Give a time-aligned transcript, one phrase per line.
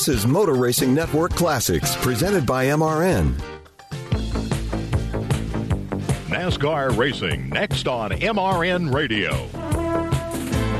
[0.00, 3.34] This is Motor Racing Network Classics, presented by MRN.
[6.28, 9.46] NASCAR Racing, next on MRN Radio.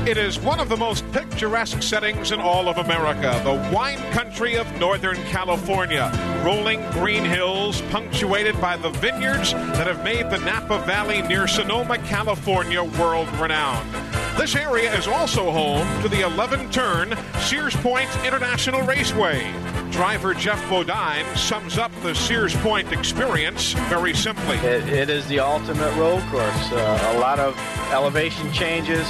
[0.09, 4.55] It is one of the most picturesque settings in all of America, the wine country
[4.55, 6.11] of Northern California.
[6.43, 11.99] Rolling green hills punctuated by the vineyards that have made the Napa Valley near Sonoma,
[11.99, 14.00] California world renowned.
[14.37, 19.53] This area is also home to the 11 turn Sears Point International Raceway.
[19.91, 24.55] Driver Geoff Bodine sums up the Sears Point experience very simply.
[24.57, 26.71] it, it is the ultimate road course.
[26.71, 27.55] Uh, a lot of
[27.91, 29.05] elevation changes,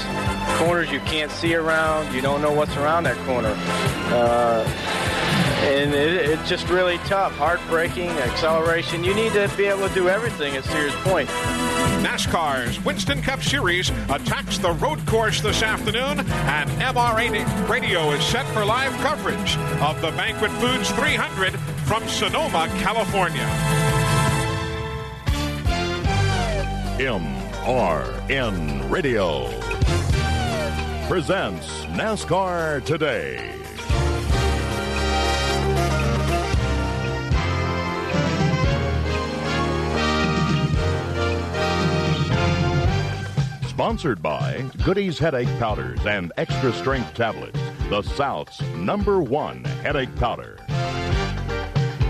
[0.58, 3.54] corners you can't see around, you don't know what's around that corner.
[4.14, 5.11] Uh,
[5.62, 7.36] and it, it's just really tough.
[7.36, 9.04] Heartbreaking, acceleration.
[9.04, 11.30] You need to be able to do everything at Sears Point.
[12.02, 18.46] NASCAR's Winston Cup Series attacks the road course this afternoon, and MRN Radio is set
[18.48, 21.54] for live coverage of the Banquet Foods 300
[21.86, 23.48] from Sonoma, California.
[26.98, 29.48] MRN Radio
[31.08, 33.61] presents NASCAR Today.
[43.82, 50.60] Sponsored by Goody's Headache Powders and Extra Strength Tablets, the South's number one headache powder.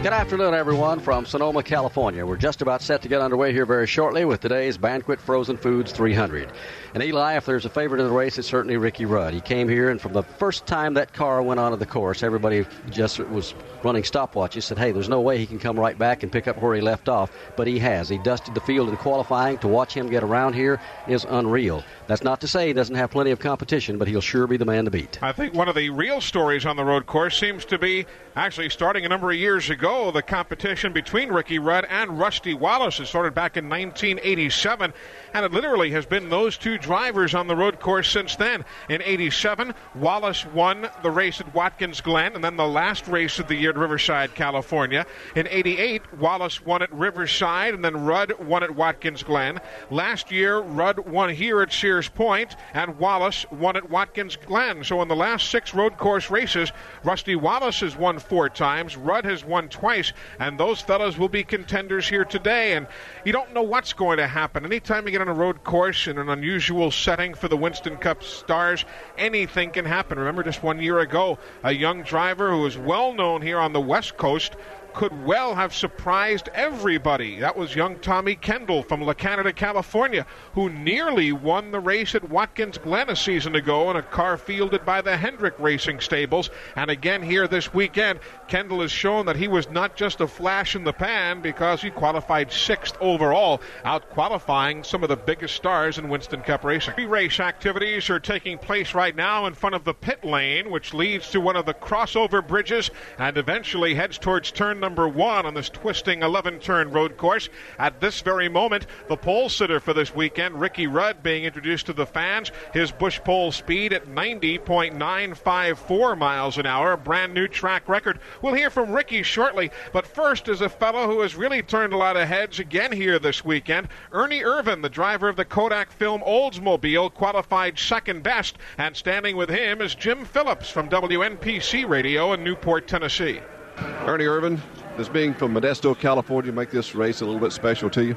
[0.04, 2.26] Good afternoon, everyone, from Sonoma, California.
[2.26, 5.94] We're just about set to get underway here very shortly with today's Banquet Frozen Foods
[5.94, 6.52] 300.
[6.94, 9.34] And Eli, if there's a favorite in the race, it's certainly Ricky Rudd.
[9.34, 12.66] He came here, and from the first time that car went onto the course, everybody
[12.90, 13.54] just was
[13.84, 14.64] running stopwatches.
[14.64, 16.82] Said, "Hey, there's no way he can come right back and pick up where he
[16.82, 18.10] left off." But he has.
[18.10, 19.58] He dusted the field in qualifying.
[19.60, 21.84] To watch him get around here is unreal.
[22.08, 24.66] That's not to say he doesn't have plenty of competition, but he'll sure be the
[24.66, 25.22] man to beat.
[25.22, 28.06] I think one of the real stories on the road course seems to be
[28.36, 30.12] actually starting a number of years ago.
[30.12, 33.00] The competition between Ricky Rudd and Rusty Wallace.
[33.00, 34.94] It started back in 1987,
[35.34, 38.66] and it literally has been those two drivers on the road course since then.
[38.90, 43.48] In 87, Wallace won the race at Watkins Glen, and then the last race of
[43.48, 45.06] the year at Riverside, California.
[45.36, 49.60] In 88, Wallace won at Riverside, and then Rudd won at Watkins Glen.
[49.90, 54.84] Last year, Rudd won here at Sears Point, and Wallace won at Watkins Glen.
[54.84, 56.72] So in the last six road course races,
[57.04, 61.44] Rusty Wallace has won four times, Rudd has won twice, and those fellows will be
[61.44, 62.74] contenders here today.
[62.74, 62.88] And
[63.26, 64.66] you don't know what's going to happen.
[64.66, 68.24] Anytime you get on a road course in an unusual setting for the Winston Cup
[68.24, 68.84] stars,
[69.18, 70.18] anything can happen.
[70.18, 73.80] Remember, just one year ago, a young driver who is well known here on the
[73.80, 74.56] West Coast
[74.94, 77.40] could well have surprised everybody.
[77.40, 82.30] That was young Tommy Kendall from La Canada, California, who nearly won the race at
[82.30, 86.50] Watkins Glen a season ago in a car fielded by the Hendrick Racing Stables.
[86.76, 90.76] And again here this weekend, Kendall has shown that he was not just a flash
[90.76, 95.98] in the pan because he qualified sixth overall, out qualifying some of the biggest stars
[95.98, 96.94] in Winston Cup racing.
[96.96, 100.94] Three race activities are taking place right now in front of the pit lane, which
[100.94, 105.54] leads to one of the crossover bridges and eventually heads towards turn number one on
[105.54, 107.48] this twisting 11 turn road course.
[107.80, 111.94] At this very moment, the pole sitter for this weekend, Ricky Rudd, being introduced to
[111.94, 112.52] the fans.
[112.74, 118.20] His Busch pole speed at 90.954 miles an hour, a brand new track record.
[118.42, 121.98] We'll hear from Ricky shortly, but first is a fellow who has really turned a
[121.98, 123.90] lot of heads again here this weekend.
[124.12, 129.50] Ernie Irvan, the driver of the Kodak Film Oldsmobile, qualified second best, and standing with
[129.50, 133.40] him is Jim Phillips from WNPC Radio in Newport, Tennessee.
[133.78, 134.60] Ernie Irvan,
[134.98, 138.16] does being from Modesto, California, make this race a little bit special to you?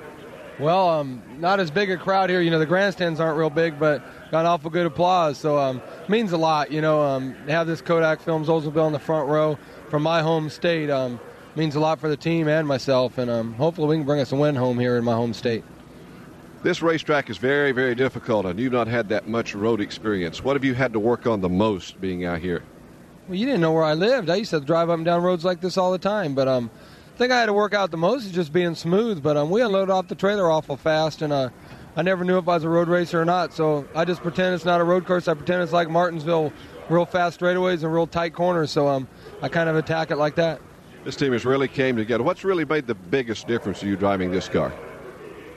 [0.58, 2.40] Well, um, not as big a crowd here.
[2.40, 5.36] You know, the grandstands aren't real big, but got an awful good applause.
[5.36, 6.70] So um, means a lot.
[6.70, 9.58] You know, um, to have this Kodak Films Oldsmobile in the front row
[9.90, 11.18] from my home state um,
[11.56, 13.18] means a lot for the team and myself.
[13.18, 15.64] And um, hopefully we can bring us a win home here in my home state.
[16.62, 20.42] This racetrack is very, very difficult, and you've not had that much road experience.
[20.42, 22.62] What have you had to work on the most being out here?
[23.26, 24.28] Well, you didn't know where I lived.
[24.28, 26.34] I used to drive up and down roads like this all the time.
[26.34, 26.70] But um,
[27.14, 29.22] I think I had to work out the most is just being smooth.
[29.22, 31.48] But um, we unloaded off the trailer awful fast, and uh,
[31.96, 33.54] I never knew if I was a road racer or not.
[33.54, 35.26] So I just pretend it's not a road course.
[35.26, 36.52] I pretend it's like Martinsville,
[36.90, 38.70] real fast straightaways and real tight corners.
[38.70, 39.08] So um,
[39.40, 40.60] I kind of attack it like that.
[41.04, 42.24] This team has really came together.
[42.24, 44.72] What's really made the biggest difference to you driving this car?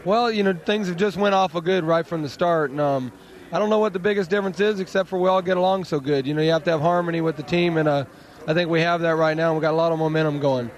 [0.05, 3.11] Well, you know, things have just went awful good right from the start, and um,
[3.51, 5.99] I don't know what the biggest difference is, except for we all get along so
[5.99, 6.27] good.
[6.27, 8.05] You know, you have to have harmony with the team, and uh,
[8.45, 9.53] I think we have that right now.
[9.53, 10.69] We've got a lot of momentum going.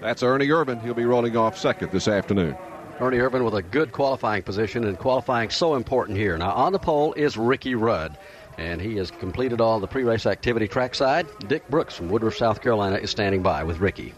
[0.00, 0.82] That's Ernie Irvan.
[0.82, 2.56] He'll be rolling off second this afternoon.
[2.98, 6.36] Ernie Irvan with a good qualifying position, and qualifying so important here.
[6.36, 8.18] Now, on the pole is Ricky Rudd.
[8.58, 11.26] and he has completed all the pre-race activity trackside.
[11.48, 14.12] Dick Brooks from Woodruff, South Carolina, is standing by with Ricky.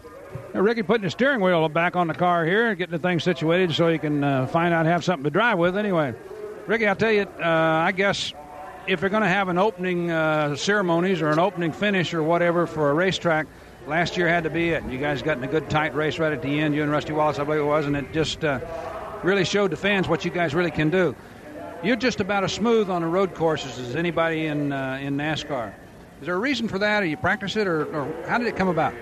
[0.53, 3.73] Now, Ricky putting the steering wheel back on the car here, getting the thing situated
[3.73, 5.77] so he can uh, find out have something to drive with.
[5.77, 6.13] Anyway,
[6.65, 8.33] Ricky, I'll tell you, uh, I guess
[8.87, 12.67] if they're going to have an opening uh, ceremonies or an opening finish or whatever
[12.67, 13.47] for a racetrack,
[13.85, 14.83] last year had to be it.
[14.85, 16.73] You guys got in a good tight race right at the end.
[16.73, 18.59] You and Rusty Wallace, I believe it was, and it just uh,
[19.23, 21.15] really showed the fans what you guys really can do.
[21.83, 25.73] You're just about as smooth on the road courses as anybody in uh, in NASCAR.
[26.21, 27.03] Is there a reason for that?
[27.03, 28.93] Or you practice it, or, or how did it come about?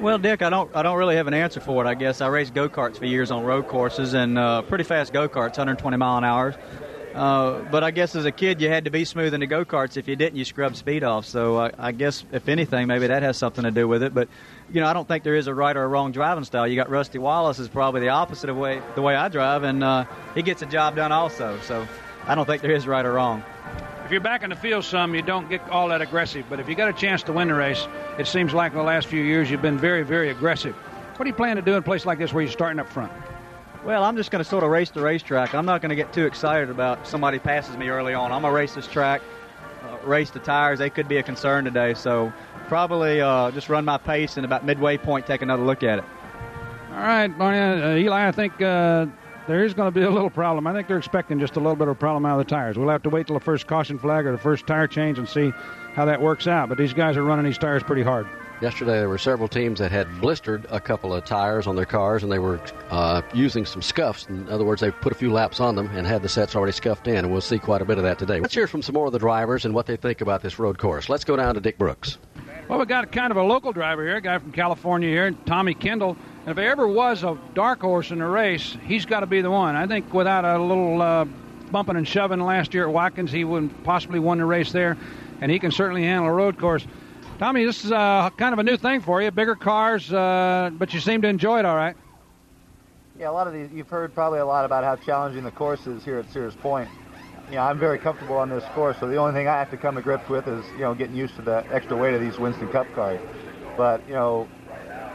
[0.00, 1.88] Well, Dick, I don't I don't really have an answer for it.
[1.88, 5.12] I guess I raced go karts for years on road courses and uh, pretty fast
[5.12, 6.54] go karts, 120 mile an hour.
[7.16, 9.64] Uh, but I guess as a kid, you had to be smooth in the go
[9.64, 9.96] karts.
[9.96, 11.24] If you didn't, you scrubbed speed off.
[11.24, 14.12] So I, I guess if anything, maybe that has something to do with it.
[14.12, 14.28] But
[14.70, 16.68] you know, I don't think there is a right or a wrong driving style.
[16.68, 19.82] You got Rusty Wallace is probably the opposite of way the way I drive, and
[19.82, 20.04] uh,
[20.34, 21.58] he gets a job done also.
[21.62, 21.88] So
[22.26, 23.42] I don't think there is right or wrong.
[24.04, 26.44] If you're back in the field some, you don't get all that aggressive.
[26.50, 27.88] But if you got a chance to win the race,
[28.18, 30.76] it seems like in the last few years you've been very, very aggressive.
[31.16, 32.90] What do you plan to do in a place like this where you're starting up
[32.90, 33.10] front?
[33.86, 35.54] Well, I'm just going to sort of race the racetrack.
[35.54, 38.32] I'm not going to get too excited about somebody passes me early on.
[38.32, 39.22] I'm going to race this track,
[39.84, 40.80] uh, race the tires.
[40.80, 41.94] They could be a concern today.
[41.94, 42.32] So
[42.66, 46.04] probably uh, just run my pace and about midway point take another look at it.
[46.90, 49.06] All right, Barney, uh, Eli, I think uh,
[49.46, 50.66] there is going to be a little problem.
[50.66, 52.76] I think they're expecting just a little bit of a problem out of the tires.
[52.76, 55.28] We'll have to wait till the first caution flag or the first tire change and
[55.28, 55.52] see
[55.94, 56.68] how that works out.
[56.68, 58.26] But these guys are running these tires pretty hard.
[58.62, 62.22] Yesterday, there were several teams that had blistered a couple of tires on their cars,
[62.22, 62.58] and they were
[62.88, 64.26] uh, using some scuffs.
[64.28, 66.72] In other words, they put a few laps on them and had the sets already
[66.72, 68.40] scuffed in, and we'll see quite a bit of that today.
[68.40, 70.78] Let's hear from some more of the drivers and what they think about this road
[70.78, 71.10] course.
[71.10, 72.16] Let's go down to Dick Brooks.
[72.66, 75.74] Well, we got kind of a local driver here, a guy from California here, Tommy
[75.74, 76.16] Kendall.
[76.40, 79.42] And if there ever was a dark horse in the race, he's got to be
[79.42, 79.76] the one.
[79.76, 81.26] I think without a little uh,
[81.70, 84.96] bumping and shoving last year at Watkins, he would possibly won the race there,
[85.42, 86.86] and he can certainly handle a road course.
[87.38, 89.30] Tommy, this is uh, kind of a new thing for you.
[89.30, 91.94] Bigger cars, uh, but you seem to enjoy it all right.
[93.18, 95.86] Yeah, a lot of these, you've heard probably a lot about how challenging the course
[95.86, 96.88] is here at Sears Point.
[97.48, 99.76] You know, I'm very comfortable on this course, so the only thing I have to
[99.76, 102.38] come to grips with is, you know, getting used to the extra weight of these
[102.38, 103.20] Winston Cup cars.
[103.76, 104.48] But, you know,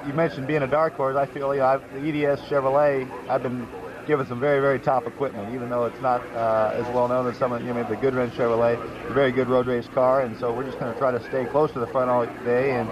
[0.05, 1.15] you mentioned being a dark horse.
[1.15, 3.67] I feel, you know, I've, the EDS Chevrolet, I've been
[4.05, 7.37] given some very, very top equipment, even though it's not uh, as well known as
[7.37, 8.75] some of, you know, the Goodwrench Chevrolet,
[9.09, 10.21] a very good road race car.
[10.21, 12.71] And so we're just going to try to stay close to the front all day
[12.71, 12.89] and,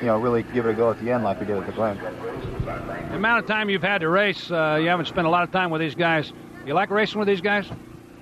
[0.00, 1.72] you know, really give it a go at the end like we did at the
[1.72, 1.98] Glen.
[1.98, 5.50] The amount of time you've had to race, uh, you haven't spent a lot of
[5.50, 6.32] time with these guys.
[6.66, 7.68] You like racing with these guys?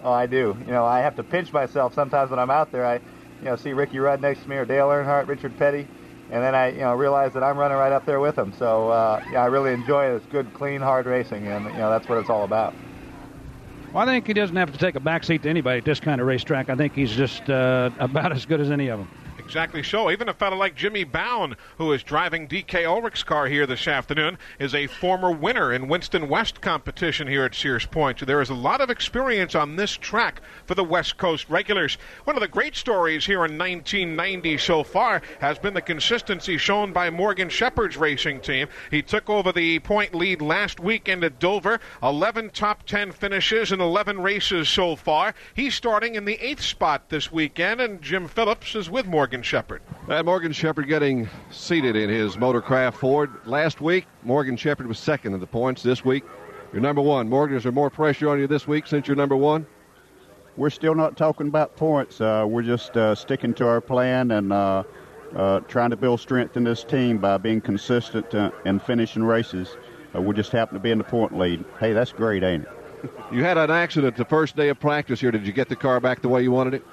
[0.02, 0.56] Oh, I do.
[0.66, 2.86] You know, I have to pinch myself sometimes when I'm out there.
[2.86, 5.86] I, you know, see Ricky Rudd next to me or Dale Earnhardt, Richard Petty,
[6.30, 8.52] and then I, you know, realize that I'm running right up there with them.
[8.52, 10.14] So, uh, yeah, I really enjoy it.
[10.14, 12.74] It's good, clean, hard racing, and you know, that's what it's all about.
[13.92, 16.20] Well, I think he doesn't have to take a backseat to anybody at this kind
[16.20, 16.70] of racetrack.
[16.70, 19.08] I think he's just uh, about as good as any of them.
[19.50, 20.12] Exactly so.
[20.12, 24.38] Even a fellow like Jimmy Bowen, who is driving DK Ulrich's car here this afternoon,
[24.60, 28.20] is a former winner in Winston West competition here at Sears Point.
[28.20, 31.98] So there is a lot of experience on this track for the West Coast regulars.
[32.22, 36.92] One of the great stories here in 1990 so far has been the consistency shown
[36.92, 38.68] by Morgan Shepherd's racing team.
[38.88, 43.80] He took over the point lead last weekend at Dover, 11 top 10 finishes in
[43.80, 45.34] 11 races so far.
[45.54, 49.82] He's starting in the eighth spot this weekend, and Jim Phillips is with Morgan Shepherd.
[50.08, 53.30] And Morgan Shepherd getting seated in his Motorcraft Ford.
[53.46, 55.82] Last week, Morgan Shepherd was second in the points.
[55.82, 56.24] This week,
[56.72, 57.28] you're number one.
[57.28, 59.66] Morgan, is there more pressure on you this week since you're number one?
[60.56, 62.20] We're still not talking about points.
[62.20, 64.82] Uh, we're just uh, sticking to our plan and uh,
[65.34, 69.76] uh trying to build strength in this team by being consistent uh, and finishing races.
[70.14, 71.64] Uh, we just happen to be in the point lead.
[71.78, 72.70] Hey, that's great, ain't it?
[73.32, 75.30] You had an accident the first day of practice here.
[75.30, 76.84] Did you get the car back the way you wanted it?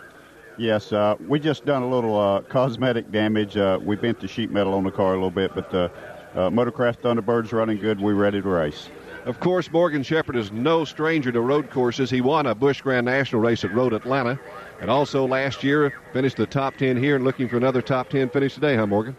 [0.57, 3.55] Yes, uh, we just done a little uh, cosmetic damage.
[3.55, 5.91] Uh, we bent the sheet metal on the car a little bit, but the
[6.33, 8.01] uh, Motorcraft Thunderbird's running good.
[8.01, 8.89] We're ready to race.
[9.25, 12.09] Of course, Morgan Shepherd is no stranger to road courses.
[12.09, 14.39] He won a Busch Grand National race at Road Atlanta,
[14.81, 18.29] and also last year finished the top 10 here and looking for another top 10
[18.29, 19.15] finish today, huh, Morgan?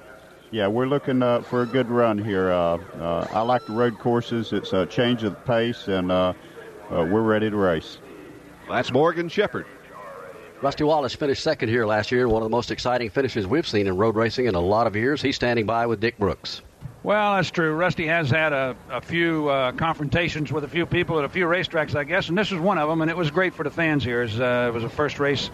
[0.50, 2.50] Yeah, we're looking uh, for a good run here.
[2.50, 4.52] Uh, I like the road courses.
[4.52, 7.98] It's a change of pace, and we're ready to race.
[8.68, 9.66] That's Morgan Shepherd.
[10.60, 13.86] Rusty Wallace finished second here last year, one of the most exciting finishes we've seen
[13.86, 15.22] in road racing in a lot of years.
[15.22, 16.62] He's standing by with Dick Brooks.
[17.04, 17.74] Well, that's true.
[17.74, 21.46] Rusty has had a, a few uh, confrontations with a few people at a few
[21.46, 23.70] racetracks, I guess, and this was one of them, and it was great for the
[23.70, 24.22] fans here.
[24.22, 25.48] As, uh, it was the first race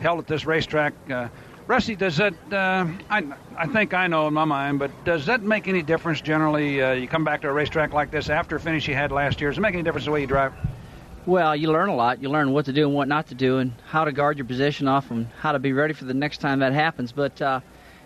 [0.00, 0.94] held at this racetrack.
[1.10, 1.28] Uh,
[1.66, 3.24] Rusty, does that, uh, I,
[3.58, 6.80] I think I know in my mind, but does that make any difference generally?
[6.80, 9.38] Uh, you come back to a racetrack like this after a finish you had last
[9.38, 10.54] year, does it make any difference the way you drive?
[11.26, 12.22] Well, you learn a lot.
[12.22, 14.46] You learn what to do and what not to do, and how to guard your
[14.46, 17.10] position off, and how to be ready for the next time that happens.
[17.10, 17.60] But uh,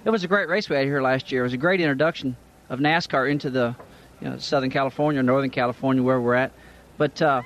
[0.06, 1.42] it was a great race we had here last year.
[1.42, 2.34] It was a great introduction
[2.70, 3.76] of NASCAR into the
[4.22, 6.52] you know, Southern California, Northern California, where we're at.
[6.96, 7.42] But uh,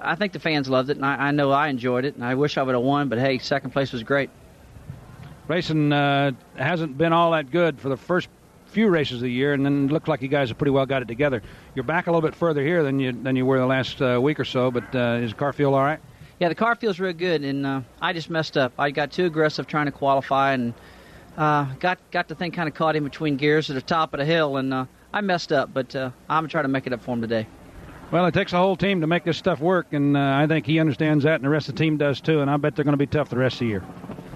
[0.00, 2.34] I think the fans loved it, and I, I know I enjoyed it, and I
[2.34, 3.10] wish I would have won.
[3.10, 4.30] But hey, second place was great.
[5.46, 8.30] Racing uh, hasn't been all that good for the first
[8.72, 10.86] few races of the year, and then it looked like you guys have pretty well
[10.86, 11.42] got it together.
[11.74, 14.18] You're back a little bit further here than you than you were the last uh,
[14.20, 16.00] week or so, but uh, is the car feel all right?
[16.40, 18.72] Yeah, the car feels real good, and uh, I just messed up.
[18.78, 20.74] I got too aggressive trying to qualify, and
[21.36, 24.18] uh, got got the thing kind of caught in between gears at the top of
[24.18, 25.72] the hill, and uh, I messed up.
[25.72, 27.46] But uh, I'm trying to make it up for him today.
[28.12, 30.66] Well, it takes a whole team to make this stuff work, and uh, I think
[30.66, 32.42] he understands that, and the rest of the team does too.
[32.42, 33.82] And I bet they're going to be tough the rest of the year.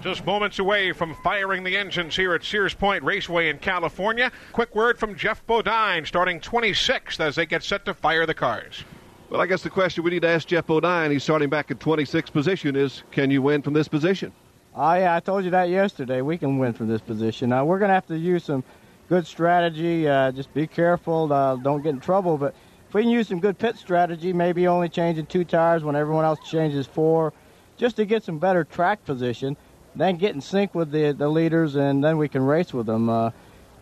[0.01, 4.31] Just moments away from firing the engines here at Sears Point Raceway in California.
[4.51, 8.83] Quick word from Geoff Bodine, starting 26th as they get set to fire the cars.
[9.29, 11.77] Well, I guess the question we need to ask Geoff Bodine, he's starting back at
[11.77, 14.31] 26th position, is can you win from this position?
[14.73, 16.21] Oh, yeah, I told you that yesterday.
[16.21, 17.49] We can win from this position.
[17.49, 18.63] Now, we're going to have to use some
[19.07, 20.07] good strategy.
[20.07, 22.37] Uh, just be careful, uh, don't get in trouble.
[22.39, 22.55] But
[22.87, 26.23] if we can use some good pit strategy, maybe only changing two tires when everyone
[26.23, 27.33] else changes four,
[27.75, 29.57] just to get some better track position,
[29.95, 33.09] then get in sync with the, the leaders, and then we can race with them.
[33.09, 33.31] Uh,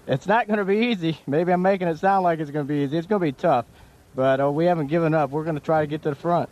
[0.07, 1.19] it's not going to be easy.
[1.27, 2.97] Maybe I'm making it sound like it's going to be easy.
[2.97, 3.65] It's going to be tough,
[4.15, 5.29] but uh, we haven't given up.
[5.29, 6.49] We're going to try to get to the front.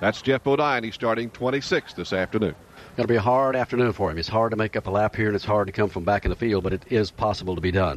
[0.00, 0.84] That's Geoff Bodine.
[0.84, 2.54] He's starting 26 this afternoon.
[2.76, 4.16] It's going to be a hard afternoon for him.
[4.16, 6.24] It's hard to make up a lap here, and it's hard to come from back
[6.24, 7.96] in the field, but it is possible to be done.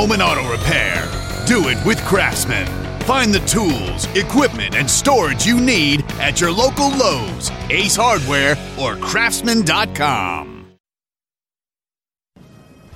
[0.00, 1.06] Home and auto repair,
[1.46, 2.66] do it with Craftsman.
[3.02, 8.96] Find the tools, equipment, and storage you need at your local Lowe's, Ace Hardware, or
[8.96, 10.60] Craftsman.com.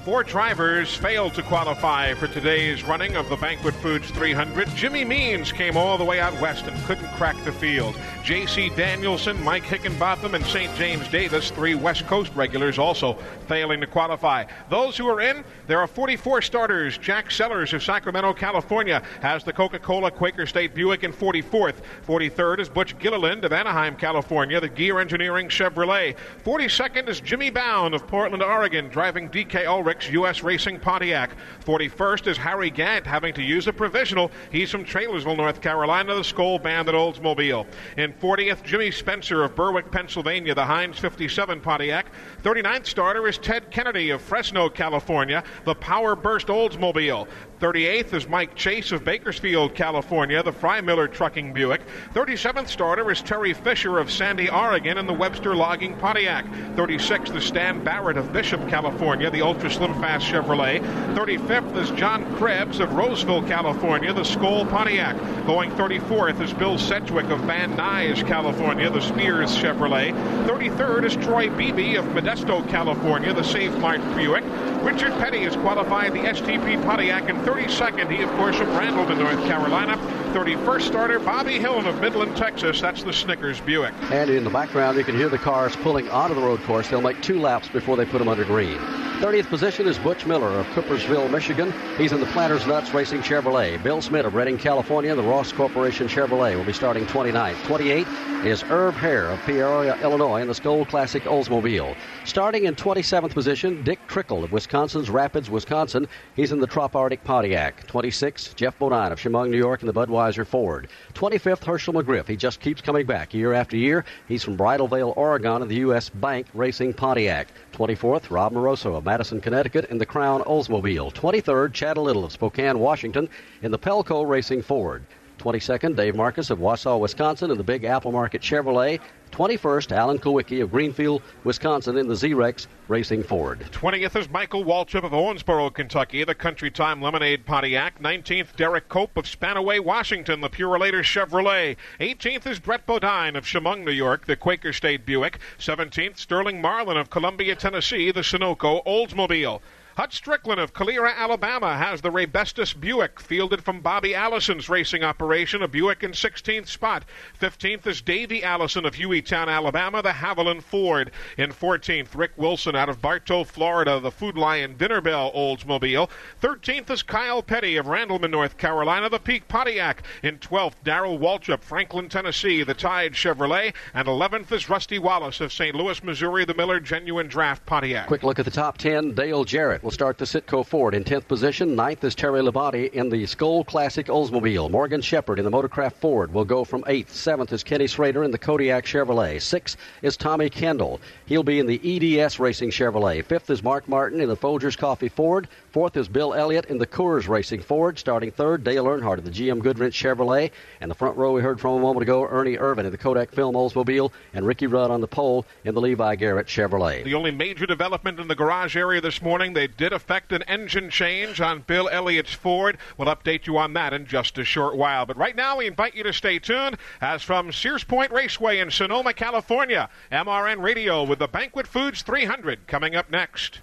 [0.06, 4.68] Four drivers failed to qualify for today's running of the Banquet Foods 300.
[4.74, 7.96] Jimmy Means came all the way out west and couldn't crack the field.
[8.24, 8.70] J.C.
[8.70, 10.74] Danielson, Mike Hickenbotham, and St.
[10.76, 14.46] James Davis, three West Coast regulars, also failing to qualify.
[14.70, 16.96] Those who are in, there are 44 starters.
[16.96, 21.82] Jack Sellers of Sacramento, California, has the Coca Cola Quaker State Buick in 44th.
[22.06, 26.16] 43rd is Butch Gilliland of Anaheim, California, the Gear Engineering Chevrolet.
[26.42, 30.42] 42nd is Jimmy Bound of Portland, Oregon, driving DK Ulrich's U.S.
[30.42, 31.32] Racing Pontiac.
[31.66, 34.30] 41st is Harry Gant, having to use a provisional.
[34.50, 37.66] He's from Taylorsville, North Carolina, the Skoal Bandit Oldsmobile.
[37.98, 42.06] In 40th, Jimmy Spencer of Berwick, Pennsylvania, the Heinz 57 Pontiac.
[42.42, 47.26] 39th starter is Ted Kennedy of Fresno, California, the Power Burst Oldsmobile.
[47.64, 51.80] 38th is Mike Chase of Bakersfield, California, the Fry Miller Trucking Buick.
[52.12, 56.44] 37th starter is Terry Fisher of Sandy, Oregon, in the Webster Logging Pontiac.
[56.76, 60.82] 36th is Stan Barrett of Bishop, California, the Ultra Slim Fast Chevrolet.
[61.14, 65.16] 35th is John Krebs of Roseville, California, the Skoal Pontiac.
[65.46, 70.12] Going 34th is Bill Sedgwick of Van Nuys, California, the Spears Chevrolet.
[70.46, 74.44] 33rd is Troy Beebe of Modesto, California, the Save Mart Buick.
[74.84, 78.10] Richard Petty has qualified the STP Pontiac in 32nd.
[78.10, 79.96] He, of course, from Randleman, North Carolina.
[80.34, 82.80] 31st starter, Bobby Hillin of Midland, Texas.
[82.80, 83.94] That's the Snickers Buick.
[84.10, 86.88] And in the background, you can hear the cars pulling onto the road course.
[86.88, 88.78] They'll make two laps before they put them under green.
[89.20, 91.72] 30th position is Butch Miller of Coopersville, Michigan.
[91.96, 93.80] He's in the Planters Nuts Racing Chevrolet.
[93.80, 97.54] Bill Smith of Redding, California, the Ross Corporation Chevrolet will be starting 29th.
[97.62, 101.96] 28th is Herb Hare of Peoria, Illinois, in the Skoal Classic Oldsmobile.
[102.24, 106.08] Starting in 27th position, Dick Trickle of Wisconsin's Rapids, Wisconsin.
[106.34, 107.86] He's in the Trop Arctic Pontiac.
[107.88, 110.88] 26, Geoff Bodine of Chemung, New York, in the Budweiser Ford.
[111.12, 112.26] 25th, Hershel McGriff.
[112.26, 114.06] He just keeps coming back year after year.
[114.26, 116.08] He's from Bridal Veil, Oregon, in the U.S.
[116.08, 117.48] Bank Racing Pontiac.
[117.74, 121.12] 24th, Rob Moroso of Madison, Connecticut, in the Crown Oldsmobile.
[121.12, 123.28] 23rd, Chad Little of Spokane, Washington,
[123.60, 125.04] in the Pelco Racing Ford.
[125.38, 129.00] 22nd, Dave Marcis of Wausau, Wisconsin, in the Big Apple Market Chevrolet.
[129.34, 133.66] 21st, Alan Kulwicki of Greenfield, Wisconsin, in the Zerex Racing Ford.
[133.72, 138.00] 20th is Michael Waltrip of Owensboro, Kentucky, the Country Time Lemonade Pontiac.
[138.00, 141.76] 19th, Derek Cope of Spanaway, Washington, the Purolator Chevrolet.
[141.98, 145.40] 18th is Brett Bodine of Chemung, New York, the Quaker State Buick.
[145.58, 149.60] 17th, Sterling Marlin of Columbia, Tennessee, the Sunoco Oldsmobile.
[149.96, 155.62] Hut Strickland of Calera, Alabama has the Raybestos Buick, fielded from Bobby Allison's racing operation,
[155.62, 157.04] a Buick in 16th spot.
[157.40, 161.12] 15th is Davey Allison of Hueytown, Alabama, the Havoline Ford.
[161.38, 166.10] In 14th, Rick Wilson out of Bartow, Florida, the Food Lion Dinner Bell Oldsmobile.
[166.42, 170.02] 13th is Kyle Petty of Randleman, North Carolina, the Peak Pontiac.
[170.24, 173.72] In 12th, Darrell Waltrip, Franklin, Tennessee, the Tide Chevrolet.
[173.94, 175.76] And 11th is Rusty Wallace of St.
[175.76, 178.08] Louis, Missouri, the Miller Genuine Draft Pontiac.
[178.08, 179.14] Quick look at the top 10.
[179.14, 181.76] Dale Jarrett will start the Citgo Ford in 10th position.
[181.76, 184.70] Ninth is Terry Labonte in the Skoal Classic Oldsmobile.
[184.70, 187.08] Morgan Shepherd in the Motorcraft Ford will go from 8th.
[187.08, 189.36] 7th is Kenny Schrader in the Kodiak Chevrolet.
[189.36, 191.02] 6th is Tommy Kendall.
[191.26, 193.22] He'll be in the EDS Racing Chevrolet.
[193.22, 195.48] 5th is Mark Martin in the Folgers Coffee Ford.
[195.74, 197.98] 4th is Bill Elliott in the Coors Racing Ford.
[197.98, 200.52] Starting 3rd, Dale Earnhardt in the GM Goodwrench Chevrolet.
[200.80, 203.32] And the front row we heard from a moment ago, Ernie Irvan in the Kodak
[203.32, 204.12] Film Oldsmobile.
[204.34, 207.02] And Ricky Rudd on the pole in the Levi Garrett Chevrolet.
[207.02, 210.90] The only major development in the garage area this morning, they did affect an engine
[210.90, 212.78] change on Bill Elliott's Ford.
[212.96, 215.06] We'll update you on that in just a short while.
[215.06, 218.70] But right now, we invite you to stay tuned as from Sears Point Raceway in
[218.70, 223.58] Sonoma, California, MRN Radio with the Banquet Foods 300 coming up next.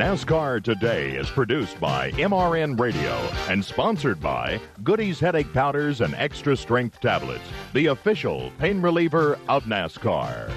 [0.00, 3.12] NASCAR Today is produced by MRN Radio
[3.50, 9.64] and sponsored by Goody's Headache Powders and Extra Strength Tablets, the official pain reliever of
[9.64, 10.50] NASCAR.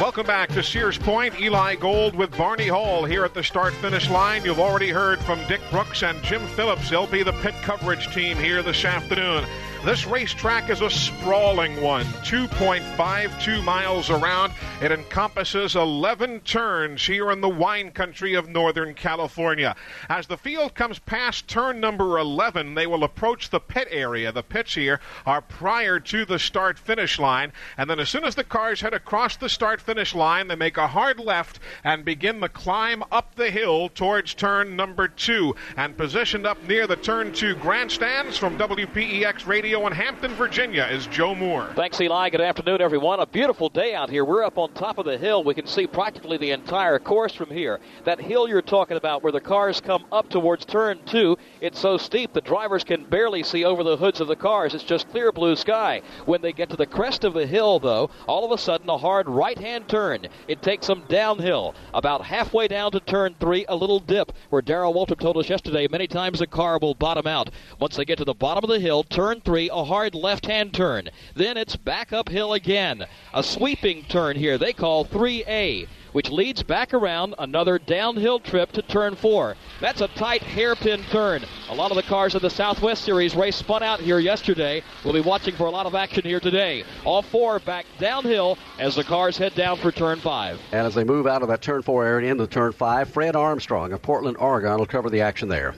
[0.00, 1.40] Welcome back to Sears Point.
[1.40, 4.44] Eli Gold with Barney Hall here at the start finish line.
[4.44, 6.90] You've already heard from Dick Brooks and Jim Phillips.
[6.90, 9.44] They'll be the pit coverage team here this afternoon.
[9.88, 14.52] This racetrack is a sprawling one, 2.52 miles around.
[14.82, 19.74] It encompasses 11 turns here in the wine country of Northern California.
[20.10, 24.30] As the field comes past turn number 11, they will approach the pit area.
[24.30, 27.54] The pits here are prior to the start finish line.
[27.78, 30.76] And then as soon as the cars head across the start finish line, they make
[30.76, 35.56] a hard left and begin the climb up the hill towards turn number two.
[35.78, 41.06] And positioned up near the turn two grandstands from WPEX Radio in Hampton, Virginia, is
[41.06, 41.70] Joe Moore.
[41.76, 42.30] Thanks, Eli.
[42.30, 43.20] Good afternoon, everyone.
[43.20, 44.24] A beautiful day out here.
[44.24, 45.44] We're up on top of the hill.
[45.44, 47.78] We can see practically the entire course from here.
[48.04, 51.96] That hill you're talking about, where the cars come up towards turn two, it's so
[51.96, 54.74] steep the drivers can barely see over the hoods of the cars.
[54.74, 56.02] It's just clear blue sky.
[56.26, 58.98] When they get to the crest of the hill, though, all of a sudden a
[58.98, 60.26] hard right hand turn.
[60.48, 61.74] It takes them downhill.
[61.94, 65.86] About halfway down to turn three, a little dip, where Darrell Waltrip told us yesterday
[65.88, 67.50] many times the car will bottom out.
[67.78, 70.72] Once they get to the bottom of the hill, turn three, a hard left hand
[70.72, 71.08] turn.
[71.34, 73.04] Then it's back uphill again.
[73.34, 78.82] A sweeping turn here they call 3A which leads back around another downhill trip to
[78.82, 79.56] turn four.
[79.80, 81.44] That's a tight hairpin turn.
[81.68, 84.82] A lot of the cars in the Southwest Series race spun out here yesterday.
[85.04, 86.84] We'll be watching for a lot of action here today.
[87.04, 90.60] All four back downhill as the cars head down for turn five.
[90.72, 93.92] And as they move out of that turn four area into turn five, Fred Armstrong
[93.92, 95.74] of Portland, Oregon will cover the action there.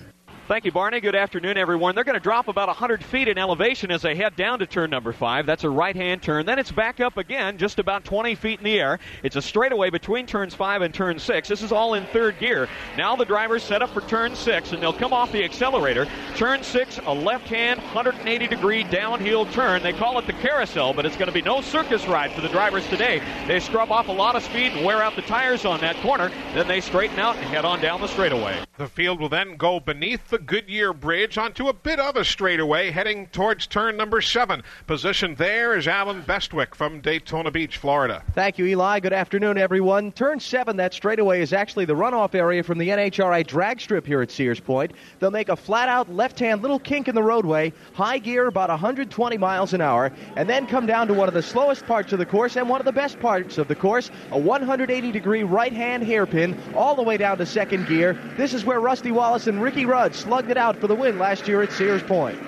[0.51, 0.99] Thank you, Barney.
[0.99, 1.95] Good afternoon, everyone.
[1.95, 4.91] They're going to drop about 100 feet in elevation as they head down to turn
[4.91, 5.47] number five.
[5.47, 6.45] That's a right hand turn.
[6.45, 8.99] Then it's back up again, just about 20 feet in the air.
[9.23, 11.47] It's a straightaway between turns five and turn six.
[11.47, 12.69] This is all in third gear.
[12.99, 16.09] Now the drivers set up for turn six, and they'll come off the accelerator.
[16.35, 19.85] Turn six, a left hand, 180 degree downhill turn.
[19.85, 22.49] They call it the carousel, but it's going to be no circus ride for the
[22.49, 23.23] drivers today.
[23.47, 26.29] They scrub off a lot of speed and wear out the tires on that corner.
[26.55, 28.65] Then they straighten out and head on down the straightaway.
[28.79, 32.90] The field will then go beneath the Goodyear Bridge onto a bit of a straightaway
[32.90, 34.62] heading towards turn number seven.
[34.87, 38.22] Positioned there is Allen Bestwick from Daytona Beach, Florida.
[38.35, 39.00] Thank you, Eli.
[39.00, 40.12] Good afternoon, everyone.
[40.12, 44.22] Turn seven, that straightaway is actually the runoff area from the NHRA drag strip here
[44.22, 44.92] at Sears Point.
[45.18, 48.70] They'll make a flat out left hand little kink in the roadway, high gear about
[48.70, 52.18] 120 miles an hour, and then come down to one of the slowest parts of
[52.18, 55.72] the course and one of the best parts of the course, a 180 degree right
[55.72, 58.18] hand hairpin all the way down to second gear.
[58.37, 61.49] This is where Rusty Wallace and Ricky Rudd slugged it out for the win last
[61.49, 62.38] year at Sears Point.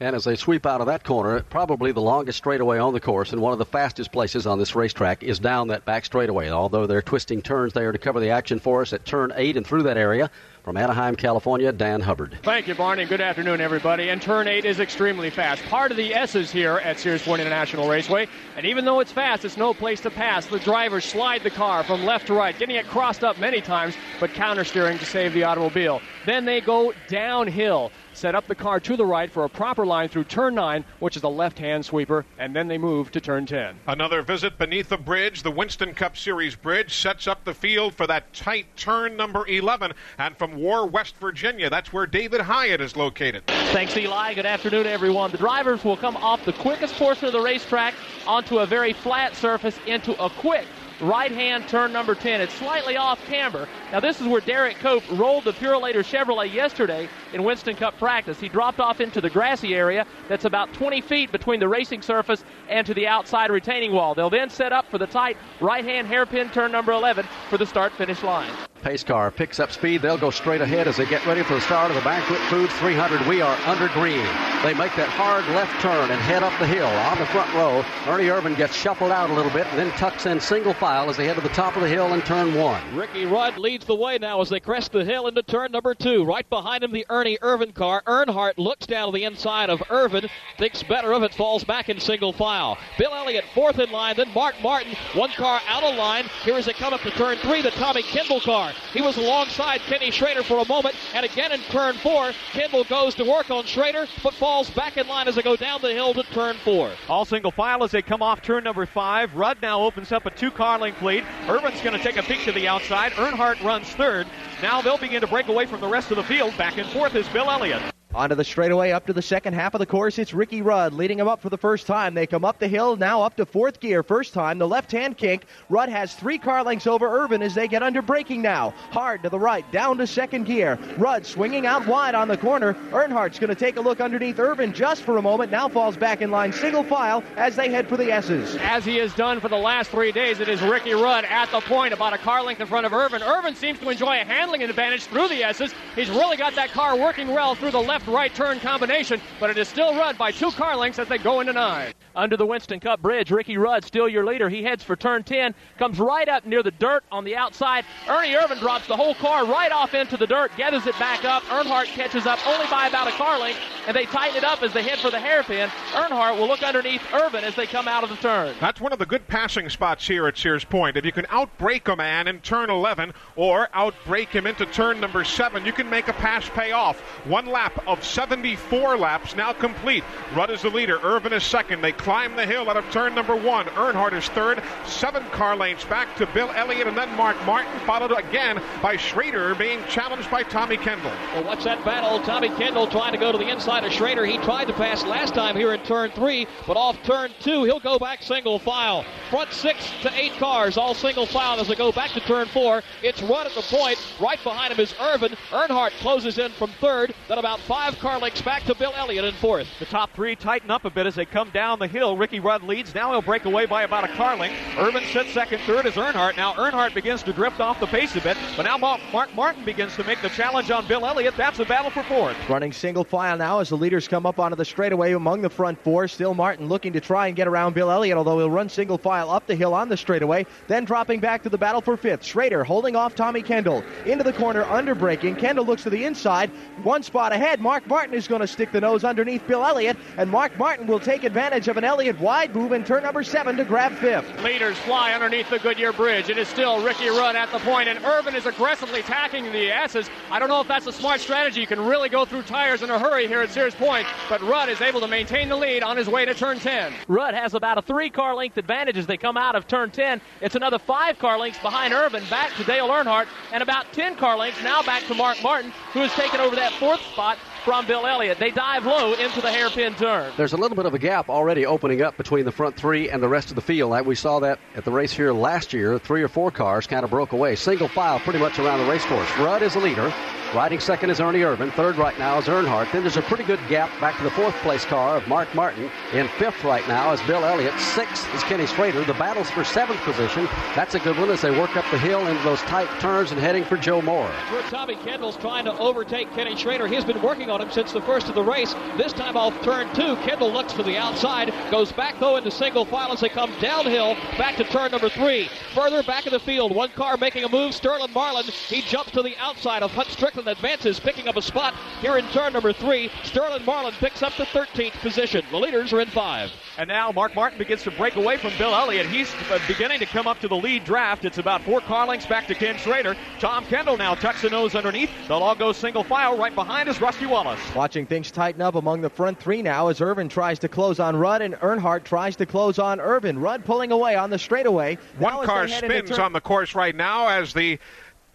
[0.00, 3.32] And as they sweep out of that corner, probably the longest straightaway on the course
[3.32, 6.50] and one of the fastest places on this racetrack is down that back straightaway.
[6.50, 9.66] Although they're twisting turns there to cover the action for us at turn eight and
[9.66, 10.30] through that area.
[10.62, 12.38] From Anaheim, California, Dan Hubbard.
[12.44, 13.04] Thank you, Barney.
[13.04, 14.10] Good afternoon, everybody.
[14.10, 15.60] And turn eight is extremely fast.
[15.64, 18.28] Part of the S's here at Sears Point International Raceway.
[18.56, 20.46] And even though it's fast, it's no place to pass.
[20.46, 23.96] The drivers slide the car from left to right, getting it crossed up many times,
[24.20, 26.00] but counter steering to save the automobile.
[26.26, 30.08] Then they go downhill, set up the car to the right for a proper line
[30.08, 33.46] through turn 9, which is a left hand sweeper, and then they move to turn
[33.46, 33.80] 10.
[33.88, 38.06] Another visit beneath the bridge, the Winston Cup Series bridge, sets up the field for
[38.06, 39.92] that tight turn number 11.
[40.18, 43.46] And from War, West Virginia, that's where David Hyatt is located.
[43.46, 44.34] Thanks, Eli.
[44.34, 45.30] Good afternoon, everyone.
[45.30, 47.94] The drivers will come off the quickest portion of the racetrack
[48.26, 50.66] onto a very flat surface into a quick
[51.00, 52.40] right hand turn number 10.
[52.40, 53.68] It's slightly off camber.
[53.90, 58.38] Now, this is where Derek Cope rolled the Purolator Chevrolet yesterday in Winston Cup practice.
[58.38, 62.44] He dropped off into the grassy area that's about 20 feet between the racing surface
[62.68, 64.14] and to the outside retaining wall.
[64.14, 67.66] They'll then set up for the tight right hand hairpin turn number 11 for the
[67.66, 68.52] start finish line.
[68.82, 70.02] Pace car picks up speed.
[70.02, 72.68] They'll go straight ahead as they get ready for the start of the Banquet Food
[72.68, 73.26] 300.
[73.28, 74.26] We are under green.
[74.64, 77.84] They make that hard left turn and head up the hill on the front row.
[78.06, 81.16] Ernie Irvan gets shuffled out a little bit and then tucks in single file as
[81.16, 82.82] they head to the top of the hill in turn one.
[82.94, 86.24] Ricky Rudd leads the way now as they crest the hill into turn number two.
[86.24, 88.02] Right behind him, the Ernie Irvan car.
[88.06, 92.00] Earnhardt looks down to the inside of Irvan, thinks better of it, falls back in
[92.00, 92.78] single file.
[92.98, 96.24] Bill Elliott fourth in line, then Mark Martin, one car out of line.
[96.44, 98.71] Here as they come up to turn three, the Tommy Kendall car.
[98.92, 103.14] He was alongside Kenny Schrader for a moment, and again in turn four, Kendall goes
[103.16, 106.14] to work on Schrader, but falls back in line as they go down the hill
[106.14, 106.92] to turn four.
[107.08, 109.34] All single file as they come off turn number five.
[109.34, 111.24] Rudd now opens up a two car length lead.
[111.46, 113.12] Irvan's going to take a peek to the outside.
[113.12, 114.26] Earnhardt runs third.
[114.62, 116.56] Now they'll begin to break away from the rest of the field.
[116.56, 117.91] Back and forth is Bill Elliott.
[118.14, 120.18] Onto the straightaway up to the second half of the course.
[120.18, 122.12] It's Ricky Rudd leading him up for the first time.
[122.12, 124.02] They come up the hill now up to fourth gear.
[124.02, 125.46] First time, the left hand kink.
[125.70, 128.74] Rudd has three car lengths over Irvan as they get under braking now.
[128.90, 130.78] Hard to the right, down to second gear.
[130.98, 132.74] Rudd swinging out wide on the corner.
[132.92, 135.50] Earnhardt's going to take a look underneath Irvan just for a moment.
[135.50, 138.56] Now falls back in line single file as they head for the S's.
[138.56, 141.60] As he has done for the last three days, it is Ricky Rudd at the
[141.60, 143.20] point, about a car length in front of Irvan.
[143.20, 145.72] Irvan seems to enjoy a handling advantage through the S's.
[145.96, 149.68] He's really got that car working well through the left-right turn combination, but it is
[149.68, 151.92] still Rudd by two car lengths as they go into nine.
[152.16, 154.48] Under the Winston Cup Bridge, Ricky Rudd, still your leader.
[154.48, 157.84] He heads for turn 10, comes right up near the dirt on the outside.
[158.08, 161.42] Ernie Irvan drops the whole car right off into the dirt, gathers it back up.
[161.44, 164.72] Earnhardt catches up only by about a car length, and they tighten it up as
[164.72, 165.68] they head for the hairpin.
[165.92, 168.54] Earnhardt will look underneath Irvan as they come out of the turn.
[168.60, 170.96] That's one of the good passing spots here at Sears Point.
[170.96, 175.24] If you can outbreak a man in turn 11 or outbreak him into turn number
[175.24, 177.00] 7, you can make a pass pay off.
[177.26, 180.02] One lap of 74 laps now complete.
[180.34, 180.98] Rudd is the leader.
[180.98, 181.82] Irvan is second.
[181.82, 183.66] They climb the hill out of turn number 1.
[183.66, 184.62] Earnhardt is third.
[184.86, 189.54] Seven car lengths back to Bill Elliott and then Mark Martin, followed again by Schrader
[189.54, 191.12] being challenged by Tommy Kendall.
[191.34, 192.20] Well, what's that battle?
[192.20, 194.24] Tommy Kendall trying to go to the inside of Schrader.
[194.24, 197.80] He tried to pass last time here in turn three, but off turn two, he'll
[197.80, 199.04] go back single file.
[199.30, 202.82] Front six to eight cars, all single file as they go back to turn four.
[203.02, 203.98] It's Rudd at the point.
[204.20, 205.36] Right behind him is Irvan.
[205.50, 209.34] Earnhardt closes in from third, then about five car lengths back to Bill Elliott in
[209.34, 209.66] fourth.
[209.80, 212.16] The top three tighten up a bit as they come down the hill.
[212.16, 212.94] Ricky Rudd leads.
[212.94, 214.56] Now he'll break away by about a car length.
[214.76, 215.60] Irvan sits second.
[215.62, 216.36] Third is Earnhardt.
[216.36, 219.96] Now Earnhardt begins to drift off the pace a bit, but now Mark Martin begins
[219.96, 221.36] to make the challenge on Bill Elliott.
[221.36, 222.36] That's a battle for fourth.
[222.48, 225.82] Running single file now as the leaders come up onto the straightaway among the front
[225.82, 226.06] four.
[226.06, 229.28] Still Martin looking to try and get around Bill Elliott, although he'll run single file
[229.28, 232.22] up the hill on the straightaway, then dropping back to the battle for fifth.
[232.22, 233.82] Schrader holding off Tommy Kendall.
[234.06, 235.34] Into the corner, under braking.
[235.34, 236.50] Kendall looks to the inside.
[236.82, 237.60] One spot ahead.
[237.72, 241.00] Mark Martin is going to stick the nose underneath Bill Elliott, and Mark Martin will
[241.00, 244.42] take advantage of an Elliott wide move in turn number seven to grab fifth.
[244.42, 246.28] Leaders fly underneath the Goodyear Bridge.
[246.28, 250.10] It is still Ricky Rudd at the point, and Irvan is aggressively tacking the S's.
[250.30, 251.62] I don't know if that's a smart strategy.
[251.62, 254.68] You can really go through tires in a hurry here at Sears Point, but Rudd
[254.68, 256.92] is able to maintain the lead on his way to turn 10.
[257.08, 260.20] Rudd has about a three car length advantage as they come out of turn 10.
[260.42, 264.36] It's another five car lengths behind Irvan, back to Dale Earnhardt, and about 10 car
[264.36, 268.06] lengths now back to Mark Martin, who has taken over that fourth spot from Bill
[268.06, 268.38] Elliott.
[268.38, 270.32] They dive low into the hairpin turn.
[270.36, 273.22] There's a little bit of a gap already opening up between the front three and
[273.22, 273.90] the rest of the field.
[273.90, 275.98] Like we saw that at the race here last year.
[275.98, 277.56] Three or four cars kind of broke away.
[277.56, 279.28] Single file pretty much around the race course.
[279.38, 280.12] Rudd is the leader.
[280.54, 281.72] Riding second is Ernie Irvan.
[281.72, 282.92] Third right now is Earnhardt.
[282.92, 285.90] Then there's a pretty good gap back to the fourth place car of Mark Martin.
[286.12, 287.72] In fifth right now is Bill Elliott.
[287.80, 289.02] Sixth is Kenny Schrader.
[289.02, 290.44] The battle's for seventh position.
[290.74, 293.40] That's a good one as they work up the hill into those tight turns and
[293.40, 294.28] heading for Joe Moore.
[294.50, 296.86] Where Tommy Kendall's trying to overtake Kenny Schrader.
[296.86, 298.74] He's been working on him since the first of the race.
[298.96, 300.16] This time off turn two.
[300.16, 304.14] Kendall looks to the outside, goes back though into single file as they come downhill
[304.38, 305.48] back to turn number three.
[305.74, 307.74] Further back in the field, one car making a move.
[307.74, 308.46] Sterling Marlin.
[308.68, 312.26] He jumps to the outside of Hut Strickland, advances, picking up a spot here in
[312.28, 313.10] turn number three.
[313.22, 315.44] Sterling Marlin picks up the 13th position.
[315.50, 316.50] The leaders are in five.
[316.78, 319.06] And now Mark Martin begins to break away from Bill Elliott.
[319.06, 321.26] He's uh, beginning to come up to the lead draft.
[321.26, 323.14] It's about four car lengths back to Ken Schrader.
[323.40, 325.10] Tom Kendall now tucks the nose underneath.
[325.28, 326.38] They'll all go single file.
[326.38, 327.60] Right behind is Rusty Wallace.
[327.74, 331.14] Watching things tighten up among the front three now as Irvan tries to close on
[331.14, 333.42] Rudd and Earnhardt tries to close on Irvan.
[333.42, 334.96] Rudd pulling away on the straightaway.
[335.18, 337.78] One as car they head into spins turn- on the course right now as the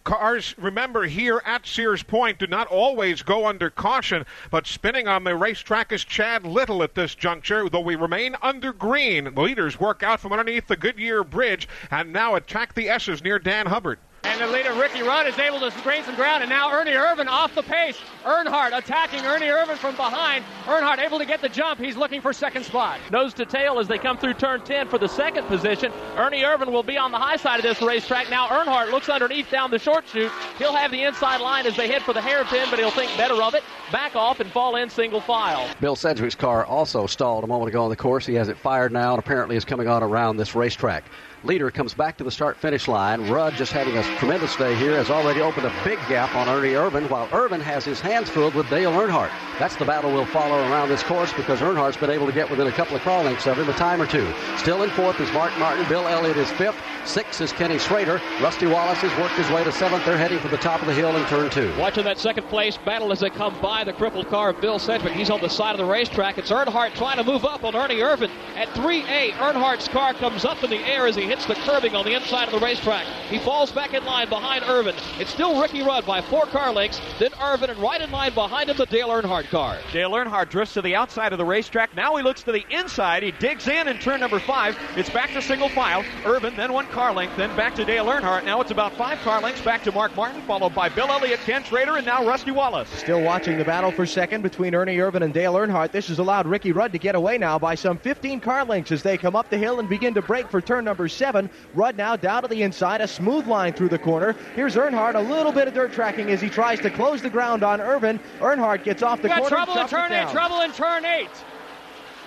[0.08, 5.22] cars, remember here at Sears Point, do not always go under caution, but spinning on
[5.22, 9.24] the racetrack is Chad Little at this juncture, though we remain under green.
[9.34, 13.38] The leaders work out from underneath the Goodyear Bridge and now attack the S's near
[13.38, 13.98] Dan Hubbard.
[14.24, 16.42] And the leader, Ricky Rudd, is able to gain some ground.
[16.42, 17.98] And now Ernie Irvan off the pace.
[18.24, 20.44] Earnhardt attacking Ernie Irvan from behind.
[20.64, 21.80] Earnhardt able to get the jump.
[21.80, 23.00] He's looking for second spot.
[23.10, 25.92] Nose to tail as they come through turn 10 for the second position.
[26.16, 28.28] Ernie Irvan will be on the high side of this racetrack.
[28.30, 30.32] Now Earnhardt looks underneath down the short chute.
[30.58, 33.42] He'll have the inside line as they head for the hairpin, but he'll think better
[33.42, 35.68] of it, back off, and fall in single file.
[35.80, 38.26] Bill Sedgwick's car also stalled a moment ago on the course.
[38.26, 41.04] He has it fired now and apparently is coming on around this racetrack.
[41.44, 43.30] Leader comes back to the start finish line.
[43.30, 46.72] Rudd, just having a tremendous day here, has already opened a big gap on Ernie
[46.72, 49.30] Irvan, while Irvan has his hands filled with Dale Earnhardt.
[49.58, 52.66] That's the battle we'll follow around this course because Earnhardt's been able to get within
[52.66, 54.32] a couple of car lengths of him a time or two.
[54.56, 55.88] Still in fourth is Mark Martin.
[55.88, 56.76] Bill Elliott is fifth.
[57.04, 58.20] Sixth is Kenny Schrader.
[58.42, 60.04] Rusty Wallace has worked his way to seventh.
[60.04, 61.72] They're heading for the top of the hill in turn two.
[61.78, 65.12] Watching that second place battle as they come by the crippled car of Bill Sedgwick.
[65.12, 66.36] He's on the side of the racetrack.
[66.36, 68.30] It's Earnhardt trying to move up on Ernie Irvan.
[68.56, 72.06] At 3A, Earnhardt's car comes up in the air as he hits the curbing on
[72.06, 73.04] the inside of the racetrack.
[73.28, 74.94] He falls back in line behind Irvan.
[75.20, 78.70] It's still Ricky Rudd by four car lengths, then Irvan, and right in line behind
[78.70, 79.76] him, the Dale Earnhardt car.
[79.92, 81.94] Dale Earnhardt drifts to the outside of the racetrack.
[81.94, 83.22] Now he looks to the inside.
[83.22, 84.78] He digs in in turn number five.
[84.96, 86.02] It's back to single file.
[86.24, 88.46] Irvan, then one car length, then back to Dale Earnhardt.
[88.46, 91.62] Now it's about five car lengths back to Mark Martin, followed by Bill Elliott, Ken
[91.62, 92.88] Schrader, and now Rusty Wallace.
[92.88, 95.92] Still watching the battle for second between Ernie Irvan and Dale Earnhardt.
[95.92, 99.02] This has allowed Ricky Rudd to get away now by some 15 car lengths as
[99.02, 101.50] they come up the hill and begin to break for turn number seven.
[101.74, 104.34] Rudd now down to the inside, a smooth line through the corner.
[104.54, 107.62] Here's Earnhardt, a little bit of dirt tracking as he tries to close the ground
[107.62, 108.20] on Irvan.
[108.38, 109.48] Earnhardt gets off the corner.
[109.48, 110.28] trouble in turn eight.
[110.30, 111.30] Trouble in turn eight.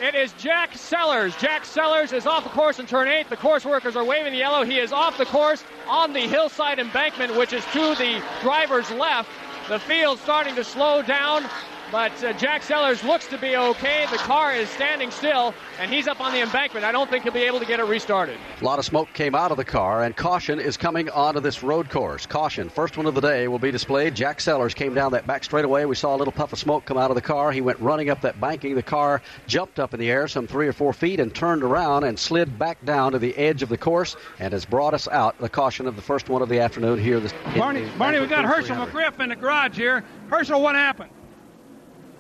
[0.01, 1.35] It is Jack Sellers.
[1.37, 3.29] Jack Sellers is off the course in turn eight.
[3.29, 4.65] The course workers are waving the yellow.
[4.65, 9.29] He is off the course on the hillside embankment, which is to the driver's left.
[9.69, 11.45] The field starting to slow down,
[11.91, 14.07] but uh, Jack Sellers looks to be okay.
[14.09, 16.85] The car is standing still, and he's up on the embankment.
[16.85, 18.37] I don't think he'll be able to get it restarted.
[18.61, 21.61] A lot of smoke came out of the car, and caution is coming onto this
[21.63, 22.25] road course.
[22.25, 24.15] Caution, first one of the day, will be displayed.
[24.15, 25.85] Jack Sellers came down that back straightaway.
[25.85, 27.51] We saw a little puff of smoke come out of the car.
[27.51, 28.75] He went running up that banking.
[28.75, 32.05] The car jumped up in the air some three or four feet and turned around
[32.05, 35.37] and slid back down to the edge of the course and has brought us out
[35.39, 37.19] the caution of the first one of the afternoon here.
[37.19, 40.03] This, Barney, Barney, we got Hershel McGriff in the garage here.
[40.29, 41.09] Hershel, what happened?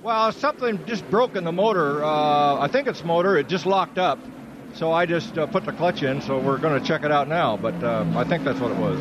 [0.03, 2.03] Well, something just broke in the motor.
[2.03, 3.37] Uh, I think it's motor.
[3.37, 4.17] It just locked up.
[4.73, 6.21] So I just uh, put the clutch in.
[6.21, 7.55] So we're going to check it out now.
[7.55, 8.99] But uh, I think that's what it was.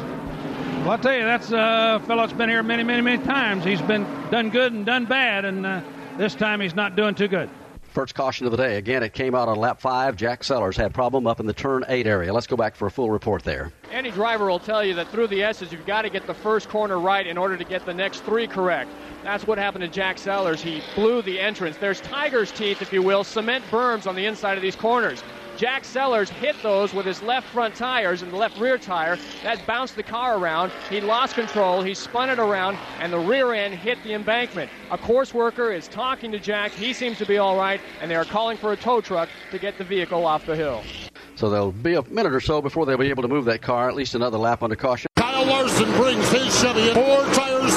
[0.80, 3.64] Well, I'll tell you, that's a fellow that's been here many, many, many times.
[3.64, 5.80] He's been done good and done bad, and uh,
[6.18, 7.48] this time he's not doing too good.
[7.90, 8.76] First caution of the day.
[8.76, 10.14] Again, it came out on lap five.
[10.14, 12.32] Jack Sellers had problem up in the turn eight area.
[12.32, 13.72] Let's go back for a full report there.
[13.90, 16.68] Any driver will tell you that through the S's, you've got to get the first
[16.68, 18.90] corner right in order to get the next three correct.
[19.24, 20.62] That's what happened to Jack Sellers.
[20.62, 21.78] He blew the entrance.
[21.78, 25.24] There's tiger's teeth, if you will, cement berms on the inside of these corners.
[25.60, 29.18] Jack Sellers hit those with his left front tires and the left rear tire.
[29.42, 30.72] That bounced the car around.
[30.88, 31.82] He lost control.
[31.82, 34.70] He spun it around, and the rear end hit the embankment.
[34.90, 36.72] A course worker is talking to Jack.
[36.72, 39.58] He seems to be all right, and they are calling for a tow truck to
[39.58, 40.82] get the vehicle off the hill.
[41.34, 43.86] So there'll be a minute or so before they'll be able to move that car,
[43.90, 45.10] at least another lap under caution.
[45.16, 47.49] Kyle Larson brings his Chevy in four tires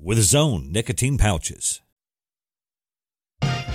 [0.00, 1.80] with his own nicotine pouches.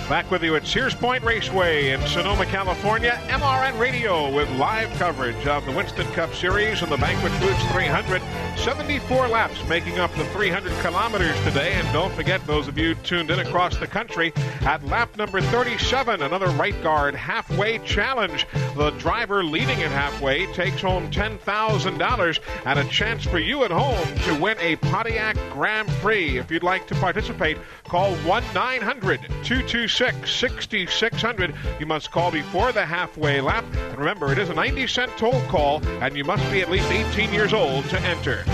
[0.08, 3.18] Back with you at Sears Point Raceway in Sonoma, California.
[3.28, 8.20] MRN Radio with live coverage of the Winston Cup Series and the Banquet Foods 300.
[8.58, 11.72] 74 laps making up the 300 kilometers today.
[11.72, 16.20] And don't forget, those of you tuned in across the country, at lap number 37,
[16.20, 18.46] another right guard halfway challenge.
[18.76, 24.06] The driver leading at halfway takes home $10,000 and a chance for you at home
[24.24, 26.36] to win a Pontiac Grand Prix.
[26.36, 31.54] If you'd like to participate, call 1 900 226 6600.
[31.78, 33.64] You must call before the halfway lap.
[33.74, 36.90] And remember, it is a 90 cent toll call, and you must be at least
[36.90, 38.44] 18 years old to enter.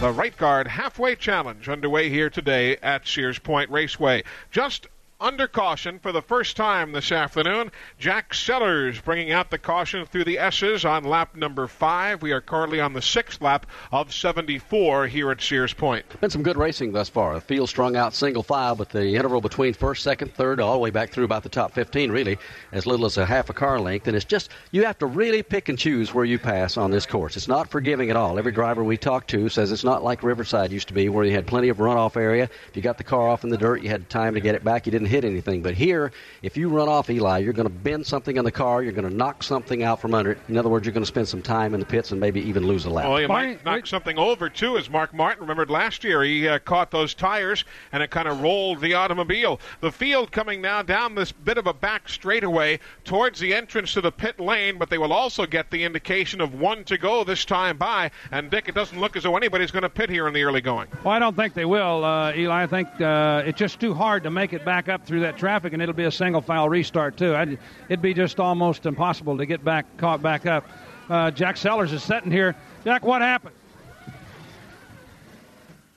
[0.00, 4.24] The Right Guard Halfway Challenge underway here today at Sears Point Raceway.
[4.50, 4.86] Just
[5.20, 7.70] under caution for the first time this afternoon.
[7.98, 12.20] Jack Sellers bringing out the caution through the S's on lap number five.
[12.20, 16.04] We are currently on the sixth lap of 74 here at Sears Point.
[16.20, 17.34] Been some good racing thus far.
[17.34, 20.78] The field strung out single file, but the interval between first, second, third, all the
[20.78, 22.38] way back through about the top 15, really,
[22.72, 24.06] as little as a half a car length.
[24.08, 27.06] And it's just, you have to really pick and choose where you pass on this
[27.06, 27.36] course.
[27.36, 28.38] It's not forgiving at all.
[28.38, 31.32] Every driver we talk to says it's not like Riverside used to be, where you
[31.32, 32.50] had plenty of runoff area.
[32.68, 34.62] If you got the car off in the dirt, you had time to get it
[34.62, 34.84] back.
[34.84, 35.62] You didn't hit anything.
[35.62, 38.82] But here, if you run off Eli, you're going to bend something in the car.
[38.82, 40.38] You're going to knock something out from under it.
[40.48, 42.66] In other words, you're going to spend some time in the pits and maybe even
[42.66, 43.08] lose a lap.
[43.08, 46.22] Well, you might knock something over too, as Mark Martin remembered last year.
[46.22, 49.60] He uh, caught those tires and it kind of rolled the automobile.
[49.80, 54.00] The field coming now down this bit of a back straightaway towards the entrance to
[54.00, 57.44] the pit lane, but they will also get the indication of one to go this
[57.44, 58.10] time by.
[58.30, 60.60] And Dick, it doesn't look as though anybody's going to pit here in the early
[60.60, 60.88] going.
[61.04, 62.62] Well, I don't think they will, uh, Eli.
[62.62, 65.72] I think uh, it's just too hard to make it back up through that traffic,
[65.72, 67.34] and it'll be a single file restart too.
[67.34, 70.68] I'd, it'd be just almost impossible to get back caught back up.
[71.08, 72.56] Uh, Jack Sellers is sitting here.
[72.84, 73.54] Jack, what happened?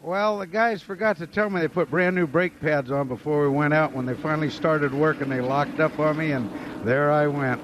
[0.02, 3.42] Well, the guys forgot to tell me they put brand new brake pads on before
[3.42, 3.92] we went out.
[3.92, 6.50] When they finally started working, they locked up on me, and
[6.86, 7.62] there I went.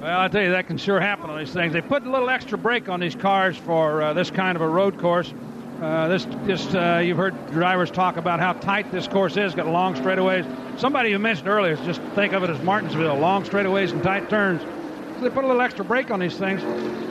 [0.00, 1.72] Well, I tell you, that can sure happen on these things.
[1.72, 4.68] They put a little extra brake on these cars for uh, this kind of a
[4.68, 5.34] road course.
[5.80, 9.54] Uh, this, this, uh, you've heard drivers talk about how tight this course is.
[9.54, 10.80] Got long straightaways.
[10.80, 14.62] Somebody who mentioned earlier, just think of it as Martinsville, long straightaways and tight turns.
[14.62, 16.62] So they put a little extra brake on these things,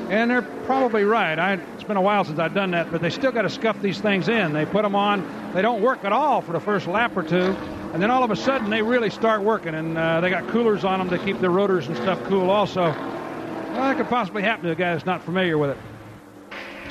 [0.09, 1.37] and they're probably right.
[1.37, 3.79] I, it's been a while since I've done that, but they still got to scuff
[3.83, 4.53] these things in.
[4.53, 5.53] They put them on.
[5.53, 7.55] They don't work at all for the first lap or two,
[7.93, 10.83] and then all of a sudden they really start working, and uh, they got coolers
[10.83, 12.49] on them to keep the rotors and stuff cool.
[12.49, 15.77] Also, well, that could possibly happen to a guy that's not familiar with it.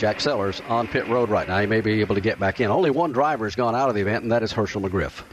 [0.05, 1.59] Jack Sellers on pit road right now.
[1.59, 2.71] He may be able to get back in.
[2.71, 5.25] Only one driver has gone out of the event, and that is Hershel McGriff.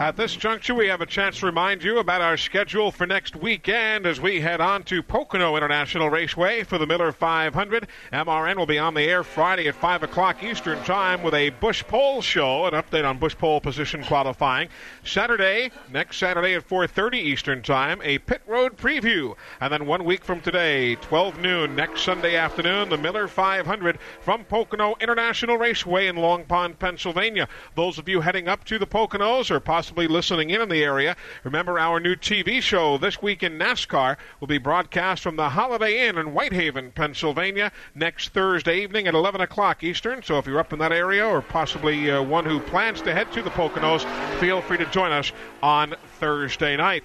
[0.00, 3.36] At this juncture, we have a chance to remind you about our schedule for next
[3.36, 7.86] weekend as we head on to Pocono International Raceway for the Miller 500.
[8.10, 11.84] MRN will be on the air Friday at 5 o'clock Eastern Time with a Busch
[11.86, 14.70] Pole show, an update on Busch Pole position qualifying.
[15.04, 19.36] Saturday, next Saturday at 4.30 Eastern Time, a pit road preview.
[19.60, 24.44] And then one week from today, 12 noon, next Sunday afternoon, the Miller 500 from
[24.44, 27.46] Pocono International Raceway in Long Pond, Pennsylvania.
[27.74, 31.16] Those of you heading up to the Poconos or possibly listening in in the area,
[31.44, 36.08] remember our new TV show this week in NASCAR will be broadcast from the Holiday
[36.08, 40.22] Inn in Whitehaven, Pennsylvania, next Thursday evening at 11 o'clock Eastern.
[40.22, 43.32] So if you're up in that area or possibly uh, one who plans to head
[43.32, 44.04] to the Poconos,
[44.38, 47.04] feel free to join us on Thursday night.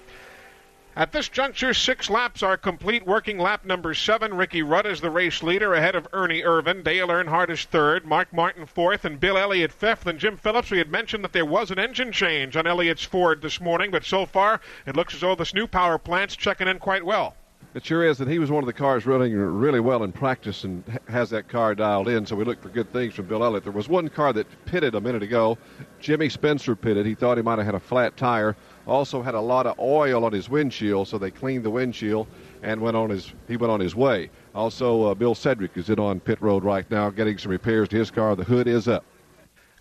[0.98, 3.06] At this juncture, six laps are complete.
[3.06, 6.82] Working lap number seven, Ricky Rudd is the race leader ahead of Ernie Irvan.
[6.82, 10.06] Dale Earnhardt is third, Mark Martin fourth, and Bill Elliott fifth.
[10.06, 13.42] And Jim Phillips, we had mentioned that there was an engine change on Elliott's Ford
[13.42, 16.78] this morning, but so far it looks as though this new power plant's checking in
[16.78, 17.36] quite well.
[17.74, 20.64] It sure is that he was one of the cars running really well in practice
[20.64, 22.24] and has that car dialed in.
[22.24, 23.64] So we look for good things from Bill Elliott.
[23.64, 25.58] There was one car that pitted a minute ago.
[26.00, 27.04] Jimmy Spencer pitted.
[27.04, 28.56] He thought he might have had a flat tire.
[28.86, 32.26] Also had a lot of oil on his windshield, so they cleaned the windshield
[32.62, 34.30] and went on his he went on his way.
[34.54, 37.96] Also, uh, Bill Sedgwick is in on pit road right now, getting some repairs to
[37.96, 38.36] his car.
[38.36, 39.04] The hood is up.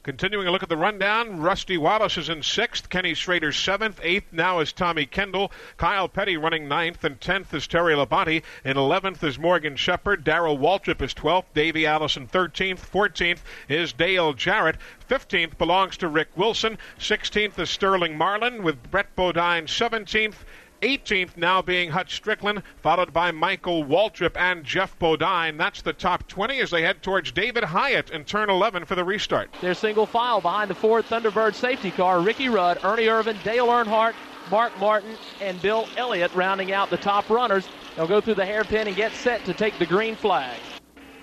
[0.05, 4.31] Continuing a look at the rundown, Rusty Wallace is in sixth, Kenny Schrader seventh, eighth
[4.31, 8.43] now is Tommy Kendall, Kyle Petty running ninth, and tenth is Terry Labonte.
[8.63, 14.33] In eleventh is Morgan Shepherd, Darrell Waltrip is twelfth, Davey Allison thirteenth, fourteenth is Dale
[14.33, 20.45] Jarrett, fifteenth belongs to Rick Wilson, sixteenth is Sterling Marlin with Brett Bodine seventeenth.
[20.85, 25.57] 18th now being Hut Strickland, followed by Michael Waltrip and Geoff Bodine.
[25.57, 29.03] That's the top 20 as they head towards David Hyatt in turn 11 for the
[29.03, 29.49] restart.
[29.61, 32.21] They're single file behind the Ford Thunderbird safety car.
[32.21, 34.13] Ricky Rudd, Ernie Irvan, Dale Earnhardt,
[34.51, 37.67] Mark Martin, and Bill Elliott rounding out the top runners.
[37.95, 40.59] They'll go through the hairpin and get set to take the green flag.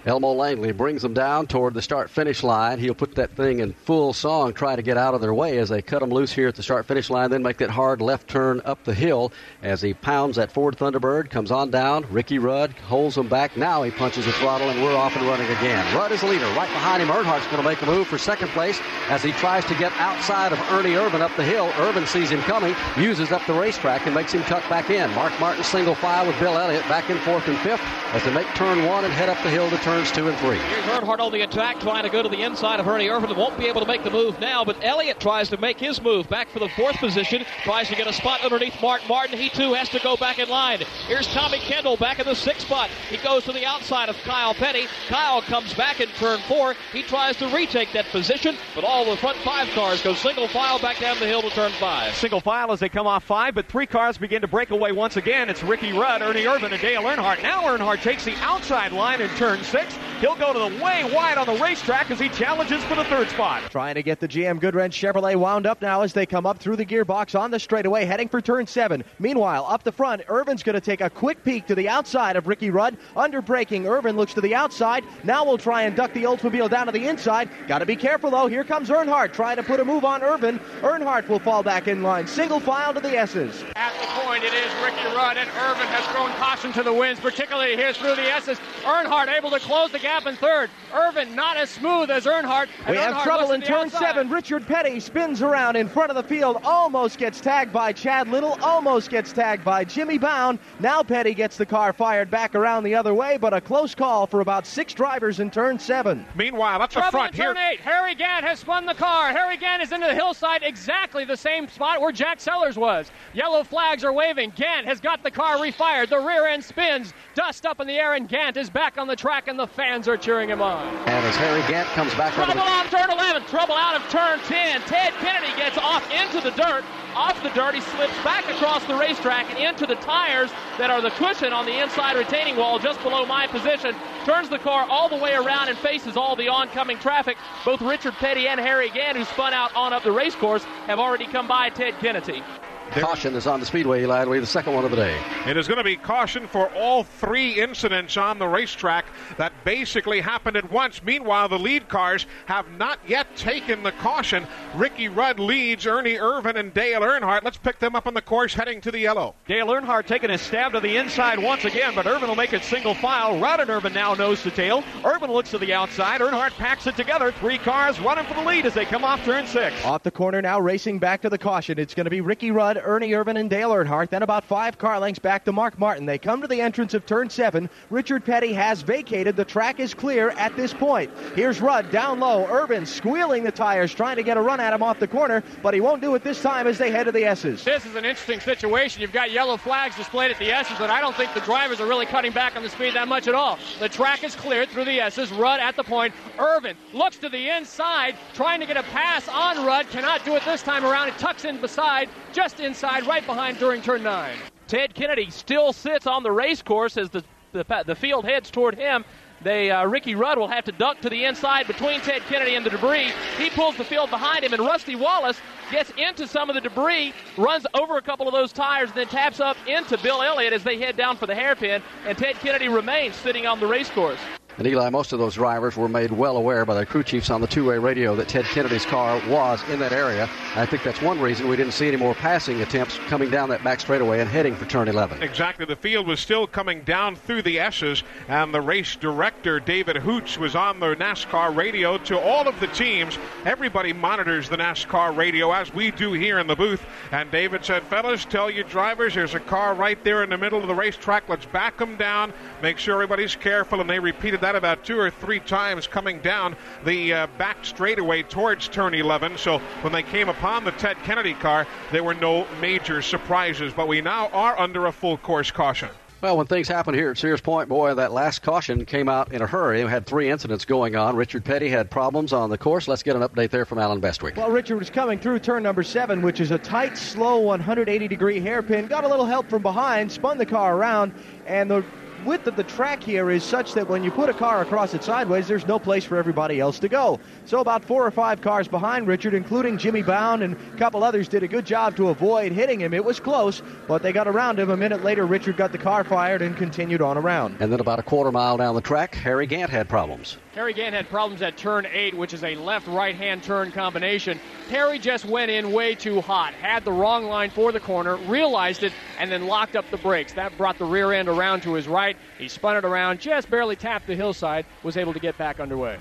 [0.04, 2.80] Elmo Langley brings them down toward the start finish line.
[2.80, 5.68] He'll put that thing in full song, try to get out of their way as
[5.68, 8.26] they cut them loose here at the start finish line, then make that hard left
[8.26, 9.32] turn up the hill
[9.62, 12.04] as he pounds that Ford Thunderbird, comes on down.
[12.10, 13.56] Ricky Rudd holds him back.
[13.56, 15.96] Now he punches the throttle, and we're off and running again.
[15.96, 16.46] Rudd is the leader.
[16.56, 19.64] Right behind him, Earnhardt's going to make a move for second place as he tries
[19.66, 21.70] to get outside of Ernie Irvan up the hill.
[21.72, 25.08] Irvan sees him coming, uses up the racetrack, and makes him cut back in.
[25.14, 27.82] Mark Martin single file with Bill Elliott back in fourth and fifth
[28.12, 30.56] as they make turn one and head up the hill to turns two and three.
[30.56, 33.36] Here's Earnhardt on the attack, trying to go to the inside of Ernie Irvan.
[33.36, 36.30] Won't be able to make the move now, but Elliott tries to make his move
[36.30, 37.44] back for the fourth position.
[37.62, 39.36] Tries to get a spot underneath Mark Martin.
[39.36, 40.80] He too has to go back in line.
[41.06, 42.88] Here's Tommy Kendall back in the sixth spot.
[43.10, 44.86] He goes to the outside of Kyle Petty.
[45.08, 46.74] Kyle comes back in turn four.
[46.90, 50.78] He tries to retake that position, but all the front five cars go single file
[50.78, 52.14] back down the hill to turn five.
[52.14, 55.18] Single file as they come off five, but three cars begin to break away once
[55.18, 55.50] again.
[55.50, 57.42] It's Ricky Rudd, Ernie Irvan, and Dale Earnhardt.
[57.42, 59.81] Now Earnhardt takes the outside line in turn six.
[60.20, 63.28] He'll go to the way wide on the racetrack as he challenges for the third
[63.28, 63.62] spot.
[63.70, 66.76] Trying to get the GM Goodwrench Chevrolet wound up now as they come up through
[66.76, 69.02] the gearbox on the straightaway, heading for turn seven.
[69.18, 72.46] Meanwhile, up the front, Irvan's going to take a quick peek to the outside of
[72.46, 72.96] Ricky Rudd.
[73.16, 75.04] Under braking, Irvan looks to the outside.
[75.24, 77.48] Now we'll try and duck the Oldsmobile down to the inside.
[77.66, 78.46] Got to be careful though.
[78.46, 80.60] Here comes Earnhardt trying to put a move on Irvan.
[80.82, 82.26] Earnhardt will fall back in line.
[82.26, 83.64] Single file to the S's.
[83.74, 87.20] At the point, it is Ricky Rudd, and Irvan has thrown caution to the winds,
[87.20, 88.58] particularly here through the S's.
[88.84, 90.68] Earnhardt able to close the gap in third.
[90.92, 92.68] Irvan not as smooth as Earnhardt.
[92.84, 94.00] and We have trouble in turn outside.
[94.00, 94.28] seven.
[94.28, 98.58] Richard Petty spins around in front of the field, almost gets tagged by Chad Little,
[98.62, 100.58] almost gets tagged by Jimmy Bound.
[100.78, 104.26] Now Petty gets the car fired back around the other way, but a close call
[104.26, 106.26] for about six drivers in turn seven.
[106.34, 107.64] Meanwhile, up the Trouble front in turn here.
[107.72, 107.80] eight.
[107.80, 109.30] Harry Gant has spun the car.
[109.30, 113.10] Harry Gant is into the hillside, exactly the same spot where Jack Sellers was.
[113.32, 114.52] Yellow flags are waving.
[114.54, 116.10] Gant has got the car refired.
[116.10, 117.14] The rear end spins.
[117.34, 120.08] Dust up in the air, and Gant is back on the track, in the fans
[120.08, 120.86] are cheering him on.
[120.86, 123.44] And as Harry Gant comes back Trouble the on turn 11.
[123.44, 124.80] Trouble out of turn 10.
[124.82, 126.84] Ted Kennedy gets off into the dirt.
[127.14, 131.02] Off the dirt, he slips back across the racetrack and into the tires that are
[131.02, 133.94] the cushion on the inside retaining wall just below my position.
[134.24, 137.36] Turns the car all the way around and faces all the oncoming traffic.
[137.64, 140.98] Both Richard Petty and Harry Gant, who spun out on up the race course, have
[140.98, 142.42] already come by Ted Kennedy.
[142.90, 144.24] Caution is on the speedway, Eli.
[144.24, 145.18] Lee, the second one of the day.
[145.46, 149.06] It is going to be caution for all three incidents on the racetrack
[149.38, 151.02] that basically happened at once.
[151.02, 154.46] Meanwhile, the lead cars have not yet taken the caution.
[154.74, 157.44] Ricky Rudd leads Ernie Irvan and Dale Earnhardt.
[157.44, 159.34] Let's pick them up on the course heading to the yellow.
[159.46, 162.62] Dale Earnhardt taking a stab to the inside once again, but Irvan will make it
[162.62, 163.38] single file.
[163.38, 164.82] Rudd and Irvan now nose to tail.
[165.02, 166.20] Irvan looks to the outside.
[166.20, 167.32] Earnhardt packs it together.
[167.32, 169.82] Three cars running for the lead as they come off turn six.
[169.84, 171.78] Off the corner now, racing back to the caution.
[171.78, 174.10] It's going to be Ricky Rudd, Ernie Irvan, and Dale Earnhardt.
[174.10, 176.06] Then about five car lengths back to Mark Martin.
[176.06, 177.68] They come to the entrance of turn seven.
[177.90, 179.36] Richard Petty has vacated.
[179.36, 181.10] The track is clear at this point.
[181.34, 182.46] Here's Rudd down low.
[182.46, 185.74] Irvan squealing the tires, trying to get a run at him off the corner, but
[185.74, 187.64] he won't do it this time as they head to the S's.
[187.64, 189.02] This is an interesting situation.
[189.02, 191.86] You've got yellow flags displayed at the S's, but I don't think the drivers are
[191.86, 193.58] really cutting back on the speed that much at all.
[193.78, 195.30] The track is cleared through the S's.
[195.32, 196.14] Rudd at the point.
[196.38, 199.88] Irvan looks to the inside, trying to get a pass on Rudd.
[199.90, 201.08] Cannot do it this time around.
[201.08, 204.36] It tucks in beside, just inside, right behind during turn nine.
[204.66, 208.74] Ted Kennedy still sits on the race course as the, the, the field heads toward
[208.74, 209.04] him.
[209.42, 212.64] They, uh, Ricky Rudd will have to duck to the inside between Ted Kennedy and
[212.64, 213.10] the debris.
[213.38, 215.40] He pulls the field behind him, and Rusty Wallace
[215.72, 219.08] gets into some of the debris, runs over a couple of those tires, and then
[219.08, 221.82] taps up into Bill Elliott as they head down for the hairpin.
[222.06, 224.20] And Ted Kennedy remains sitting on the race course.
[224.58, 227.40] And Eli, most of those drivers were made well aware by their crew chiefs on
[227.40, 230.28] the two-way radio that Ted Kennedy's car was in that area.
[230.54, 233.64] I think that's one reason we didn't see any more passing attempts coming down that
[233.64, 235.22] back straightaway and heading for turn 11.
[235.22, 235.64] Exactly.
[235.64, 240.36] The field was still coming down through the S's, and the race director, David Hoots,
[240.36, 243.18] was on the NASCAR radio to all of the teams.
[243.46, 246.82] Everybody monitors the NASCAR radio, as we do here in the booth.
[247.10, 250.60] And David said, Fellas, tell your drivers there's a car right there in the middle
[250.60, 251.28] of the racetrack.
[251.28, 252.32] Let's back them down,
[252.62, 253.80] make sure everybody's careful.
[253.80, 258.22] And they repeated that about two or three times coming down the uh, back straightaway
[258.22, 259.36] towards turn 11.
[259.36, 263.72] So when they came upon the Ted Kennedy car, there were no major surprises.
[263.74, 265.90] But we now are under a full course caution.
[266.22, 269.42] Well, when things happen here at Sears Point, boy, that last caution came out in
[269.42, 269.82] a hurry.
[269.82, 271.16] We had three incidents going on.
[271.16, 272.86] Richard Petty had problems on the course.
[272.86, 274.36] Let's get an update there from Allen Bestwick.
[274.36, 278.38] Well, Richard was coming through turn number seven, which is a tight, slow 180 degree
[278.38, 278.86] hairpin.
[278.86, 281.12] Got a little help from behind, spun the car around,
[281.44, 281.84] and the
[282.24, 285.02] width of the track here is such that when you put a car across it
[285.02, 287.18] sideways, there's no place for everybody else to go.
[287.46, 291.28] So about four or five cars behind Richard, including Jimmy Bound and a couple others,
[291.28, 292.94] did a good job to avoid hitting him.
[292.94, 294.70] It was close, but they got around him.
[294.70, 297.56] A minute later, Richard got the car fired and continued on around.
[297.60, 300.36] And then about a quarter mile down the track, Harry Gant had problems.
[300.54, 304.38] Harry Gant had problems at turn 8, which is a left right hand turn combination.
[304.68, 308.82] Harry just went in way too hot, had the wrong line for the corner, realized
[308.82, 310.34] it, and then locked up the brakes.
[310.34, 312.18] That brought the rear end around to his right.
[312.36, 315.96] He spun it around, just barely tapped the hillside, was able to get back underway.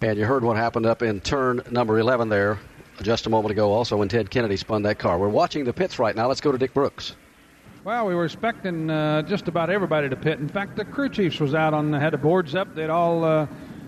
[0.00, 2.58] And you heard what happened up in turn number 11 there
[3.02, 5.16] just a moment ago, also when Ted Kennedy spun that car.
[5.16, 6.26] We're watching the pits right now.
[6.26, 7.14] Let's go to Dick Brooks.
[7.84, 10.40] Well, we were expecting uh, just about everybody to pit.
[10.40, 12.74] In fact, the crew chiefs was out on had the boards up.
[12.74, 13.46] They'd all uh,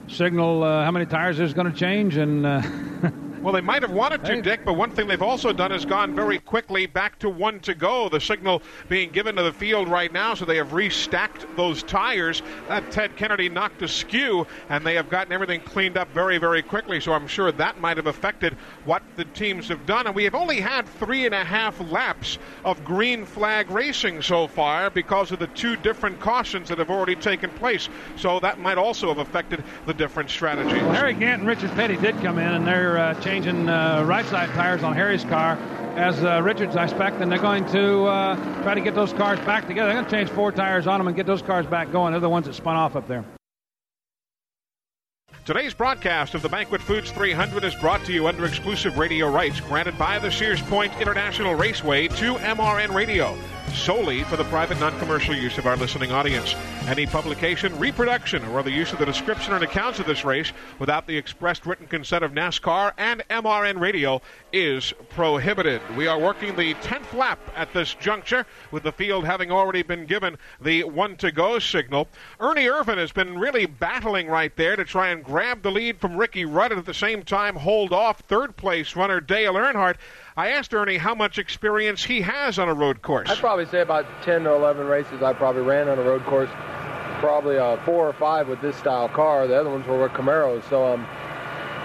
[0.09, 2.63] signal uh, how many tires is going to change, and uh,
[3.49, 6.15] Well, they might have wanted to, Dick, but one thing they've also done is gone
[6.15, 8.11] very quickly back to one to go.
[8.11, 12.43] The signal being given to the field right now, so they have restacked those tires.
[12.69, 17.01] That Ted Kennedy knocked askew, and they have gotten everything cleaned up very, very quickly.
[17.01, 18.53] So I'm sure that might have affected
[18.85, 20.07] what the teams have done.
[20.07, 22.37] And we have only had three and a half laps
[22.67, 27.17] of green flag racing so far because of the two different cautions that have already
[27.17, 27.89] taken place.
[28.17, 30.83] So that might also have affected the different strategies.
[30.95, 34.49] Harry Gant and Richard Petty did come in, and they're uh, changing uh, right side
[34.51, 35.57] tires on Harry's car
[35.97, 39.39] as uh, Richards, I expect, and they're going to uh, try to get those cars
[39.41, 39.89] back together.
[39.89, 42.13] They're going to change four tires on them and get those cars back going.
[42.13, 43.25] They're the ones that spun off up there.
[45.49, 49.61] Today's broadcast of the Banquet Foods 300 is brought to you under exclusive radio rights
[49.61, 53.35] granted by the Sears Point International Raceway to MRN Radio,
[53.73, 56.55] solely for the private non-commercial use of our listening audience.
[56.87, 61.07] Any publication, reproduction, or other use of the description and accounts of this race without
[61.07, 64.21] the expressed written consent of NASCAR and MRN Radio
[64.53, 65.81] is prohibited.
[65.97, 70.07] We are working the 10th lap at this juncture, with the field having already been
[70.07, 72.09] given the one to go signal.
[72.41, 76.17] Ernie Irvan has been really battling right there to try and grab the lead from
[76.17, 79.97] Ricky Rudd and at the same time hold off third place runner Dale Earnhardt.
[80.37, 83.29] I asked Ernie how much experience he has on a road course.
[83.29, 86.51] I'd probably say about 10 to 11 races I probably ran on a road course.
[87.21, 89.49] Probably uh, four or five with this style car.
[89.49, 90.63] The other ones were with Camaros.
[90.71, 91.05] So, um,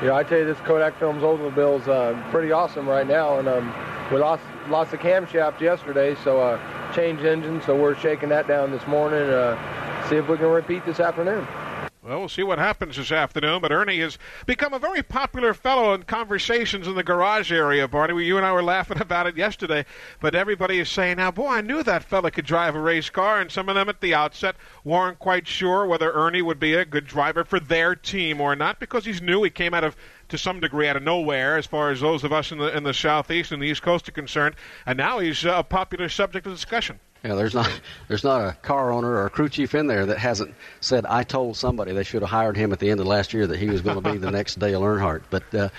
[0.04, 3.39] you know, I tell you, this Kodak Films Oldsmobile is uh, pretty awesome right now.
[3.39, 3.74] And um,
[4.12, 7.62] we lost lost the camshaft yesterday, so uh, changed engine.
[7.62, 9.30] So we're shaking that down this morning.
[9.30, 9.56] Uh,
[10.10, 11.47] see if we can repeat this afternoon.
[12.06, 13.62] Well, we'll see what happens this afternoon.
[13.62, 18.26] But Ernie has become a very popular fellow in conversations in the garage area, Barney.
[18.26, 19.86] You and I were laughing about it yesterday.
[20.20, 23.39] But everybody is saying, now, boy, I knew that fella could drive a race car.
[23.39, 26.84] And some of them at the outset weren't quite sure whether Ernie would be a
[26.84, 29.41] good driver for their team or not because he's new.
[29.43, 29.95] He came out of
[30.28, 32.84] to some degree out of nowhere as far as those of us in the in
[32.84, 36.54] the southeast and the east coast are concerned and now he's a popular subject of
[36.54, 37.69] discussion Yeah, there's not
[38.09, 41.24] there's not a car owner or a crew chief in there that hasn't said I
[41.24, 43.69] told somebody they should have hired him at the end of last year that he
[43.69, 45.24] was going to be the next Dale Earnhardt.
[45.30, 45.69] But uh,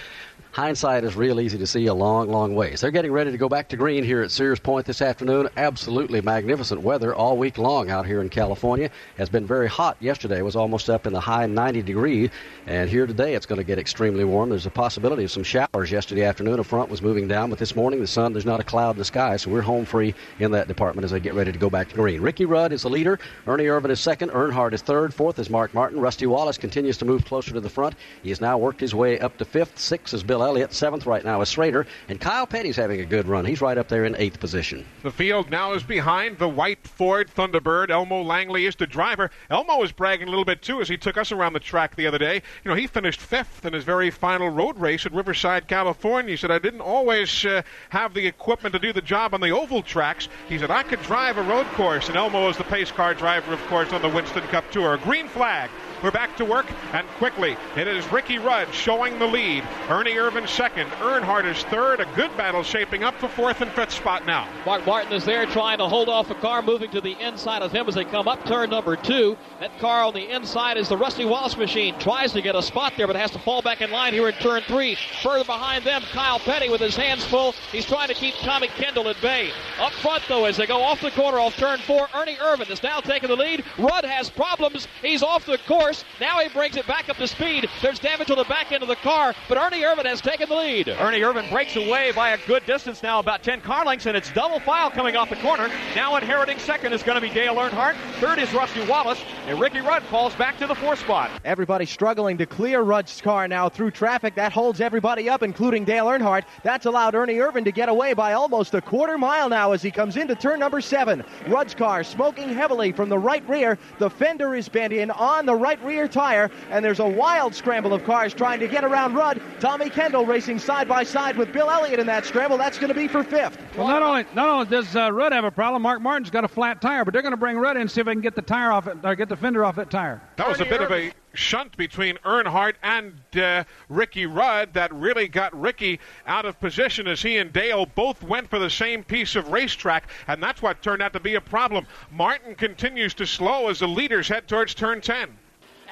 [0.55, 2.81] hindsight is real easy to see a long, long ways.
[2.81, 5.49] They're getting ready to go back to green here at Sears Point this afternoon.
[5.57, 8.89] Absolutely magnificent weather all week long out here in California.
[9.19, 9.97] Has been very hot.
[9.99, 12.31] Yesterday was almost up in the high 90 degree,
[12.69, 14.51] and here today it's going to get extremely warm.
[14.51, 16.61] There's a possibility of some showers yesterday afternoon.
[16.61, 18.99] A front was moving down, but this morning the sun there's not a cloud in
[18.99, 21.69] the sky, so we're home free in that department as they get ready to go
[21.69, 22.21] back to green.
[22.21, 23.19] Ricky Rudd is the leader.
[23.49, 24.31] Ernie Irvan is second.
[24.31, 25.13] Earnhardt is third.
[25.13, 25.99] Fourth is Mark Martin.
[25.99, 27.97] Rusty Wallace continues to move closer to the front.
[28.23, 29.81] He has now worked his way up to fifth.
[29.81, 30.72] Sixth is Bill Elliott.
[30.72, 31.86] Seventh right now is Schrader.
[32.09, 33.45] And Kyle Petty's having a good run.
[33.45, 34.84] He's right up there in eighth position.
[35.03, 37.90] The field now is behind the white Ford Thunderbird.
[37.90, 39.30] Elmo Langley is the driver.
[39.51, 42.07] Elmo was bragging a little bit too as he took us around the track the
[42.07, 42.42] other day.
[42.64, 46.32] You know, he finished fifth in his very final road race at Riverside, California.
[46.32, 49.51] He said, I didn't always uh, have the equipment to do the job on the
[49.51, 50.28] oval tracks.
[50.49, 52.09] He said, I could drive a road course.
[52.09, 54.99] And Elmo is the pace car driver, of course, on the Winston Cup Tour.
[54.99, 55.70] Green flag.
[56.05, 59.65] We're back to work, and quickly, it is Ricky Rudd showing the lead.
[59.89, 60.91] Ernie Irvan second.
[61.01, 61.99] Earnhardt is third.
[62.01, 64.47] A good battle shaping up for fourth and fifth spot now.
[64.67, 67.73] Mark Martin is there trying to hold off a car moving to the inside of
[67.73, 69.35] him as they come up turn number two.
[69.61, 71.99] That car on the inside is the Rusty Wallace machine.
[71.99, 74.35] Tries to get a spot there, but has to fall back in line here in
[74.35, 74.99] turn three.
[75.23, 77.53] Further behind them, Kyle Petty with his hands full.
[77.73, 79.53] He's trying to keep Tommy Kendall at bay.
[79.81, 82.83] Up front, though, as they go off the corner off turn four, Ernie Irvan is
[82.83, 83.65] now taking the lead.
[83.79, 84.87] Rudd has problems.
[85.01, 85.93] He's off the course.
[86.20, 87.68] Now he brings it back up to speed.
[87.82, 90.55] There's damage on the back end of the car, but Ernie Irvan has taken the
[90.55, 90.88] lead.
[90.88, 94.30] Ernie Irvan breaks away by a good distance now, about 10 car lengths, and it's
[94.32, 95.68] double file coming off the corner.
[95.95, 97.97] Now inheriting second is going to be Dale Earnhardt.
[98.20, 99.22] Third is Rusty Wallace.
[99.47, 101.30] and Ricky Rudd falls back to the fourth spot.
[101.45, 104.34] Everybody struggling to clear Rudd's car now through traffic.
[104.34, 106.45] That holds everybody up, including Dale Earnhardt.
[106.62, 109.90] That's allowed Ernie Irvan to get away by almost a quarter mile now as he
[109.90, 111.24] comes into turn number seven.
[111.49, 113.78] Rudd's car smoking heavily from the right rear.
[113.99, 117.93] The fender is bent in on the right rear tire, and there's a wild scramble
[117.93, 119.41] of cars trying to get around Rudd.
[119.61, 122.57] Tommy Kendall racing side by side with Bill Elliott in that scramble.
[122.59, 123.59] That's going to be for fifth.
[123.76, 126.49] Well, not only not only does uh, Rudd have a problem, Mark Martin's got a
[126.49, 128.35] flat tire, but they're going to bring Rudd in and see if they can get
[128.35, 130.20] the tire off it, or get the fender off that tire.
[130.37, 135.28] That was a bit of a shunt between Earnhardt and uh, Ricky Rudd that really
[135.28, 139.37] got Ricky out of position as he and Dale both went for the same piece
[139.37, 141.87] of racetrack, and that's what turned out to be a problem.
[142.11, 145.37] Martin continues to slow as the leaders head towards turn 10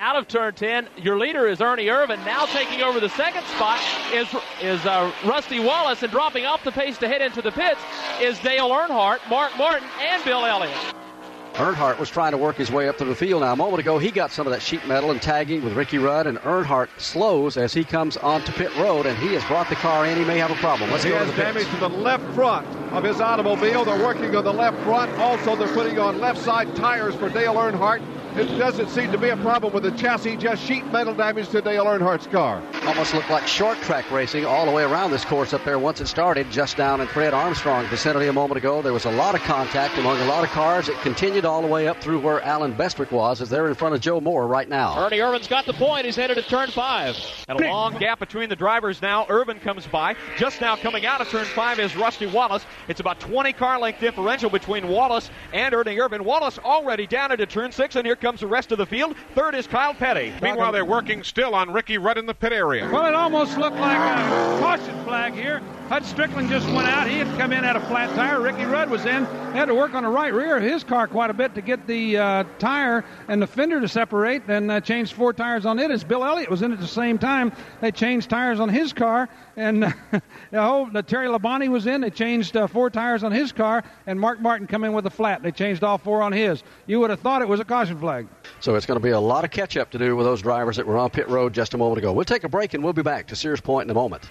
[0.02, 0.88] out of turn 10.
[0.96, 2.18] Your leader is Ernie Irvan.
[2.26, 3.80] Now taking over the second spot
[4.12, 4.26] is
[4.60, 7.80] is uh, Rusty Wallace, and dropping off the pace to head into the pits
[8.20, 10.76] is Dale Earnhardt, Mark Martin, and Bill Elliott.
[11.54, 13.42] Earnhardt was trying to work his way up to the field.
[13.42, 15.98] Now, a moment ago, he got some of that sheet metal and tagging with Ricky
[15.98, 19.76] Rudd, and Earnhardt slows as he comes onto pit road, and he has brought the
[19.76, 20.16] car in.
[20.16, 20.90] He may have a problem.
[20.90, 21.74] Let's he go has to the damage pits.
[21.74, 23.84] to the left front of his automobile.
[23.84, 25.12] They're working on the left front.
[25.18, 28.02] Also, they're putting on left side tires for Dale Earnhardt.
[28.34, 31.60] It doesn't seem to be a problem with the chassis, just sheet metal damage to
[31.60, 32.62] Dale Earnhardt's car.
[32.86, 36.00] Almost looked like short track racing all the way around this course up there once
[36.00, 38.80] it started, just down in Fred Armstrong vicinity a moment ago.
[38.80, 40.88] There was a lot of contact among a lot of cars.
[40.88, 43.94] It continued all the way up through where Allen Bestwick was, as they're in front
[43.94, 44.98] of Joe Moore right now.
[44.98, 46.06] Ernie Irvan's got the point.
[46.06, 47.14] He's headed to turn five.
[47.48, 49.26] And a long gap between the drivers now.
[49.26, 50.16] Irvan comes by.
[50.38, 52.64] Just now coming out of turn five is Rusty Wallace.
[52.88, 56.22] It's about 20 car length differential between Wallace and Ernie Irvan.
[56.22, 59.16] Wallace already down into turn six, and here comes the rest of the field.
[59.34, 60.32] Third is Kyle Petty.
[60.40, 62.88] Meanwhile, they're working still on Ricky Rudd in the pit area.
[62.88, 65.60] Well, it almost looked like a caution flag here.
[65.92, 67.06] Hut Strickland just went out.
[67.06, 68.40] He had come in at a flat tire.
[68.40, 69.26] Ricky Rudd was in.
[69.52, 71.86] Had to work on the right rear of his car quite a bit to get
[71.86, 74.46] the uh, tire and the fender to separate.
[74.46, 75.90] Then uh, changed four tires on it.
[75.90, 79.28] As Bill Elliott was in at the same time, they changed tires on his car.
[79.54, 79.92] And uh,
[80.50, 82.00] the whole the Terry Labonte was in.
[82.00, 83.84] They changed uh, four tires on his car.
[84.06, 85.42] And Mark Martin come in with a flat.
[85.42, 86.62] They changed all four on his.
[86.86, 88.28] You would have thought it was a caution flag.
[88.60, 90.76] So it's going to be a lot of catch up to do with those drivers
[90.76, 92.14] that were on pit road just a moment ago.
[92.14, 94.30] We'll take a break and we'll be back to Sears Point in a moment.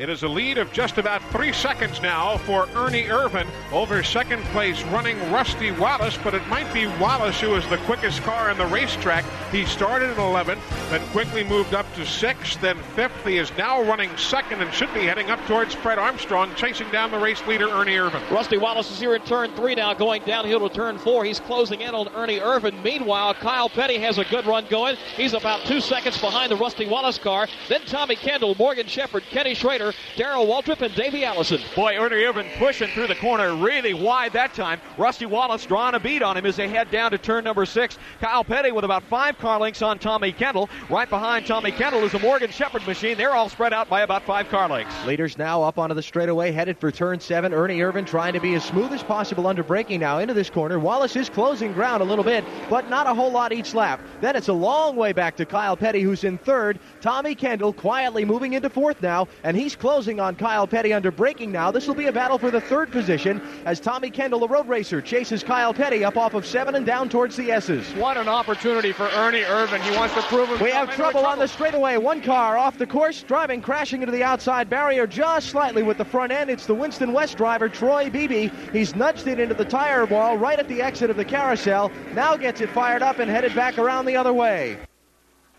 [0.00, 4.42] It is a lead of just about three seconds now for Ernie Irvan over second
[4.44, 8.56] place running Rusty Wallace, but it might be Wallace who is the quickest car in
[8.56, 9.26] the racetrack.
[9.52, 13.28] He started at 11th, then quickly moved up to 6th, then 5th.
[13.28, 17.10] He is now running second and should be heading up towards Fred Armstrong, chasing down
[17.10, 18.26] the race leader Ernie Irvan.
[18.30, 21.26] Rusty Wallace is here in turn three now, going downhill to turn four.
[21.26, 22.82] He's closing in on Ernie Irvan.
[22.82, 24.96] Meanwhile, Kyle Petty has a good run going.
[25.14, 27.48] He's about two seconds behind the Rusty Wallace car.
[27.68, 31.60] Then Tommy Kendall, Morgan Shepherd, Kenny Schrader, Darrell Waltrip, and Davey Allison.
[31.74, 34.80] Boy, Ernie Irvan pushing through the corner really wide that time.
[34.98, 37.98] Rusty Wallace drawing a beat on him as they head down to turn number six.
[38.20, 40.68] Kyle Petty with about five car lengths on Tommy Kendall.
[40.88, 43.16] Right behind Tommy Kendall is a Morgan Shepherd machine.
[43.16, 45.04] They're all spread out by about five car lengths.
[45.06, 47.52] Leaders now up onto the straightaway, headed for turn seven.
[47.52, 50.78] Ernie Irvan trying to be as smooth as possible under braking now into this corner.
[50.78, 54.00] Wallace is closing ground a little bit, but not a whole lot each lap.
[54.20, 56.78] Then it's a long way back to Kyle Petty, who's in third.
[57.00, 61.52] Tommy Kendall quietly moving into fourth now, and he's closing on Kyle Petty under braking
[61.52, 61.70] now.
[61.70, 65.00] This will be a battle for the third position as Tommy Kendall, a road racer,
[65.00, 67.86] chases Kyle Petty up off of seven and down towards the S's.
[67.94, 69.80] What an opportunity for Ernie Irvan.
[69.82, 70.60] He wants to prove himself.
[70.60, 71.96] We have into trouble on the straightaway.
[71.96, 76.04] One car off the course, driving, crashing into the outside barrier just slightly with the
[76.04, 76.50] front end.
[76.50, 78.50] It's the Winston West driver, Troy Beebe.
[78.72, 81.90] He's nudged it into the tire wall right at the exit of the carousel.
[82.14, 84.78] Now gets it fired up and headed back around the other way.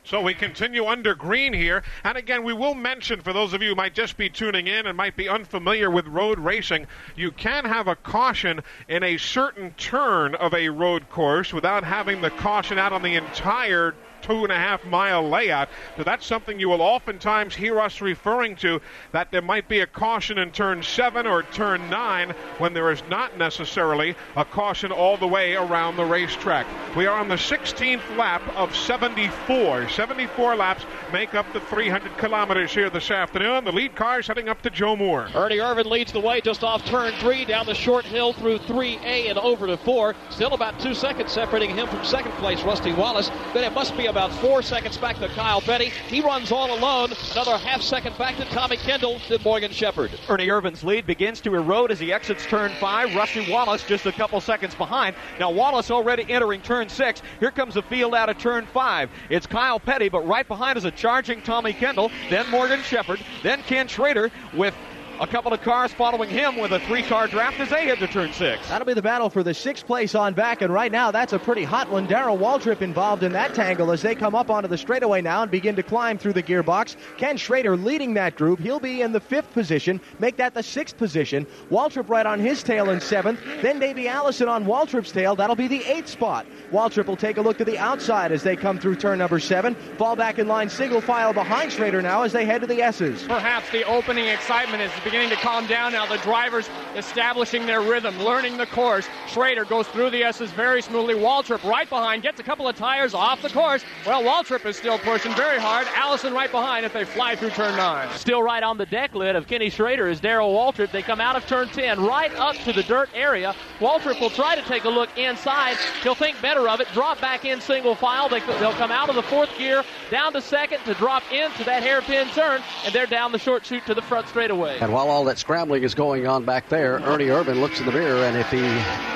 [0.04, 1.84] So we continue under green here.
[2.04, 4.88] And again, we will mention for those of you who might just be tuning in
[4.88, 9.74] and might be unfamiliar with road racing, you can have a caution in a certain
[9.76, 14.52] turn of a road course without having the caution out on the entire two and
[14.52, 15.70] a half mile layout.
[15.98, 19.88] So that's something you will oftentimes hear us referring to that there might be a
[19.88, 25.18] caution in turn seven or turn nine when there is not necessarily a caution all
[25.18, 26.66] the way around the racetrack.
[26.96, 29.90] We are on the 16th lap of 74.
[29.90, 33.64] 74 laps make up the 300 kilometers here this afternoon.
[33.64, 35.30] The lead car is heading up to Joe Moore.
[35.34, 39.30] Ernie Irvan leads the way just off turn three, down the short hill through 3A
[39.30, 40.16] and over to four.
[40.30, 43.30] Still about two seconds separating him from second place, Rusty Wallace.
[43.54, 45.86] Then it must be about four seconds back to Kyle Petty.
[45.86, 47.14] He runs all alone.
[47.32, 50.12] Another half second back to Tommy Kendall, then Morgan Shepherd.
[50.28, 53.16] Ernie Irvan's lead begins to erode as he exits turn five.
[53.16, 55.16] Rusty Wallace just a couple seconds behind.
[55.40, 57.22] Now Wallace already entering turn six.
[57.40, 59.10] Here comes the field out of turn five.
[59.30, 63.64] It's Kyle Petty, but right behind is a charging Tommy Kendall, then Morgan Shepherd, then
[63.64, 64.76] Ken Schrader with
[65.22, 68.34] a couple of cars following him with a three-car draft as they head to turn
[68.34, 68.68] six.
[68.68, 71.38] That'll be the battle for the sixth place on back, and right now that's a
[71.38, 72.08] pretty hot one.
[72.08, 75.52] Darrell Waltrip involved in that tangle as they come up onto the straightaway now and
[75.52, 76.96] begin to climb through the gearbox.
[77.18, 78.60] Ken Schrader leading that group.
[78.60, 81.46] He'll be in the fifth position, make that the sixth position.
[81.70, 83.40] Waltrip right on his tail in seventh.
[83.62, 85.36] Then Davey Allison on Waltrip's tail.
[85.36, 86.48] That'll be the eighth spot.
[86.72, 89.76] Waltrip will take a look to the outside as they come through turn number seven.
[90.00, 93.22] Fall back in line, single file behind Schrader now as they head to the S's.
[93.24, 96.06] Perhaps the opening excitement is beginning to calm down now.
[96.06, 99.10] The drivers establishing their rhythm, learning the course.
[99.28, 101.16] Schrader goes through the S's very smoothly.
[101.16, 103.84] Waltrip right behind, gets a couple of tires off the course.
[104.06, 105.86] Well, Waltrip is still pushing very hard.
[105.96, 108.10] Allison right behind if they fly through turn nine.
[108.16, 110.92] Still right on the deck lid of Kenny Schrader is Darrell Waltrip.
[110.92, 113.54] They come out of turn 10 right up to the dirt area.
[113.80, 115.76] Waltrip will try to take a look inside.
[116.04, 118.30] He'll think better of it, drop back in single file.
[118.30, 121.84] They, they'll come out of the fourth gear, down to second to drop into that
[121.84, 124.78] hairpin turn, and they're down the short chute to the front straightaway.
[124.80, 127.92] And while all that scrambling is going on back there, Ernie Irvan looks in the
[127.92, 128.62] mirror, and if he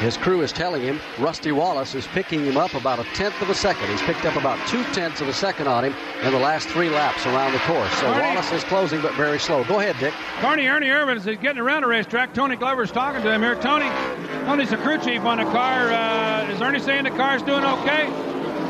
[0.04, 3.52] his crew is telling him, Rusty Wallace is picking him up about a tenth of
[3.52, 3.88] a second.
[3.90, 6.90] He's picked up about two tenths of a second on him in the last three
[6.90, 7.92] laps around the course.
[7.98, 8.20] So Ernie.
[8.20, 9.64] Wallace is closing, but very slow.
[9.66, 10.14] Go ahead, Dick.
[10.40, 12.34] Carney Ernie Irvan is getting around the racetrack.
[12.34, 13.54] Tony Glover's talking to him here.
[13.54, 13.90] Tony,
[14.46, 15.92] Tony's the crew chief on the car.
[15.92, 18.08] Uh, is Ernie saying the car's doing okay?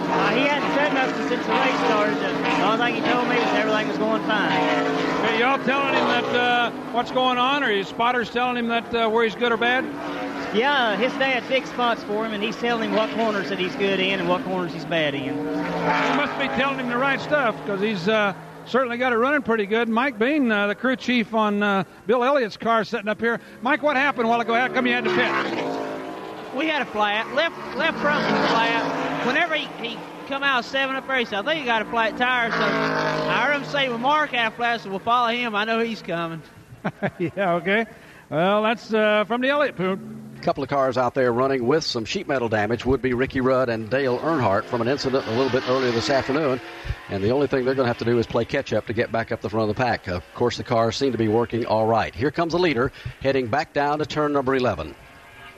[0.08, 2.18] Uh, he hadn't said nothing since the race started.
[2.18, 4.52] The only thing he told me was everything was going fine.
[5.26, 8.94] Are y'all telling him that uh, what's going on, or his spotters telling him that
[8.94, 9.84] uh, where he's good or bad?
[10.56, 13.76] Yeah, his dad fixed spots for him, and he's telling him what corners that he's
[13.76, 15.24] good in and what corners he's bad in.
[15.24, 15.32] He
[16.16, 18.34] must be telling him the right stuff because he's uh,
[18.66, 19.90] certainly got it running pretty good.
[19.90, 23.42] Mike Beam, uh, the crew chief on uh, Bill Elliott's car, sitting up here.
[23.62, 24.54] Mike, what happened a while ago?
[24.54, 25.85] How come you had to pit?
[26.56, 29.28] We had a flat, left left front was flat.
[29.28, 29.98] Whenever he, he
[30.28, 32.52] come out seven up there, he said, I think he got a flat tire.
[32.52, 35.56] So I heard him say, well, Mark had a flat, so we'll follow him.
[35.56, 36.42] I know he's coming.
[37.20, 37.86] yeah, okay.
[38.30, 40.00] Well, that's uh, from the Elliott pool.
[40.38, 43.42] A couple of cars out there running with some sheet metal damage would be Ricky
[43.42, 46.62] Rudd and Dale Earnhardt from an incident a little bit earlier this afternoon.
[47.10, 48.94] And the only thing they're going to have to do is play catch up to
[48.94, 50.08] get back up the front of the pack.
[50.08, 52.14] Of course, the cars seem to be working all right.
[52.14, 52.92] Here comes the leader
[53.22, 54.96] heading back down to turn number 11.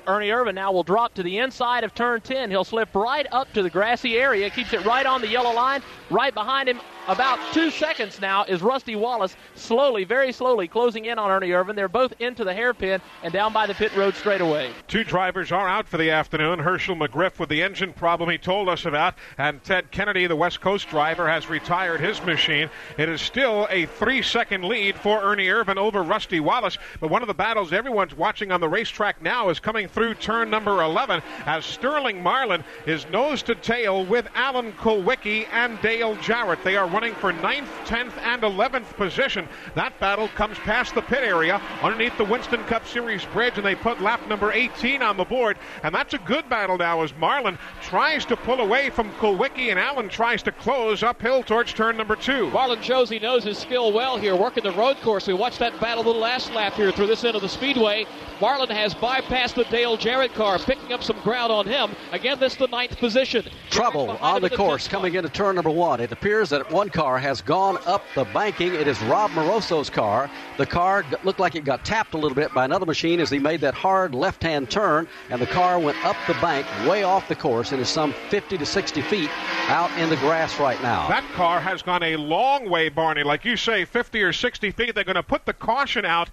[0.07, 2.49] Ernie Irvan now will drop to the inside of turn 10.
[2.49, 5.81] He'll slip right up to the grassy area, keeps it right on the yellow line.
[6.09, 11.17] Right behind him, about two seconds now, is Rusty Wallace, slowly, very slowly closing in
[11.17, 11.75] on Ernie Irvan.
[11.75, 14.71] They're both into the hairpin and down by the pit road straightaway.
[14.87, 16.59] Two drivers are out for the afternoon.
[16.59, 20.61] Hershel McGriff with the engine problem he told us about, and Ted Kennedy, the West
[20.61, 22.69] Coast driver, has retired his machine.
[22.97, 26.77] It is still a three second lead for Ernie Irvan over Rusty Wallace.
[26.99, 30.49] But one of the battles everyone's watching on the racetrack now is coming through turn
[30.49, 36.63] number 11 as Sterling Marlin is nose to tail with Alan Kulwicki and Dale Jarrett.
[36.63, 39.47] They are running for 9th, 10th, and 11th position.
[39.75, 43.75] That battle comes past the pit area underneath the Winston Cup Series bridge, and they
[43.75, 45.59] put lap number 18 on the board.
[45.83, 49.77] And that's a good battle now as Marlin tries to pull away from Kulwicki, and
[49.77, 52.49] Allen tries to close uphill towards turn number two.
[52.49, 55.27] Marlin shows he knows his skill well here, working the road course.
[55.27, 58.07] We watched that battle the last lap here through this end of the speedway.
[58.41, 61.95] Marlin has bypassed the Dale Jarrett car, picking up some ground on him.
[62.11, 63.45] Again, this is the ninth position.
[63.69, 65.99] Trouble on the course coming into turn number one.
[65.99, 68.73] It appears that one car has gone up the banking.
[68.73, 70.29] It is Rob Moroso's car.
[70.57, 73.39] The car looked like it got tapped a little bit by another machine as he
[73.39, 77.27] made that hard left hand turn, and the car went up the bank way off
[77.27, 79.29] the course and is some 50 to 60 feet
[79.67, 81.07] out in the grass right now.
[81.07, 83.23] That car has gone a long way, Barney.
[83.23, 84.95] Like you say, 50 or 60 feet.
[84.95, 86.29] They're going to put the caution out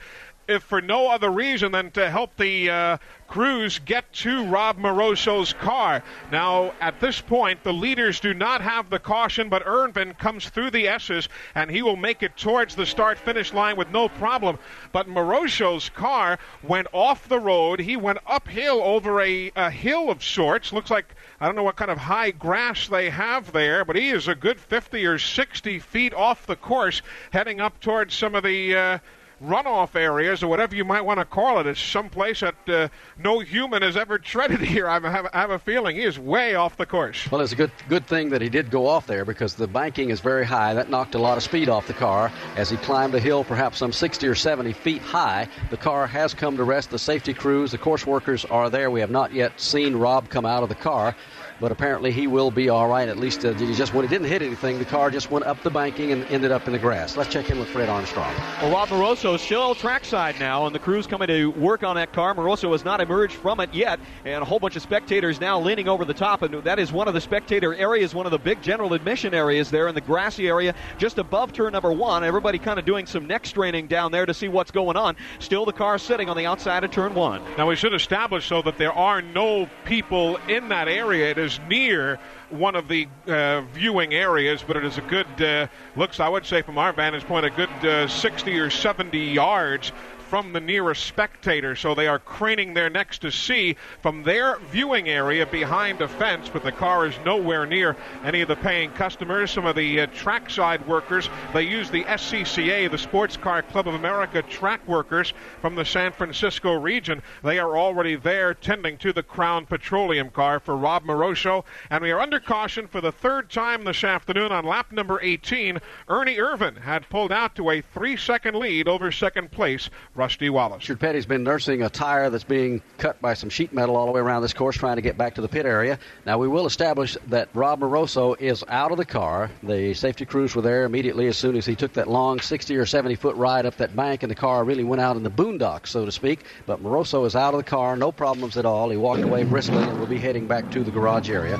[0.49, 5.53] if for no other reason than to help the uh, crews get to Rob Moroso's
[5.55, 6.03] car.
[6.30, 10.70] Now, at this point, the leaders do not have the caution, but Irvan comes through
[10.70, 14.59] the S's and he will make it towards the start finish line with no problem.
[14.92, 17.80] But Moroso's car went off the road.
[17.80, 20.72] He went uphill over a, a hill of sorts.
[20.72, 24.11] Looks like I don't know what kind of high grass they have there, but he
[24.11, 28.45] is a good 50 or 60 feet off the course, heading up towards some of
[28.45, 28.76] the.
[28.76, 28.99] Uh,
[29.45, 31.66] runoff areas or whatever you might want to call it.
[31.66, 32.88] It's someplace that uh,
[33.18, 34.88] no human has ever treaded here.
[34.88, 37.30] I have, I have a feeling he is way off the course.
[37.30, 40.11] Well, it's a good good thing that he did go off there because the banking
[40.11, 40.74] is very high.
[40.74, 43.78] That knocked a lot of speed off the car as he climbed a hill, perhaps
[43.78, 45.49] some 60 or 70 feet high.
[45.70, 46.90] The car has come to rest.
[46.90, 48.90] The safety crews, the course workers are there.
[48.90, 51.14] We have not yet seen Rob come out of the car.
[51.61, 53.09] But apparently he will be all right.
[53.09, 55.62] At least uh, he just when he didn't hit anything, the car just went up
[55.62, 57.16] the banking and ended up in the grass.
[57.16, 58.34] Let's check in with Fred Armstrong.
[58.61, 62.34] Well, Rob Moroso still trackside now, and the crew's coming to work on that car.
[62.34, 65.88] Moroso has not emerged from it yet, and a whole bunch of spectators now leaning
[65.88, 68.62] over the top, and that is one of the spectator areas, one of the big
[68.62, 72.24] general admission areas there in the grassy area just above turn number one.
[72.24, 75.16] Everybody kind of doing some neck straining down there to see what's going on.
[75.38, 77.42] Still, the car sitting on the outside of turn one.
[77.57, 81.30] Now, we should establish, so that there are no people in that area.
[81.30, 82.18] It is near
[82.51, 86.45] one of the uh, viewing areas, but it is a good, uh, looks, I would
[86.45, 89.92] say, from our vantage point, a good uh, 60 or 70 yards
[90.29, 95.09] from the nearest spectator, so they are craning their necks to see from their viewing
[95.09, 99.51] area behind a fence, but the car is nowhere near any of the paying customers.
[99.51, 103.95] Some of the uh, trackside workers, they use the SCCA, the Sports Car Club of
[103.95, 107.22] America track workers from the San Francisco region.
[107.43, 112.11] They are already there tending to the Crown Petroleum car for Rob Moroso, and we
[112.11, 115.79] are under caution for the third time this afternoon on lap number 18.
[116.09, 119.91] Ernie Irvan had pulled out to a three second lead over second place.
[120.25, 120.79] Rusty Wallace.
[120.79, 124.12] Richard Petty's been nursing a tire that's being cut by some sheet metal all the
[124.12, 125.99] way around this course, trying to get back to the pit area.
[126.25, 129.51] Now, we will establish that Rob Moroso is out of the car.
[129.62, 132.87] The safety crews were there immediately as soon as he took that long 60 or
[132.87, 135.89] 70 foot ride up that bank, and the car really went out in the boondocks,
[135.89, 136.47] so to speak.
[136.64, 138.89] But Moroso is out of the car, no problems at all.
[138.89, 141.59] He walked away briskly and will be heading back to the garage area,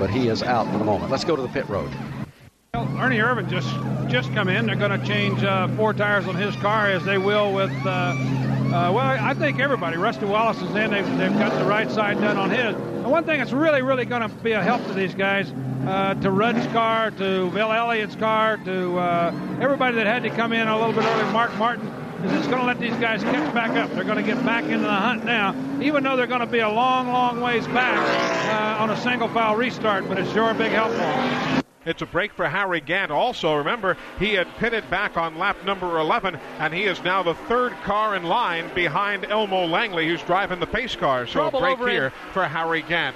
[0.00, 1.12] but he is out for the moment.
[1.12, 1.92] Let's go to the pit road.
[2.74, 3.68] Well, Ernie Irvan just
[4.10, 4.66] just come in.
[4.66, 7.70] They're going to change uh, four tires on his car as they will with.
[7.86, 9.96] Uh, uh, well, I think everybody.
[9.96, 10.90] Rusty Wallace is in.
[10.90, 12.74] They've, they've got the right side done on his.
[12.74, 15.52] The one thing that's really, really going to be a help to these guys,
[15.86, 20.52] uh, to Rudd's car, to Bill Elliott's car, to uh, everybody that had to come
[20.52, 21.86] in a little bit early, Mark Martin,
[22.24, 23.92] is it's going to let these guys catch back up.
[23.92, 26.58] They're going to get back into the hunt now, even though they're going to be
[26.58, 30.08] a long, long ways back uh, on a single file restart.
[30.08, 31.63] But it's sure a big help for them.
[31.86, 33.10] It's a break for Harry Gant.
[33.10, 37.34] Also, remember, he had pitted back on lap number 11, and he is now the
[37.34, 41.26] third car in line behind Elmo Langley, who's driving the pace car.
[41.26, 43.14] So Trouble a break over in- here for Harry Gant.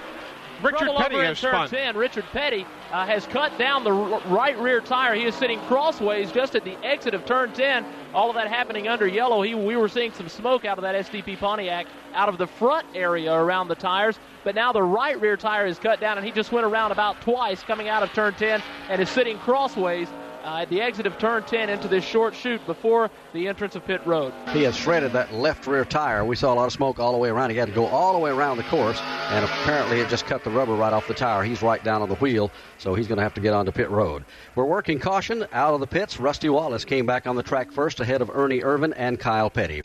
[0.63, 1.69] Richard Petty has spun.
[1.69, 1.97] 10.
[1.97, 5.15] Richard Petty uh, has cut down the r- right rear tire.
[5.15, 7.87] He is sitting crossways just at the exit of turn 10.
[8.15, 9.43] All of that happening under yellow.
[9.43, 12.87] He, we were seeing some smoke out of that STP Pontiac out of the front
[12.95, 14.19] area around the tires.
[14.45, 17.21] But now the right rear tire is cut down, and he just went around about
[17.21, 20.09] twice coming out of turn 10 and is sitting crossways
[20.45, 23.85] uh, at the exit of turn 10 into this short chute before the entrance of
[23.85, 24.33] pit road.
[24.53, 26.25] He has shredded that left rear tire.
[26.25, 27.51] We saw a lot of smoke all the way around.
[27.51, 30.45] He had to go all the way around the course, and apparently it just cut
[30.45, 31.43] the rubber right off the tire.
[31.43, 33.91] He's right down on the wheel, so he's going to have to get onto pit
[33.91, 34.25] road.
[34.55, 36.19] We're working caution out of the pits.
[36.19, 39.83] Rusty Wallace came back on the track first ahead of Ernie Irvan and Kyle Petty.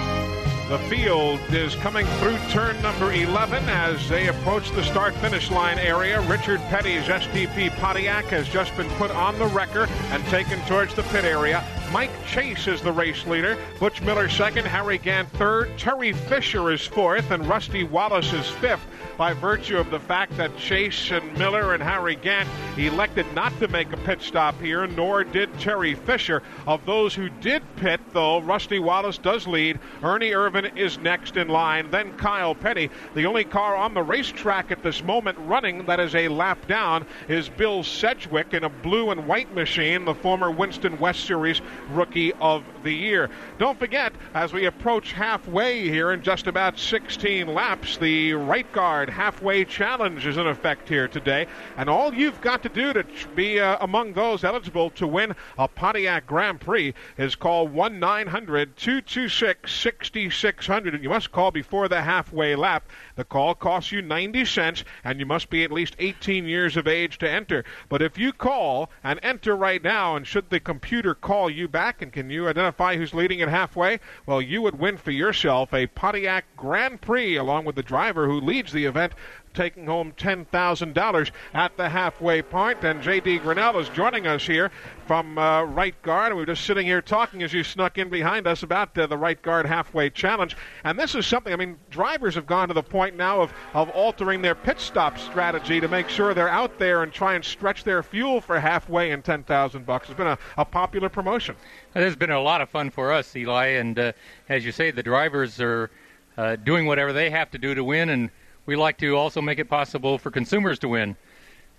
[0.70, 5.78] The field is coming through turn number 11 as they approach the start finish line
[5.78, 6.22] area.
[6.22, 11.04] Richard Petty's STP Pontiac has just been put on the wrecker and taken towards the
[11.04, 11.64] pit area.
[11.94, 13.56] Mike Chase is the race leader.
[13.80, 18.84] Butch Miller second, Harry Gant third, Terry Fisher is fourth, and Rusty Wallace is fifth
[19.16, 23.68] by virtue of the fact that Chase and Miller and Harry Gant elected not to
[23.68, 26.42] make a pit stop here, nor did Terry Fisher.
[26.66, 29.80] Of those who did pit, though, Rusty Wallace does lead.
[30.02, 32.90] Ernie Irvan is next in line, then Kyle Petty.
[33.14, 37.06] The only car on the racetrack at this moment running that is a lap down
[37.28, 42.34] is Bill Sedgwick in a blue and white machine, the former Winston West Series Rookie
[42.34, 43.30] of the Year.
[43.58, 49.10] Don't forget, as we approach halfway here in just about 16 laps, the right guard
[49.10, 51.48] halfway challenge is in effect here today.
[51.78, 53.06] And all you've got to do to
[53.36, 58.76] be uh, among those eligible to win a Pontiac Grand Prix is call 1 900
[58.78, 60.94] 226 6600.
[60.94, 62.88] And you must call before the halfway lap.
[63.16, 66.88] The call costs you 90 cents, and you must be at least 18 years of
[66.88, 67.64] age to enter.
[67.90, 72.02] But if you call and enter right now, and should the computer call you back,
[72.02, 74.00] and can you identify who's leading at halfway?
[74.26, 78.40] Well, you would win for yourself a Pontiac Grand Prix along with the driver who
[78.40, 79.12] leads the event.
[79.54, 82.84] Taking home $10,000 at the halfway point.
[82.84, 83.40] And J.D.
[83.40, 84.72] Grinnell is joining us here
[85.06, 86.34] from uh, right guard.
[86.34, 89.18] We were just sitting here talking as you snuck in behind us about uh, the
[89.18, 90.56] right guard halfway challenge.
[90.84, 93.90] And this is something, I mean, drivers have gone to the point now of, of
[93.90, 97.84] altering their pit stop strategy to make sure they're out there and try and stretch
[97.84, 100.10] their fuel for halfway and 10000 bucks.
[100.10, 101.56] It's been a, a popular promotion.
[101.96, 104.12] It has been a lot of fun for us, Eli, and uh,
[104.50, 105.92] as you say, the drivers are
[106.38, 108.32] uh, doing whatever they have to do to win, and
[108.66, 111.16] we like to also make it possible for consumers to win.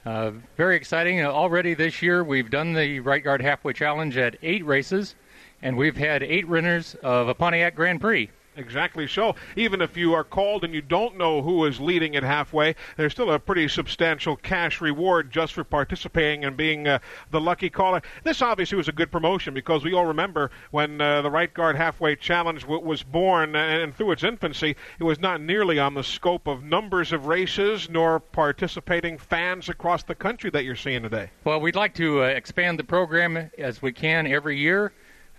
[0.05, 1.23] Uh, very exciting.
[1.23, 5.15] Uh, already this year, we've done the Right Guard Halfway Challenge at eight races,
[5.63, 8.31] and we've had eight winners of a Pontiac Grand Prix.
[8.57, 9.35] Exactly so.
[9.57, 13.13] Even if you are called and you don't know who is leading at halfway, there's
[13.13, 16.99] still a pretty substantial cash reward just for participating and being uh,
[17.31, 18.03] the lucky caller.
[18.23, 21.77] This obviously was a good promotion because we all remember when uh, the Right Guard
[21.77, 26.05] Halfway Challenge w- was born and through its infancy, it was not nearly on the
[26.05, 31.31] scope of numbers of races nor participating fans across the country that you're seeing today.
[31.45, 34.93] Well, we'd like to uh, expand the program as we can every year.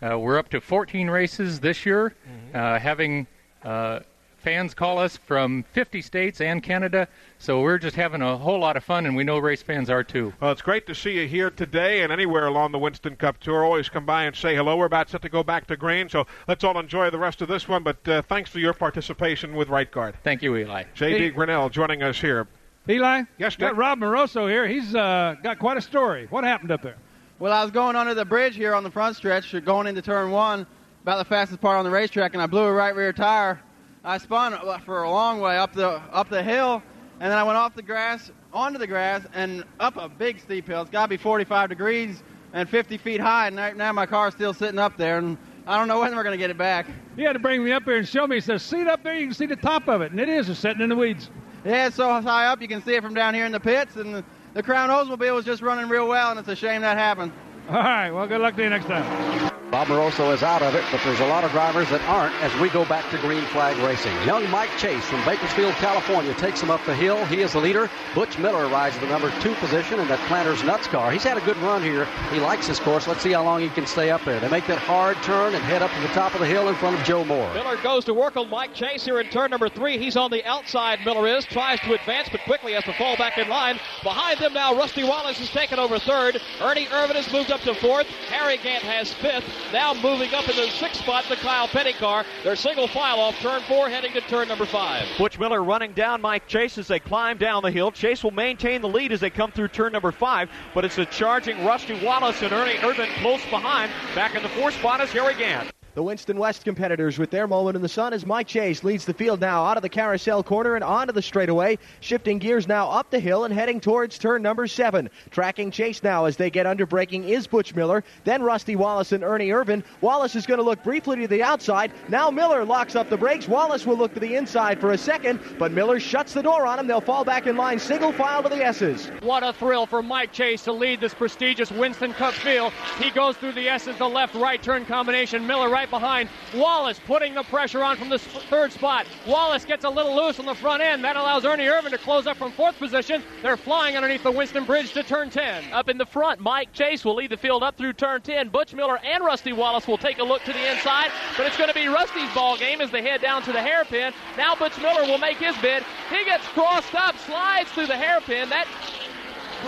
[0.06, 2.14] Uh, we're up to 14 races this year,
[2.54, 3.26] uh, having
[3.64, 4.00] uh,
[4.38, 7.08] fans call us from 50 states and Canada.
[7.40, 10.04] So we're just having a whole lot of fun, and we know race fans are
[10.04, 10.32] too.
[10.40, 13.64] Well, it's great to see you here today and anywhere along the Winston Cup Tour.
[13.64, 14.78] Always come by and say hello.
[14.78, 17.48] We're about set to go back to green, so let's all enjoy the rest of
[17.48, 17.82] this one.
[17.82, 20.16] But uh, thanks for your participation with Right Guard.
[20.24, 20.84] Thank you, Eli.
[20.94, 21.18] J.D.
[21.18, 21.30] Hey.
[21.32, 22.48] Grinnell joining us here.
[22.88, 23.24] Eli?
[23.40, 23.78] Yes, Got Dick?
[23.78, 24.68] Rob Moroso here.
[24.68, 26.28] He's uh, got quite a story.
[26.30, 26.98] What happened up there?
[27.46, 30.32] Well, I was going under the bridge here on the front stretch, going into turn
[30.32, 30.66] one,
[31.04, 33.62] about the fastest part on the racetrack, and I blew a right rear tire.
[34.04, 36.82] I spun uh, for a long way up the up the hill,
[37.20, 40.66] and then I went off the grass onto the grass and up a big steep
[40.66, 40.82] hill.
[40.82, 42.24] It's got to be 45 degrees
[42.54, 45.38] and 50 feet high, and right now my car's still sitting up there, and
[45.68, 46.88] I don't know when we're going to get it back.
[47.16, 48.38] He had to bring me up here and show me.
[48.38, 49.16] He says, "See it up there?
[49.16, 50.50] You can see the top of it," and it is.
[50.50, 51.30] It's sitting in the weeds.
[51.64, 53.98] Yeah, it's so high up you can see it from down here in the pits,
[53.98, 54.24] and
[54.56, 57.34] the, Crown Oldsmobile was just running real well, and it's a shame that happened.
[57.68, 58.12] All right.
[58.12, 59.52] Well, good luck to you next time.
[59.72, 62.62] Bob Moroso is out of it, but there's a lot of drivers that aren't as
[62.62, 64.16] we go back to green flag racing.
[64.24, 67.26] Young Mike Chase from Bakersfield, California takes him up the hill.
[67.26, 67.90] He is the leader.
[68.14, 71.12] Butch Miller rides the number two position in that Planters Nuts car.
[71.12, 72.08] He's had a good run here.
[72.32, 73.06] He likes his course.
[73.06, 74.40] Let's see how long he can stay up there.
[74.40, 76.76] They make that hard turn and head up to the top of the hill in
[76.76, 77.54] front of Joe Moore.
[77.54, 79.98] Miller goes to work on Mike Chase here in turn number three.
[79.98, 81.44] He's on the outside, Miller is.
[81.44, 83.78] Tries to advance, but quickly has to fall back in line.
[84.04, 86.40] Behind them now, Rusty Wallace has taken over third.
[86.62, 88.08] Ernie Irvan has moved up to fourth.
[88.30, 89.46] Harry Gant has fifth.
[89.72, 92.26] Now moving up in the sixth spot, the Kyle Petty car.
[92.44, 95.08] They're single file off turn four, heading to turn number five.
[95.18, 97.92] Butch Miller running down Mike Chase as they climb down the hill.
[97.92, 101.06] Chase will maintain the lead as they come through turn number five, but it's a
[101.06, 103.92] charging Rusty Wallace and Ernie Irvan close behind.
[104.14, 105.75] Back in the fourth spot is Harry Gant.
[105.96, 109.14] The Winston West competitors with their moment in the sun as Mike Chase leads the
[109.14, 113.10] field now out of the carousel corner and onto the straightaway, shifting gears now up
[113.10, 115.10] the hill and heading towards turn number seven.
[115.32, 119.24] Tracking Chase now as they get under braking is Butch Miller, then Rusty Wallace and
[119.24, 119.86] Ernie Irvan.
[120.02, 121.94] Wallace is going to look briefly to the outside.
[122.10, 123.48] Now Miller locks up the brakes.
[123.48, 126.78] Wallace will look to the inside for a second, but Miller shuts the door on
[126.78, 126.88] him.
[126.88, 129.08] They'll fall back in line, single file to the S's.
[129.22, 132.74] What a thrill for Mike Chase to lead this prestigious Winston Cup field.
[133.00, 135.48] He goes through the S's, the left right turn combination.
[135.48, 136.30] Miller right behind.
[136.54, 139.06] Wallace putting the pressure on from the third spot.
[139.28, 141.04] Wallace gets a little loose on the front end.
[141.04, 143.24] That allows Ernie Irvan to close up from fourth position.
[143.42, 145.72] They're flying underneath the Winston Bridge to turn 10.
[145.74, 148.50] Up in the front, Mike Chase will lead the field up through turn 10.
[148.50, 151.70] Butch Miller and Rusty Wallace will take a look to the inside, but it's going
[151.70, 154.14] to be Rusty's ball game as they head down to the hairpin.
[154.38, 155.84] Now Butch Miller will make his bid.
[156.10, 158.50] He gets crossed up, slides through the hairpin.
[158.50, 158.68] That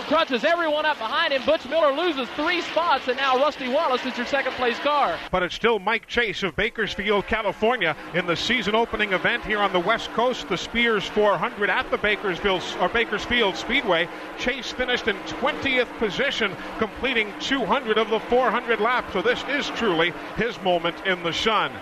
[0.06, 1.44] crunches everyone up behind him.
[1.44, 5.18] Butch Miller loses three spots, and now Rusty Wallace is your second place car.
[5.30, 9.72] But it's still Mike Chase of Bakersfield, California, in the season opening event here on
[9.72, 14.08] the West Coast, the Spears 400 at the Bakersfield or Bakersfield Speedway.
[14.38, 19.12] Chase finished in 20th position, completing 200 of the 400 laps.
[19.12, 21.72] So this is truly his moment in the sun.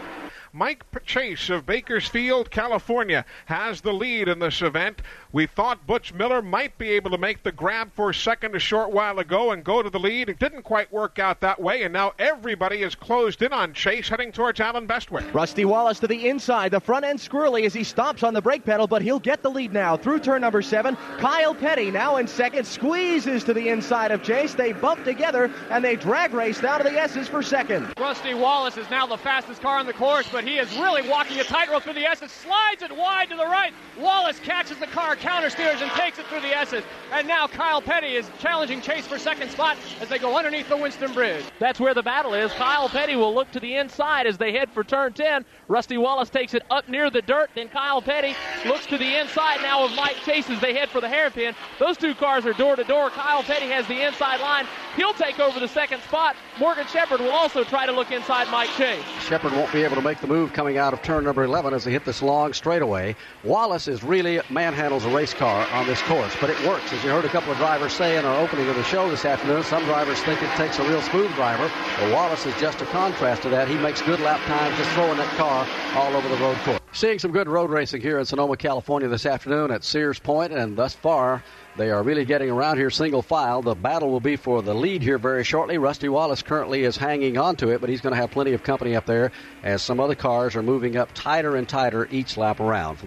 [0.57, 5.03] Mike Chase of Bakersfield, California, has the lead in this event.
[5.31, 8.91] We thought Butch Miller might be able to make the grab for second a short
[8.91, 10.31] while ago and go to the lead.
[10.31, 14.09] It didn't quite work out that way, and now everybody is closed in on Chase,
[14.09, 15.35] heading towards Allen Bestwick.
[15.35, 18.65] Rusty Wallace to the inside, the front end squirrely as he stomps on the brake
[18.65, 20.97] pedal, but he'll get the lead now through turn number seven.
[21.19, 24.55] Kyle Petty now in second, squeezes to the inside of Chase.
[24.55, 27.93] They bump together and they drag race down to the S's for second.
[28.01, 31.41] Rusty Wallace is now the fastest car on the course, but he is really walking
[31.41, 32.31] a tightrope through the S's.
[32.31, 33.73] Slides it wide to the right.
[33.99, 36.85] Wallace catches the car, counter steers, and takes it through the S's.
[37.13, 40.77] And now Kyle Petty is challenging Chase for second spot as they go underneath the
[40.77, 41.45] Winston Bridge.
[41.59, 42.53] That's where the battle is.
[42.53, 45.45] Kyle Petty will look to the inside as they head for turn 10.
[45.69, 47.51] Rusty Wallace takes it up near the dirt.
[47.55, 48.35] Then Kyle Petty
[48.65, 51.55] looks to the inside now of Mike Chase as they head for the hairpin.
[51.79, 53.11] Those two cars are door to door.
[53.11, 54.67] Kyle Petty has the inside line.
[54.97, 56.37] He'll take over the second spot.
[56.59, 59.05] Morgan Shepherd will also try to look inside Mike Chase.
[59.21, 61.85] Shepherd won't be able to make the move coming out of turn number 11 as
[61.85, 63.15] they hit this long straightaway.
[63.45, 66.91] Wallace is really manhandles a race car on this course, but it works.
[66.95, 69.27] As you heard a couple of drivers say in our opening of the show this
[69.27, 71.71] afternoon, some drivers think it takes a real smooth driver.
[71.99, 73.69] But Wallace is just a contrast to that.
[73.69, 76.81] He makes good lap times just throwing that car all over the road course.
[76.93, 80.75] Seeing some good road racing here in Sonoma, California this afternoon at Sears Point, and
[80.75, 81.43] thus far,
[81.77, 83.61] They are really getting around here single file.
[83.61, 85.77] The battle will be for the lead here very shortly.
[85.77, 88.63] Rusty Wallace currently is hanging on to it, but he's going to have plenty of
[88.63, 89.31] company up there
[89.63, 92.99] as some other cars are moving up tighter and tighter each lap around.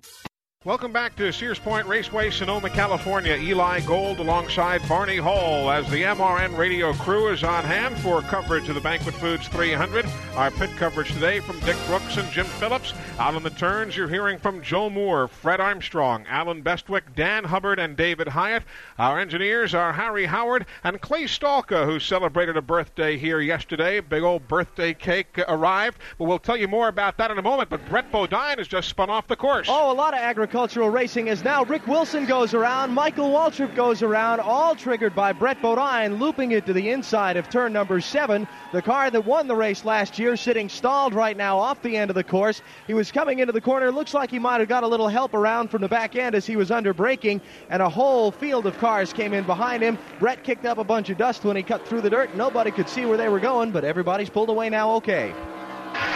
[0.66, 3.38] Welcome back to Sears Point Raceway, Sonoma, California.
[3.38, 8.70] Eli Gold alongside Barney Hall as the MRN radio crew is on hand for coverage
[8.70, 10.06] of the Banquet Foods 300.
[10.40, 12.94] Our pit coverage today from Dick Brooks and Jim Phillips.
[13.20, 17.78] Out on the turns, you're hearing from Joe Moore, Fred Armstrong, Allen Bestwick, Dan Hubbard,
[17.78, 18.64] and David Hyatt.
[18.98, 24.00] Our engineers are Harry Howard and Clay Stalka, who celebrated a birthday here yesterday.
[24.00, 27.70] Big old birthday cake arrived, but we'll tell you more about that in a moment.
[27.70, 29.68] But Brett Bodine has just spun off the course.
[29.70, 34.02] Oh, a lot of agricultural racing as now Rick Wilson goes around, Michael Waltrip goes
[34.02, 38.48] around, all triggered by Brett Bodine, looping it to the inside of turn number seven.
[38.72, 42.10] The car that won the race last year sitting stalled right now off the end
[42.12, 42.62] of the course.
[42.88, 43.92] He was coming into the corner.
[43.92, 46.46] Looks like he might have got a little help around from the back end as
[46.46, 49.98] he was under braking, and a whole field of cars came in behind him.
[50.20, 52.36] Brett kicked up a bunch of dust when he cut through the dirt.
[52.36, 55.34] Nobody could see where they were going, but everybody's pulled away now okay.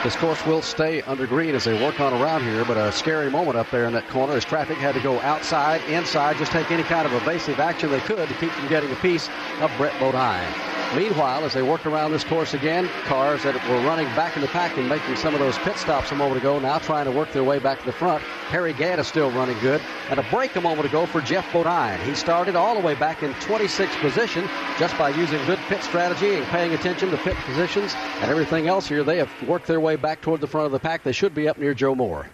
[0.03, 3.30] This course will stay under green as they work on around here, but a scary
[3.30, 6.70] moment up there in that corner as traffic had to go outside, inside, just take
[6.72, 9.30] any kind of evasive action they could to keep from getting a piece
[9.61, 10.82] of Brett Bodine.
[10.96, 14.48] Meanwhile, as they work around this course again, cars that were running back in the
[14.50, 17.32] pack and making some of those pit stops a moment ago now trying to work
[17.32, 18.22] their way back to the front.
[18.50, 19.82] Harry Gant is still running good.
[20.10, 22.00] And a break a moment ago for Geoff Bodine.
[22.02, 26.36] He started all the way back in 26th position just by using good pit strategy
[26.36, 29.04] and paying attention to pit positions and everything else here.
[29.04, 31.04] They have worked their way back toward the front of the pack.
[31.04, 32.28] They should be up near Joe Moore.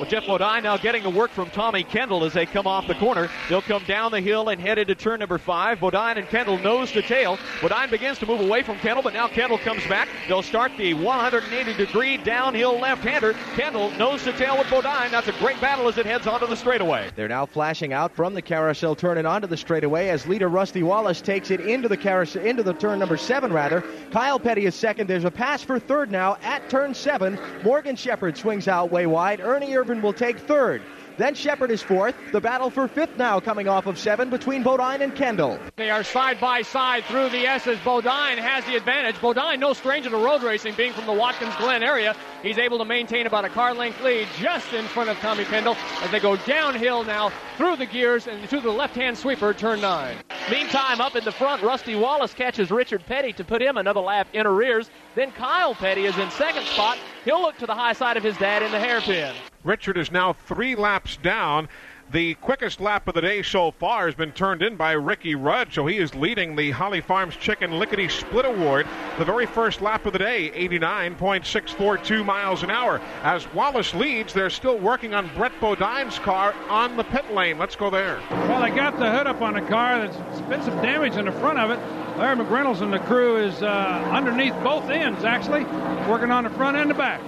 [0.00, 2.94] Well, Geoff Bodine now getting the work from Tommy Kendall as they come off the
[2.94, 3.28] corner.
[3.50, 5.78] They'll come down the hill and head into turn number five.
[5.78, 7.38] Bodine and Kendall nose to tail.
[7.60, 10.08] Bodine begins to move away from Kendall, but now Kendall comes back.
[10.26, 13.34] They'll start the 180 degree downhill left-hander.
[13.56, 15.10] Kendall nose to tail with Bodine.
[15.10, 17.10] That's a great battle as it heads onto the straightaway.
[17.14, 20.82] They're now flashing out from the carousel turn and onto the straightaway as leader Rusty
[20.82, 23.84] Wallace takes it into the carousel into the turn number seven rather.
[24.12, 25.08] Kyle Petty is second.
[25.08, 27.38] There's a pass for third now at turn seven.
[27.62, 29.42] Morgan Shepherd swings out way wide.
[29.42, 30.82] Ernie Will take third.
[31.18, 32.14] Then Shepherd is fourth.
[32.32, 35.58] The battle for fifth now coming off of seven between Bodine and Kendall.
[35.76, 37.78] They are side by side through the S's.
[37.80, 39.20] Bodine has the advantage.
[39.20, 42.14] Bodine, no stranger to road racing, being from the Watkins Glen area.
[42.42, 45.76] He's able to maintain about a car length lead just in front of Tommy Kendall
[46.00, 49.82] as they go downhill now through the gears and to the left hand sweeper, turn
[49.82, 50.16] nine.
[50.50, 54.26] Meantime, up in the front, Rusty Wallace catches Richard Petty to put him another lap
[54.32, 54.90] in arrears.
[55.14, 56.96] Then Kyle Petty is in second spot.
[57.26, 59.34] He'll look to the high side of his dad in the hairpin.
[59.62, 61.68] Richard is now three laps down.
[62.12, 65.72] The quickest lap of the day so far has been turned in by Ricky Rudd,
[65.72, 68.88] so he is leading the Holly Farms Chicken Lickety Split Award.
[69.16, 73.00] The very first lap of the day, 89.642 miles an hour.
[73.22, 77.58] As Wallace leads, they're still working on Brett Bodine's car on the pit lane.
[77.58, 78.20] Let's go there.
[78.28, 80.04] Well, they got the hood up on the car.
[80.04, 81.78] that's been some damage in the front of it.
[82.18, 85.62] Larry McReynolds and the crew is uh, underneath both ends, actually,
[86.10, 87.20] working on the front and the back.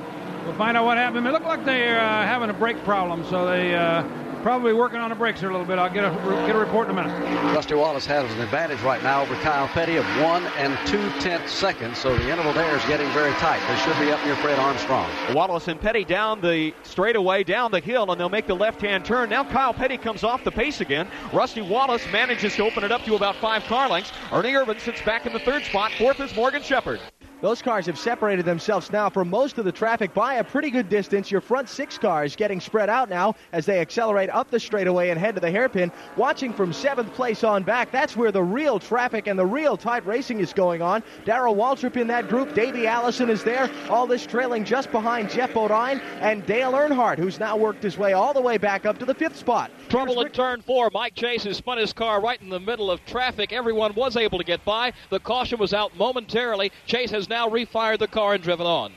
[0.45, 1.25] We'll find out what happened.
[1.25, 4.03] It looked like they're uh, having a brake problem, so they uh,
[4.43, 5.79] probably working on the brakes here a little bit.
[5.79, 6.11] I'll get a
[6.47, 7.55] get a report in a minute.
[7.55, 11.53] Rusty Wallace has an advantage right now over Kyle Petty of one and two tenths
[11.53, 13.61] seconds, so the interval there is getting very tight.
[13.69, 15.09] They should be up near Fred Armstrong.
[15.33, 19.31] Wallace and Petty down the straightaway, down the hill, and they'll make the left-hand turn.
[19.31, 21.09] Now Kyle Petty comes off the pace again.
[21.33, 24.13] Rusty Wallace manages to open it up to about five car lengths.
[24.33, 25.93] Ernie Irvan sits back in the third spot.
[25.93, 27.01] Fourth is Morgan Shepherd.
[27.43, 30.89] Those cars have separated themselves now from most of the traffic by a pretty good
[30.89, 31.29] distance.
[31.29, 35.19] Your front six cars getting spread out now as they accelerate up the straightaway and
[35.19, 35.91] head to the hairpin.
[36.17, 40.07] Watching from seventh place on back, that's where the real traffic and the real tight
[40.07, 41.03] racing is going on.
[41.25, 42.55] Darrell Waltrip in that group.
[42.55, 43.69] Davey Allison is there.
[43.91, 48.13] All this trailing just behind Geoff Bodine and Dale Earnhardt, who's now worked his way
[48.13, 49.73] all the way back up to the fifth spot.
[49.89, 50.91] Trouble in turn four.
[50.95, 53.53] Mike Chase has spun his car right in the middle of traffic.
[53.53, 54.93] Everyone was able to get by.
[55.11, 56.71] The caution was out momentarily.
[56.87, 58.93] Chase has now refired the car and driven on.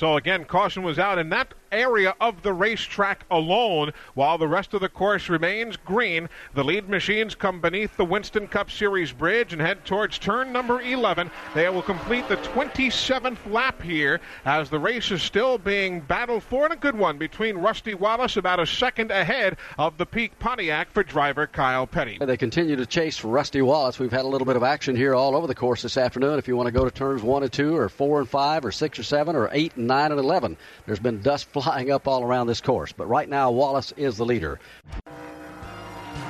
[0.00, 4.74] So again, caution was out in that area of the racetrack alone, while the rest
[4.74, 6.28] of the course remains green.
[6.54, 10.80] The lead machines come beneath the Winston Cup Series bridge and head towards turn number
[10.80, 11.30] 11.
[11.54, 16.64] They will complete the 27th lap here as the race is still being battled for
[16.64, 20.90] and a good one between Rusty Wallace about a second ahead of the Peak Pontiac
[20.90, 22.18] for driver Kyle Petty.
[22.20, 23.98] They continue to chase Rusty Wallace.
[23.98, 26.38] We've had a little bit of action here all over the course this afternoon.
[26.38, 28.72] If you want to go to turns one and two, or four and five, or
[28.72, 32.22] six or seven, or eight and nine and eleven, there's been dust flying up all
[32.22, 32.92] around this course.
[32.92, 34.58] But right now, Wallace is the leader.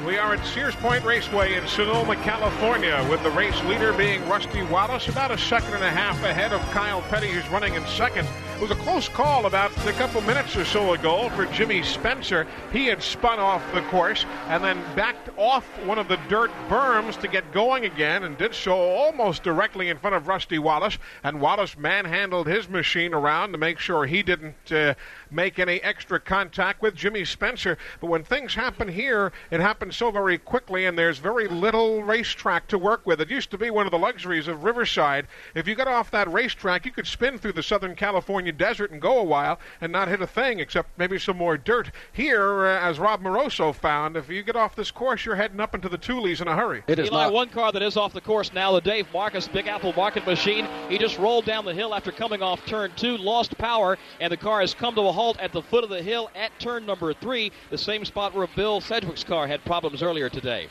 [0.07, 4.63] We are at Sears Point Raceway in Sonoma, California, with the race leader being Rusty
[4.63, 8.27] Wallace, about a second and a half ahead of Kyle Petty, who's running in second.
[8.61, 12.47] It was a close call about a couple minutes or so ago for Jimmy Spencer.
[12.73, 17.19] He had spun off the course and then backed off one of the dirt berms
[17.21, 20.99] to get going again and did so almost directly in front of Rusty Wallace.
[21.25, 24.93] And Wallace manhandled his machine around to make sure he didn't uh,
[25.31, 27.79] make any extra contact with Jimmy Spencer.
[28.01, 32.67] But when things happen here, it happens so very quickly, and there's very little racetrack
[32.69, 33.21] to work with.
[33.21, 35.27] It used to be one of the luxuries of Riverside.
[35.55, 39.01] If you got off that racetrack, you could spin through the Southern California desert and
[39.01, 41.91] go a while and not hit a thing except maybe some more dirt.
[42.13, 45.75] Here, uh, as Rob Moroso found, if you get off this course, you're heading up
[45.75, 46.83] into the Tules in a hurry.
[46.87, 47.33] It is Eli, not.
[47.33, 50.67] one car that is off the course now, the Dave Marcis Big Apple Market Machine.
[50.89, 54.37] He just rolled down the hill after coming off turn two, lost power, and the
[54.37, 57.13] car has come to a halt at the foot of the hill at turn number
[57.13, 60.69] three, the same spot where Bill Sedgwick's car had problems earlier today.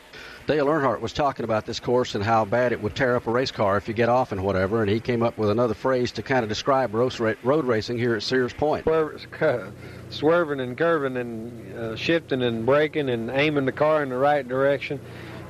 [0.48, 3.32] Dale Earnhardt was talking about this course and how bad it would tear up a
[3.32, 6.12] race car if you get off and whatever, and he came up with another phrase
[6.14, 8.86] to kind of describe road racing here at Sears Point.
[10.10, 14.48] Swerving and curving and uh, shifting and braking and aiming the car in the right
[14.48, 15.00] direction.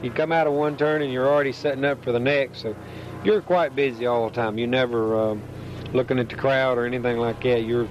[0.03, 2.75] You come out of one turn and you're already setting up for the next, so
[3.23, 4.57] you're quite busy all the time.
[4.57, 5.41] You're never um,
[5.93, 7.63] looking at the crowd or anything like that.
[7.63, 7.87] You're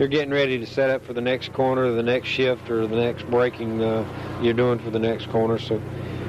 [0.00, 2.96] you're getting ready to set up for the next corner, the next shift, or the
[2.96, 5.58] next braking uh, you're doing for the next corner.
[5.58, 5.80] So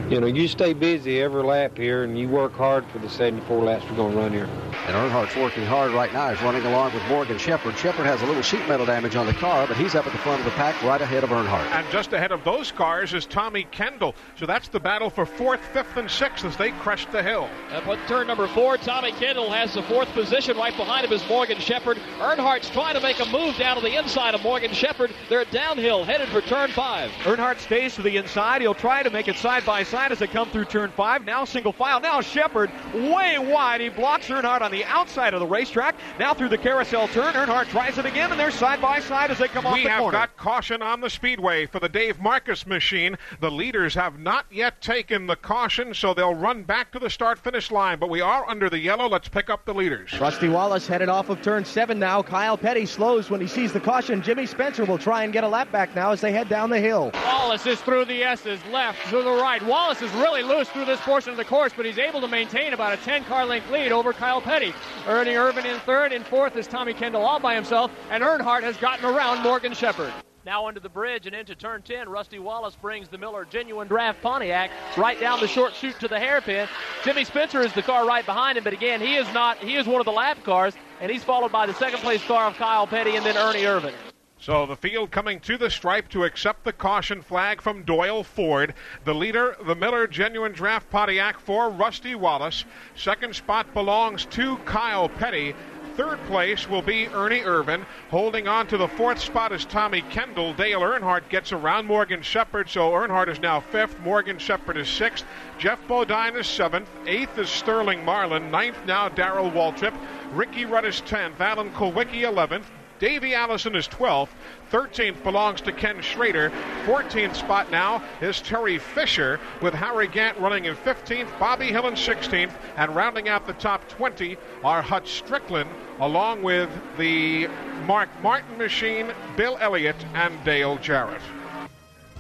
[0.10, 3.64] you know, you stay busy every lap here, and you work hard for the 74
[3.64, 4.50] laps we're going to run here.
[4.88, 6.32] And Earnhardt's working hard right now.
[6.32, 7.78] He's running along with Morgan Shepherd.
[7.78, 10.18] Shepherd has a little sheet metal damage on the car, but he's up at the
[10.18, 11.72] front of the pack right ahead of Earnhardt.
[11.72, 14.16] And just ahead of those cars is Tommy Kendall.
[14.36, 17.48] So that's the battle for fourth, fifth, and sixth as they crest the hill.
[17.72, 20.58] Up on turn number four, Tommy Kendall has the fourth position.
[20.58, 21.98] Right behind him is Morgan Shepherd.
[22.20, 25.14] Earnhardt's trying to make a move down to the inside of Morgan Shepherd.
[25.30, 27.12] They're downhill, headed for turn five.
[27.22, 28.62] Earnhardt stays to the inside.
[28.62, 31.24] He'll try to make it side by side as they come through turn five.
[31.24, 32.00] Now single file.
[32.00, 33.82] Now Shepherd way wide.
[33.82, 35.96] He blocks Earnhardt on the outside of the racetrack.
[36.18, 37.34] Now through the carousel turn.
[37.34, 39.84] Earnhardt tries it again, and they're side by side as they come we off the
[39.84, 40.00] corner.
[40.00, 43.18] We have got caution on the speedway for the Dave Marcis machine.
[43.40, 47.38] The leaders have not yet taken the caution, so they'll run back to the start
[47.38, 48.00] finish line.
[48.00, 49.08] But we are under the yellow.
[49.08, 50.20] Let's pick up the leaders.
[50.20, 52.24] Rusty Wallace headed off of turn seven now.
[52.24, 54.22] Kyle Petty slows when he sees the caution.
[54.22, 56.80] Jimmy Spencer will try and get a lap back now as they head down the
[56.80, 57.12] hill.
[57.14, 59.62] Wallace is through the S's, left to the right.
[59.66, 62.74] Wallace is really loose through this portion of the course, but he's able to maintain
[62.74, 64.61] about a 10 car length lead over Kyle Petty.
[65.08, 68.78] Ernie Irvan in third, in fourth is Tommy Kendall all by himself, and Earnhardt has
[68.78, 70.14] gotten around Morgan Shepherd.
[70.46, 74.22] Now under the bridge and into turn 10, Rusty Wallace brings the Miller Genuine Draft
[74.22, 76.68] Pontiac right down the short chute to the hairpin.
[77.04, 79.58] Jimmy Spencer is the car right behind him, but again, he is not.
[79.58, 82.46] He is one of the lap cars, and he's followed by the second place car
[82.46, 83.94] of Kyle Petty and then Ernie Irvan.
[84.42, 88.74] So the field coming to the stripe to accept the caution flag from Doyle Ford.
[89.04, 92.66] The leader, the Miller Genuine Draft Pontiac for Rusty Wallace.
[92.96, 95.54] Second spot belongs to Kyle Petty.
[95.96, 97.86] Third place will be Ernie Irvan.
[98.10, 100.56] Holding on to the fourth spot is Tommy Kendall.
[100.56, 104.00] Dale Earnhardt gets around Morgan Shepherd, so Earnhardt is now fifth.
[104.00, 105.24] Morgan Shepherd is sixth.
[105.60, 106.90] Geoff Bodine is seventh.
[107.06, 108.50] Eighth is Sterling Marlin.
[108.50, 109.94] Ninth now Darrell Waltrip.
[110.32, 111.40] Ricky Rudd is tenth.
[111.40, 112.66] Alan Kulwicki eleventh.
[113.02, 114.30] Davey Allison is 12th.
[114.72, 116.52] 13th belongs to Ken Schrader.
[116.86, 121.96] 14th spot now is Terry Fisher with Harry Gant running in 15th, Bobby Hill in
[121.96, 125.68] 16th, and rounding out the top 20 are Hut Strickland,
[126.00, 126.70] along with
[127.00, 127.48] the
[127.88, 131.24] Mark Martin machine, Bill Elliott, and Dale Jarrett.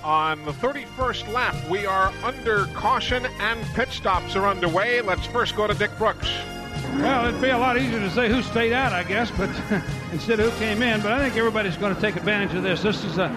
[0.04, 5.00] On the 31st lap, we are under caution and pit stops are underway.
[5.02, 6.28] Let's first go to Dick Brooks.
[6.96, 9.50] Well, it'd be a lot easier to say who stayed out, I guess, but
[10.12, 11.02] instead of who came in.
[11.02, 12.82] But I think everybody's going to take advantage of this.
[12.82, 13.30] This is the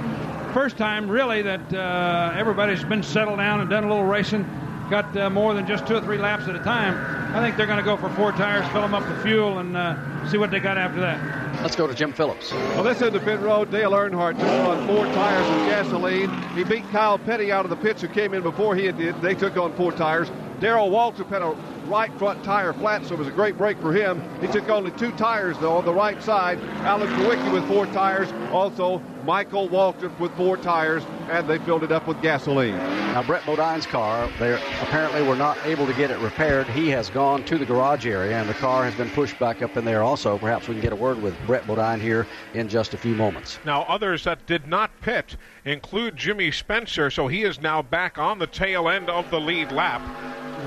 [0.53, 4.45] first time, really, that uh, everybody's been settled down and done a little racing.
[4.91, 7.35] Got uh, more than just two or three laps at a time.
[7.35, 9.77] I think they're going to go for four tires, fill them up with fuel, and
[9.77, 11.63] uh, see what they got after that.
[11.63, 12.53] Let's go to Jim Phillips.
[12.53, 13.71] Well, this is the pit road.
[13.71, 16.31] Dale Earnhardt took on four tires of gasoline.
[16.55, 19.21] He beat Kyle Petty out of the pits who came in before he did.
[19.23, 20.31] They took on four tires.
[20.61, 21.57] Darrell Waltrip had a
[21.87, 24.23] right front tire flat, so it was a great break for him.
[24.41, 26.61] He took only two tires, though, on the right side.
[26.83, 28.33] Alan Kulwicki with four tires.
[28.53, 32.77] Also, Michael Waltrip with four tires, and they filled it up with gasoline.
[32.77, 34.53] Now, Brett Bodine's car, they
[34.83, 36.67] apparently were not able to get it repaired.
[36.69, 39.77] He has gone to the garage area, and the car has been pushed back up
[39.77, 40.37] in there also.
[40.37, 43.59] Perhaps we can get a word with Brett Bodine here in just a few moments.
[43.65, 48.39] Now, others that did not pit include Jimmy Spencer, so he is now back on
[48.39, 50.03] the tail end of the lead lap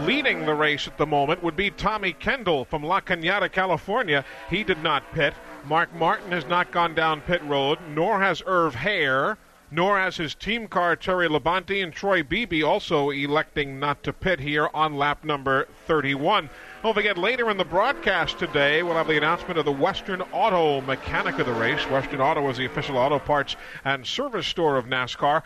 [0.06, 4.24] leading the race at the moment would be Tommy Kendall from La Cañada, California.
[4.50, 5.34] He did not pit.
[5.68, 9.36] Mark Martin has not gone down pit road, nor has Irv Hoerr.
[9.70, 14.40] nor has his team car Terry Labonte and Troy Beebe also electing not to pit
[14.40, 16.50] here on lap number 31.
[16.84, 20.80] Don't forget, later in the broadcast today, we'll have the announcement of the Western Auto
[20.80, 21.84] mechanic of the race.
[21.90, 25.44] Western Auto is the official auto parts and service store of NASCAR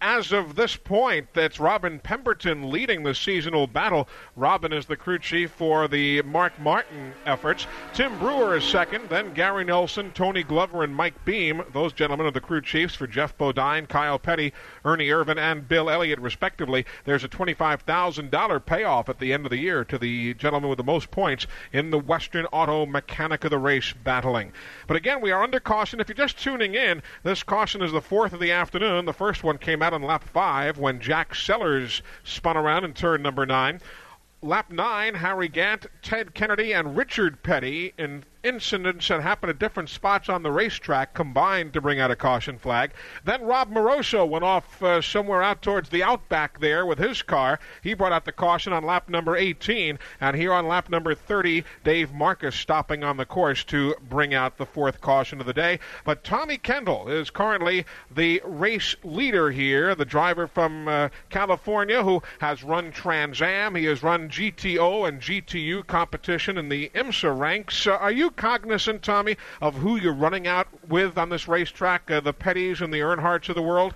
[0.00, 4.08] as of this point, that's Robin Pemberton leading the seasonal battle.
[4.34, 7.66] Robin is the crew chief for the Mark Martin efforts.
[7.92, 11.62] Tim Brewer is second, then Gary Nelson, Tony Glover, and Mike Beam.
[11.72, 14.54] Those gentlemen are the crew chiefs for Geoff Bodine, Kyle Petty,
[14.84, 16.86] Ernie Irvan, and Bill Elliott, respectively.
[17.04, 20.84] There's a $25,000 payoff at the end of the year to the gentleman with the
[20.84, 24.52] most points in the Western Auto Mechanic of the Race battling.
[24.86, 26.00] But again, we are under caution.
[26.00, 29.04] If you're just tuning in, this caution is the fourth of the afternoon.
[29.04, 32.92] The first one came out out on lap five when Jack Sellers spun around in
[32.92, 33.80] turn number nine.
[34.40, 39.88] Lap nine, Harry Gant, Ted Kennedy, and Richard Petty in incidents that happened at different
[39.88, 42.92] spots on the racetrack combined to bring out a caution flag.
[43.24, 47.60] Then Rob Moroso went off uh, somewhere out towards the outback there with his car.
[47.82, 51.64] He brought out the caution on lap number 18, and here on lap number 30,
[51.84, 55.78] Dave Marcis stopping on the course to bring out the fourth caution of the day.
[56.04, 62.22] But Tommy Kendall is currently the race leader here, the driver from uh, California who
[62.40, 63.74] has run Trans Am.
[63.74, 67.86] He has run GTO and GTU competition in the IMSA ranks.
[67.86, 72.20] Uh, are you cognizant, Tommy, of who you're running out with on this racetrack, uh,
[72.20, 73.94] the Petties and the Earnhardts of the world?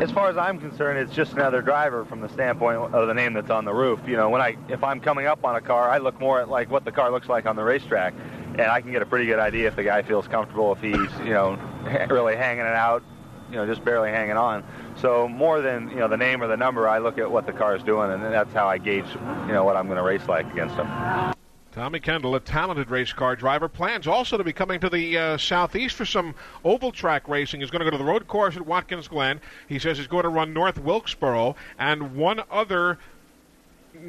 [0.00, 3.34] As far as I'm concerned, it's just another driver from the standpoint of the name
[3.34, 4.00] that's on the roof.
[4.06, 6.48] You know, when I if I'm coming up on a car, I look more at
[6.48, 8.14] like what the car looks like on the racetrack,
[8.54, 10.94] and I can get a pretty good idea if the guy feels comfortable, if he's
[11.24, 11.58] you know
[12.08, 13.02] really hanging it out,
[13.50, 14.64] you know, just barely hanging on.
[14.96, 17.52] So more than you know the name or the number, I look at what the
[17.52, 19.04] car is doing, and that's how I gauge
[19.46, 21.34] you know what I'm going to race like against him.
[21.72, 25.38] Tommy Kendall, a talented race car driver, plans also to be coming to the uh,
[25.38, 26.34] southeast for some
[26.64, 27.60] oval track racing.
[27.60, 29.40] He's going to go to the road course at Watkins Glen.
[29.68, 32.98] He says he's going to run North Wilkesboro and one other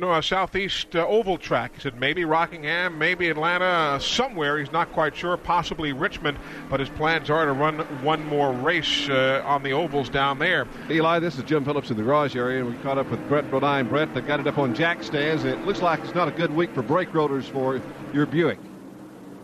[0.01, 1.75] uh, southeast uh, oval track.
[1.75, 4.57] He said maybe Rockingham, maybe Atlanta, uh, somewhere.
[4.57, 5.35] He's not quite sure.
[5.37, 6.37] Possibly Richmond,
[6.69, 10.67] but his plans are to run one more race uh, on the ovals down there.
[10.89, 13.49] Eli, this is Jim Phillips in the garage area, and we caught up with Brett
[13.51, 13.87] Bodine.
[13.87, 15.43] Brett, they've got it up on jack stands.
[15.43, 17.81] It looks like it's not a good week for brake rotors for
[18.13, 18.59] your Buick.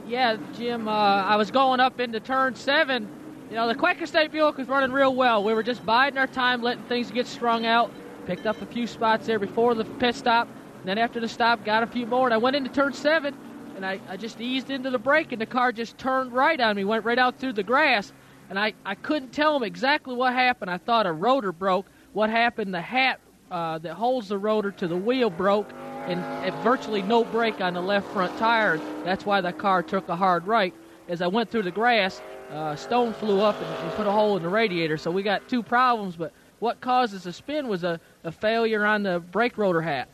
[0.07, 0.87] Yeah, Jim.
[0.87, 3.09] Uh, I was going up into turn seven.
[3.49, 5.43] You know, the Quaker State Buick was running real well.
[5.43, 7.91] We were just biding our time, letting things get strung out
[8.27, 10.49] Picked up a few spots there before the pit stop.
[10.83, 12.27] then after the stop, got a few more.
[12.27, 13.33] And I went into turn seven,
[13.77, 16.75] and I, I just eased into the brake, and the car just turned right on
[16.75, 18.11] me, went right out through the grass.
[18.49, 20.69] And I, I couldn't tell him exactly what happened.
[20.69, 21.85] I thought a rotor broke.
[22.11, 25.71] What happened, the hat uh, that holds the rotor to the wheel broke,
[26.07, 26.21] and
[26.63, 28.77] virtually no brake on the left front tire.
[29.05, 30.73] That's why the car took a hard right.
[31.07, 32.21] As I went through the grass,
[32.51, 34.97] uh, stone flew up and, and put a hole in the radiator.
[34.97, 39.03] So we got two problems, but what causes the spin was a, a failure on
[39.03, 40.09] the brake rotor hat.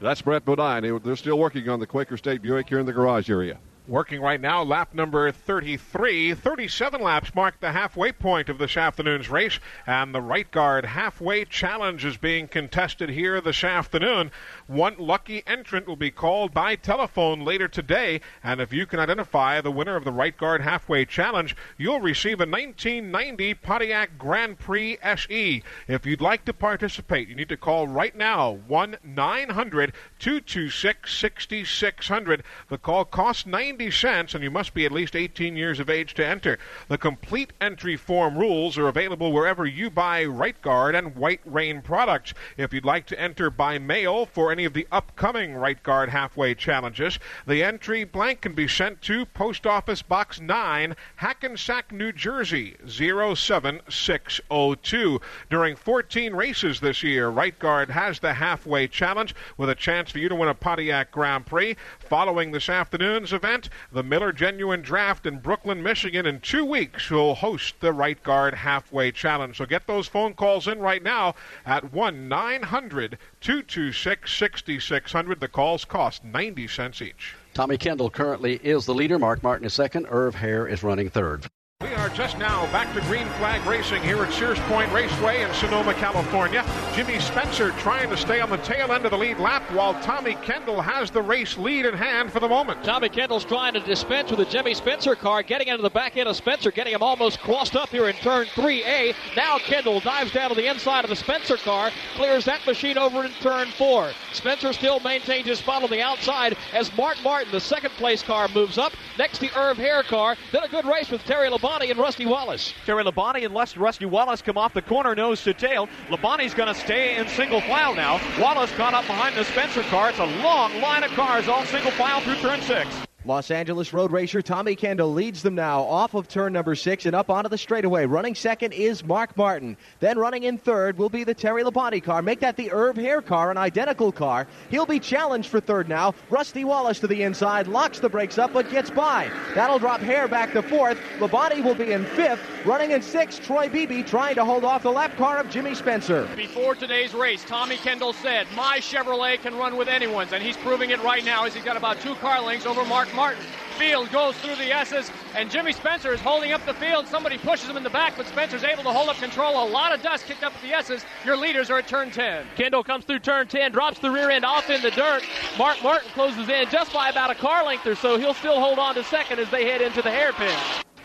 [0.00, 1.00] That's Brett Bodine.
[1.02, 3.58] They're still working on the Quaker State Buick here in the garage area.
[3.88, 6.34] Working right now, lap number 33.
[6.34, 11.44] 37 laps mark the halfway point of this afternoon's race, and the right guard halfway
[11.44, 14.32] challenge is being contested here this afternoon.
[14.66, 19.60] One lucky entrant will be called by telephone later today, and if you can identify
[19.60, 24.98] the winner of the right guard halfway challenge, you'll receive a 1990 Pontiac Grand Prix
[25.00, 25.62] SE.
[25.86, 32.42] If you'd like to participate, you need to call right now 1 900 226 6600.
[32.68, 35.90] The call costs 90 90 cents, and you must be at least 18 years of
[35.90, 36.58] age to enter.
[36.88, 41.82] The complete entry form rules are available wherever you buy Right Guard and White Rain
[41.82, 42.32] products.
[42.56, 46.54] If you'd like to enter by mail for any of the upcoming Right Guard halfway
[46.54, 52.76] challenges, the entry blank can be sent to Post Office Box 9, Hackensack, New Jersey
[52.86, 55.20] 07602.
[55.50, 60.18] During 14 races this year, Right Guard has the halfway challenge with a chance for
[60.18, 61.76] you to win a Pontiac Grand Prix.
[62.08, 67.34] Following this afternoon's event, the Miller Genuine Draft in Brooklyn, Michigan in two weeks will
[67.34, 69.56] host the Right Guard Halfway Challenge.
[69.56, 71.34] So get those phone calls in right now
[71.64, 75.40] at 1 900 226 6600.
[75.40, 77.34] The calls cost 90 cents each.
[77.54, 79.18] Tommy Kendall currently is the leader.
[79.18, 80.06] Mark Martin is second.
[80.08, 81.48] Irv Hoerr is running third.
[81.82, 85.52] We are just now back to green flag racing here at Sears Point Raceway in
[85.52, 86.64] Sonoma, California.
[86.94, 90.36] Jimmy Spencer trying to stay on the tail end of the lead lap while Tommy
[90.36, 92.82] Kendall has the race lead in hand for the moment.
[92.82, 96.30] Tommy Kendall's trying to dispense with the Jimmy Spencer car, getting into the back end
[96.30, 99.14] of Spencer, getting him almost crossed up here in turn 3A.
[99.36, 103.22] Now Kendall dives down to the inside of the Spencer car, clears that machine over
[103.22, 104.12] in turn 4.
[104.32, 108.48] Spencer still maintains his spot on the outside as Mark Martin, the second place car,
[108.54, 108.94] moves up.
[109.18, 110.36] Next, the Irv Hoerr car.
[110.52, 112.72] Then a good race with Terry LeBon Labonte and Rusty Wallace.
[112.84, 115.88] Terry Labonte and Rusty Wallace come off the corner nose to tail.
[116.08, 118.20] Labonte's going to stay in single file now.
[118.40, 120.10] Wallace caught up behind the Spencer car.
[120.10, 123.05] It's a long line of cars, all single file through turn six.
[123.26, 127.16] Los Angeles road racer Tommy Kendall leads them now off of turn number six and
[127.16, 128.06] up onto the straightaway.
[128.06, 129.76] Running second is Mark Martin.
[129.98, 132.22] Then running in third will be the Terry Labonte car.
[132.22, 134.46] Make that the Herb Hoerr car, an identical car.
[134.70, 136.14] He'll be challenged for third now.
[136.30, 139.28] Rusty Wallace to the inside, locks the brakes up, but gets by.
[139.56, 140.96] That'll drop Hoerr back to fourth.
[141.18, 142.40] Labonte will be in fifth.
[142.64, 146.28] Running in sixth, Troy Beebe trying to hold off the lap car of Jimmy Spencer.
[146.36, 150.90] Before today's race, Tommy Kendall said, My Chevrolet can run with anyone's, and he's proving
[150.90, 153.42] it right now as he's got about two car lengths over Mark Martin.
[153.78, 157.06] Field goes through the S's, and Jimmy Spencer is holding up the field.
[157.08, 159.66] Somebody pushes him in the back, but Spencer's able to hold up control.
[159.66, 161.04] A lot of dust kicked up at the S's.
[161.24, 162.46] Your leaders are at turn 10.
[162.56, 165.22] Kendall comes through turn 10, drops the rear end off in the dirt.
[165.58, 168.18] Mark Martin closes in just by about a car length or so.
[168.18, 170.56] He'll still hold on to second as they head into the hairpin.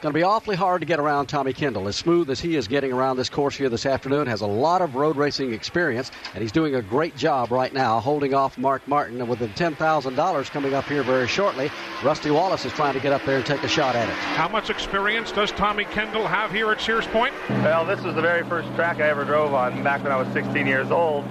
[0.02, 1.88] Going to be awfully hard to get around Tommy Kendall.
[1.88, 4.82] As smooth as he is getting around this course here this afternoon, has a lot
[4.82, 8.88] of road racing experience, and he's doing a great job right now holding off Mark
[8.88, 9.22] Martin.
[9.22, 11.69] And with the $10,000 coming up here very shortly,
[12.03, 14.15] Rusty Wallace is trying to get up there and take a shot at it.
[14.15, 17.36] How much experience does Tommy Kendall have here at Sears Point?
[17.48, 20.28] Well, this was the very first track I ever drove on back when I was
[20.34, 21.26] 16 years old.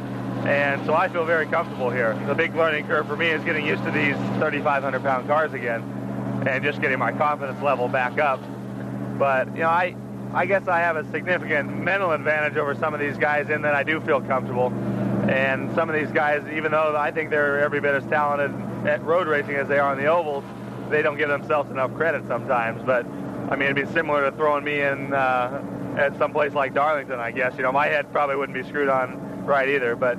[0.47, 2.15] And so I feel very comfortable here.
[2.29, 5.83] The big learning curve for me is getting used to these 3,500 pound cars again
[6.47, 8.41] and just getting my confidence level back up.
[9.21, 9.95] But, you know, I,
[10.33, 13.75] I guess I have a significant mental advantage over some of these guys in that
[13.75, 14.73] I do feel comfortable.
[15.29, 18.51] And some of these guys, even though I think they're every bit as talented
[18.89, 20.43] at road racing as they are on the ovals,
[20.89, 22.83] they don't give themselves enough credit sometimes.
[22.83, 23.05] But,
[23.51, 25.63] I mean, it'd be similar to throwing me in uh,
[25.99, 27.55] at some place like Darlington, I guess.
[27.59, 29.97] You know, my head probably wouldn't be screwed on right either.
[29.97, 30.17] But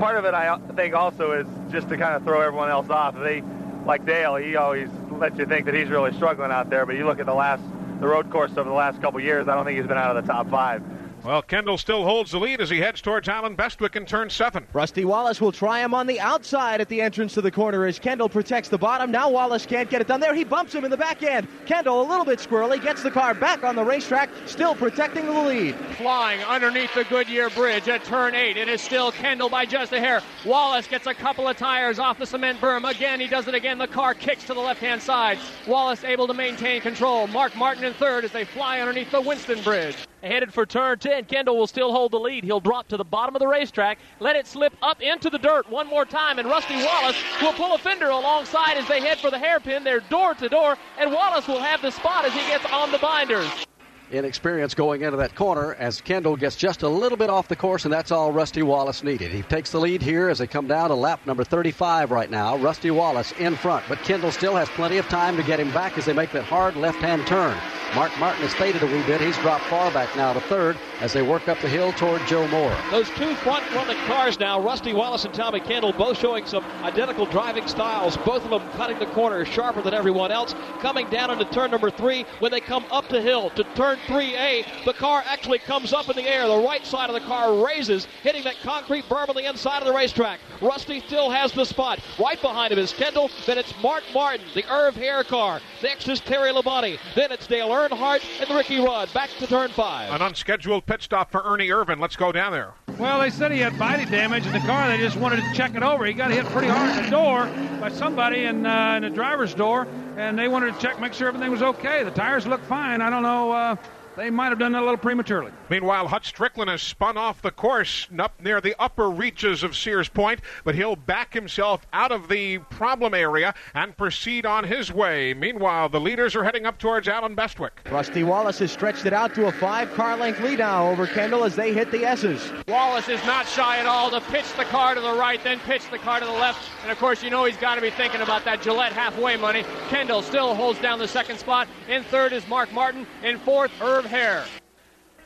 [0.00, 3.14] part of it, I think, also is just to kind of throw everyone else off.
[3.18, 3.42] They,
[3.84, 6.86] like Dale, he always lets you think that he's really struggling out there.
[6.86, 7.62] But you look at the last
[8.04, 10.26] the road course over the last couple years, I don't think he's been out of
[10.26, 10.82] the top five.
[11.24, 14.66] Well, Kendall still holds the lead as he heads towards Allen Bestwick in turn seven.
[14.74, 17.98] Rusty Wallace will try him on the outside at the entrance to the corner as
[17.98, 19.10] Kendall protects the bottom.
[19.10, 20.34] Now Wallace can't get it done there.
[20.34, 21.48] He bumps him in the back end.
[21.64, 25.32] Kendall, a little bit squirrely, gets the car back on the racetrack, still protecting the
[25.32, 25.74] lead.
[25.96, 28.58] Flying underneath the Goodyear Bridge at turn eight.
[28.58, 30.20] It is still Kendall by just a hair.
[30.44, 32.86] Wallace gets a couple of tires off the cement berm.
[32.86, 33.78] Again, he does it again.
[33.78, 35.38] The car kicks to the left hand side.
[35.66, 37.28] Wallace able to maintain control.
[37.28, 39.96] Mark Martin in third as they fly underneath the Winston Bridge.
[40.24, 42.44] Headed for turn 10, Kendall will still hold the lead.
[42.44, 45.68] He'll drop to the bottom of the racetrack, let it slip up into the dirt
[45.68, 49.30] one more time, and Rusty Wallace will pull a fender alongside as they head for
[49.30, 49.84] the hairpin.
[49.84, 52.98] They're door to door, and Wallace will have the spot as he gets on the
[52.98, 53.66] binders
[54.10, 57.84] inexperience going into that corner as Kendall gets just a little bit off the course,
[57.84, 59.30] and that's all Rusty Wallace needed.
[59.30, 62.56] He takes the lead here as they come down to lap number 35 right now.
[62.56, 65.96] Rusty Wallace in front, but Kendall still has plenty of time to get him back
[65.98, 67.56] as they make that hard left hand turn.
[67.94, 69.20] Mark Martin has faded a wee bit.
[69.20, 72.48] He's dropped far back now to third as they work up the hill toward Joe
[72.48, 72.76] Moore.
[72.90, 77.24] Those two front running cars now, Rusty Wallace and Tommy Kendall, both showing some identical
[77.26, 78.16] driving styles.
[78.16, 80.56] Both of them cutting the corner sharper than everyone else.
[80.80, 84.84] Coming down into turn number three, when they come up the hill to turn 3A,
[84.84, 86.46] the car actually comes up in the air.
[86.46, 89.86] The right side of the car raises, hitting that concrete berm on the inside of
[89.86, 90.40] the racetrack.
[90.60, 92.00] Rusty still has the spot.
[92.18, 93.30] Right behind him is Kendall.
[93.46, 95.60] Then it's Mark Martin, the Irv Hoerr car.
[95.82, 96.98] Next is Terry Labonte.
[97.14, 99.12] Then it's Dale Earnhardt and Ricky Rudd.
[99.12, 100.12] Back to turn five.
[100.12, 102.00] An unscheduled pit stop for Ernie Irvan.
[102.00, 102.74] Let's go down there.
[102.98, 104.88] Well, they said he had body damage in the car.
[104.88, 106.04] They just wanted to check it over.
[106.06, 107.46] He got hit pretty hard in the door
[107.80, 111.28] by somebody in, uh, in the driver's door, and they wanted to check, make sure
[111.28, 112.04] everything was okay.
[112.04, 113.00] The tires look fine.
[113.00, 113.52] I don't know.
[113.52, 113.76] Uh,
[114.16, 115.52] they might have done that a little prematurely.
[115.68, 120.08] Meanwhile, Hut Strickland has spun off the course up near the upper reaches of Sears
[120.08, 125.34] Point, but he'll back himself out of the problem area and proceed on his way.
[125.34, 127.72] Meanwhile, the leaders are heading up towards Allen Bestwick.
[127.90, 131.44] Rusty Wallace has stretched it out to a five car length lead now over Kendall
[131.44, 132.52] as they hit the S's.
[132.68, 135.90] Wallace is not shy at all to pitch the car to the right, then pitch
[135.90, 136.68] the car to the left.
[136.82, 139.64] And of course, you know he's got to be thinking about that Gillette halfway money.
[139.88, 141.68] Kendall still holds down the second spot.
[141.88, 143.06] In third is Mark Martin.
[143.22, 144.44] In fourth, Irv Hoerr.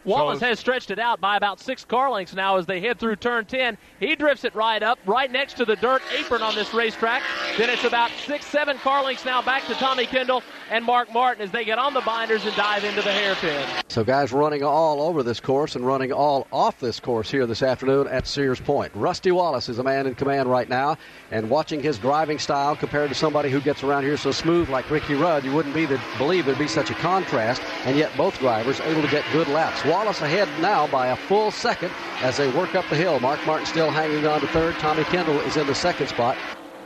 [0.08, 3.16] Wallace has stretched it out by about six car lengths now as they head through
[3.16, 3.76] turn 10.
[4.00, 7.22] He drifts it right up, right next to the dirt apron on this racetrack.
[7.58, 11.42] Then it's about six, seven car lengths now back to Tommy Kendall and Mark Martin
[11.42, 13.66] as they get on the binders and dive into the hairpin.
[13.88, 17.62] So, guys running all over this course and running all off this course here this
[17.62, 18.92] afternoon at Sears Point.
[18.94, 20.96] Rusty Wallace is a man in command right now,
[21.30, 24.90] and watching his driving style compared to somebody who gets around here so smooth like
[24.90, 28.38] Ricky Rudd, you wouldn't be the, believe there'd be such a contrast, and yet both
[28.38, 29.84] drivers able to get good laps.
[29.84, 31.90] Wallace ahead now by a full second
[32.22, 33.18] as they work up the hill.
[33.20, 34.74] Mark Martin still hanging on to third.
[34.76, 36.36] Tommy Kendall is in the second spot.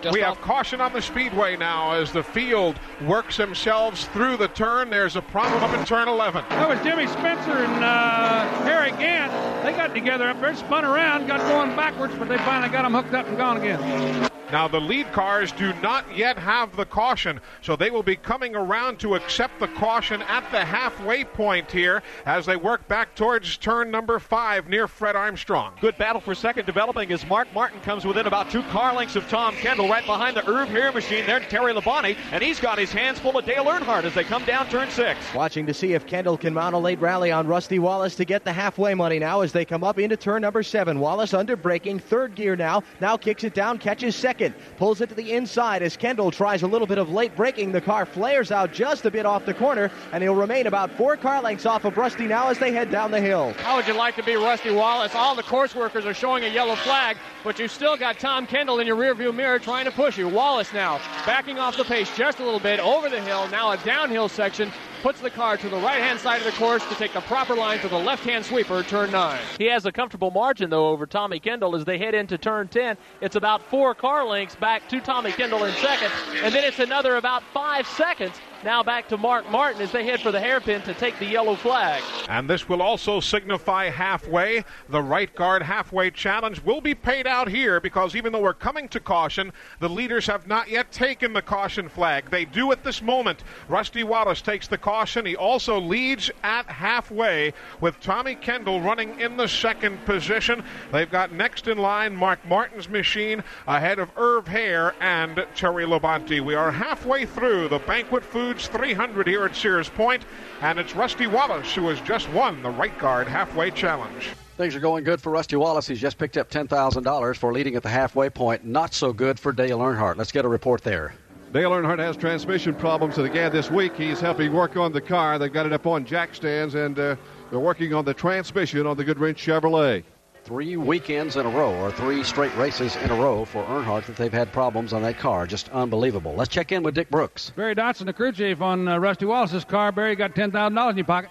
[0.01, 4.39] Just we off- have caution on the speedway now as the field works themselves through
[4.39, 4.91] the turn.
[4.91, 6.45] There's a problem up in turn 11.
[6.49, 9.31] That was Jimmy Spencer and uh, Harry Gant.
[9.63, 12.95] They got together up there, spun around, got going backwards, but they finally got them
[12.95, 14.29] hooked up and gone again.
[14.53, 18.55] Now, the lead cars do not yet have the caution, so they will be coming
[18.55, 23.57] around to accept the caution at the halfway point here as they work back towards
[23.57, 25.73] turn number five near Fred Armstrong.
[25.81, 29.27] Good battle for second developing as Mark Martin comes within about two car lengths of
[29.31, 32.93] Tom Kendall right behind the Irv Hoerr machine there, Terry Labonte, and he's got his
[32.93, 35.19] hands full of Dale Earnhardt as they come down turn six.
[35.35, 38.45] Watching to see if Kendall can mount a late rally on Rusty Wallace to get
[38.45, 41.01] the halfway money now as they come up into turn number seven.
[41.01, 42.83] Wallace under braking, third gear now.
[43.01, 44.42] Now kicks it down, catches second,
[44.77, 47.73] pulls it to the inside as Kendall tries a little bit of late braking.
[47.73, 51.17] The car flares out just a bit off the corner, and he'll remain about four
[51.17, 53.53] car lengths off of Rusty now as they head down the hill.
[53.59, 55.15] How would you like to be Rusty Wallace?
[55.15, 58.81] All the course workers are showing a yellow flag, but you still got Tom Kendall
[58.81, 60.29] in your rearview mirror trying to push you.
[60.29, 63.49] Wallace now backing off the pace just a little bit over the hill.
[63.49, 66.87] Now a downhill section puts the car to the right hand side of the course
[66.89, 69.41] to take the proper line to the left hand sweeper, turn nine.
[69.59, 72.97] He has a comfortable margin, though, over Tommy Kendall as they head into turn 10.
[73.21, 77.17] It's about four car lengths back to Tommy Kendall in second, and then it's another
[77.17, 80.95] about five seconds now back to Mark Martin as they head for the hairpin to
[80.95, 82.03] take the yellow flag.
[82.29, 84.65] And this will also signify halfway.
[84.89, 88.89] The right guard halfway challenge will be paid out here because even though we're coming
[88.89, 92.31] to caution, the leaders have not yet taken the caution flag.
[92.31, 93.43] They do at this moment.
[93.69, 95.27] Rusty Wallace takes the caution.
[95.27, 100.65] He also leads at halfway with Tommy Kendall running in the second position.
[100.93, 106.41] They've got next in line Mark Martin's machine ahead of Irv Hoerr and Terry Labonte.
[106.41, 110.27] We are halfway through the Banquet Foods 300 here at Sears Point,
[110.61, 114.29] and it's Rusty Wallace who has just won the right guard halfway challenge.
[114.59, 115.87] Things are going good for Rusty Wallace.
[115.87, 118.63] He's just picked up $10,000 for leading at the halfway point.
[118.63, 120.19] Not so good for Dale Earnhardt.
[120.19, 121.15] Let's get a report there.
[121.55, 125.39] Dale Earnhardt has transmission problems, and again this week he's helping work on the car.
[125.39, 127.17] They've got it up on jack stands, and uh,
[127.49, 130.05] they're working on the transmission on the Goodwrench Chevrolet.
[130.45, 134.17] Three weekends in a row, or three straight races in a row for Earnhardt that
[134.17, 135.47] they've had problems on that car.
[135.47, 136.35] Just unbelievable.
[136.35, 137.51] Let's check in with Dick Brooks.
[137.51, 139.93] Barry Dodson, the crew chief on uh, Rusty Wallace's car.
[139.93, 141.31] Barry got $10,000 in your pocket.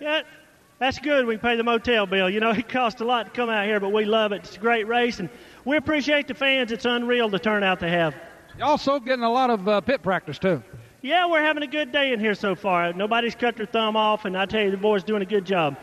[0.00, 0.22] Yeah,
[0.78, 1.26] that's good.
[1.26, 2.30] We pay the motel bill.
[2.30, 4.44] You know, it costs a lot to come out here, but we love it.
[4.44, 5.28] It's a great race, and
[5.64, 6.70] we appreciate the fans.
[6.70, 8.14] It's unreal the turnout they have.
[8.62, 10.62] Also getting a lot of uh, pit practice, too.
[11.02, 12.92] Yeah, we're having a good day in here so far.
[12.92, 15.76] Nobody's cut their thumb off, and I tell you, the boys doing a good job.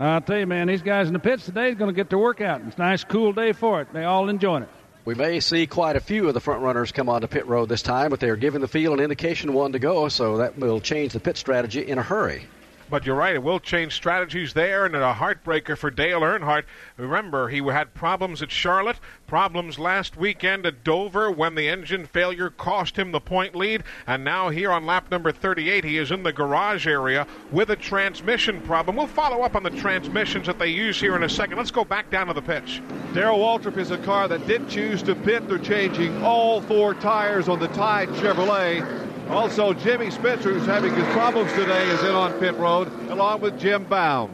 [0.00, 2.18] I'll tell you, man, these guys in the pits today are going to get their
[2.18, 2.60] workout.
[2.66, 3.92] It's a nice, cool day for it.
[3.92, 4.68] They all enjoying it.
[5.04, 7.82] We may see quite a few of the front runners come onto pit road this
[7.82, 10.80] time, but they are giving the field an indication one to go, so that will
[10.80, 12.46] change the pit strategy in a hurry.
[12.92, 16.64] But you're right, it will change strategies there, and a heartbreaker for Dale Earnhardt.
[16.98, 22.50] Remember, he had problems at Charlotte, problems last weekend at Dover when the engine failure
[22.50, 26.22] cost him the point lead, and now here on lap number 38, he is in
[26.22, 28.96] the garage area with a transmission problem.
[28.96, 31.56] We'll follow up on the transmissions that they use here in a second.
[31.56, 32.82] Let's go back down to the pitch.
[33.14, 35.48] Darrell Waltrip is a car that did choose to pit.
[35.48, 39.11] They're changing all four tires on the Tide Chevrolet.
[39.28, 43.58] Also, Jimmy Spencer, who's having his problems today, is in on pit road, along with
[43.58, 44.30] Jim Baum.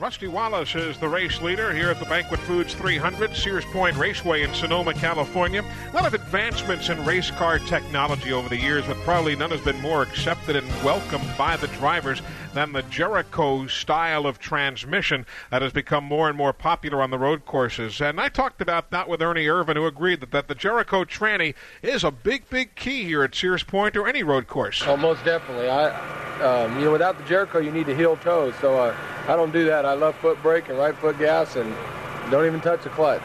[0.00, 4.42] Rusty Wallace is the race leader here at the Banquet Foods 300, Sears Point Raceway
[4.42, 5.62] in Sonoma, California.
[5.62, 9.60] A lot of advancements in race car technology over the years, but probably none has
[9.60, 12.22] been more accepted and welcomed by the drivers
[12.54, 17.18] than the Jerico style of transmission that has become more and more popular on the
[17.18, 18.00] road courses.
[18.00, 21.54] And I talked about that with Ernie Irvan, who agreed that, that the Jerico tranny
[21.82, 24.82] is a big, big key here at Sears Point or any road course.
[24.84, 25.68] Oh, most definitely.
[25.68, 25.90] I,
[26.40, 28.52] um, you know, without the Jerico, you need to heel toe.
[28.60, 28.96] So uh,
[29.28, 29.84] I don't do that.
[29.84, 31.74] I love foot brake and right foot gas, and
[32.30, 33.22] don't even touch the clutch.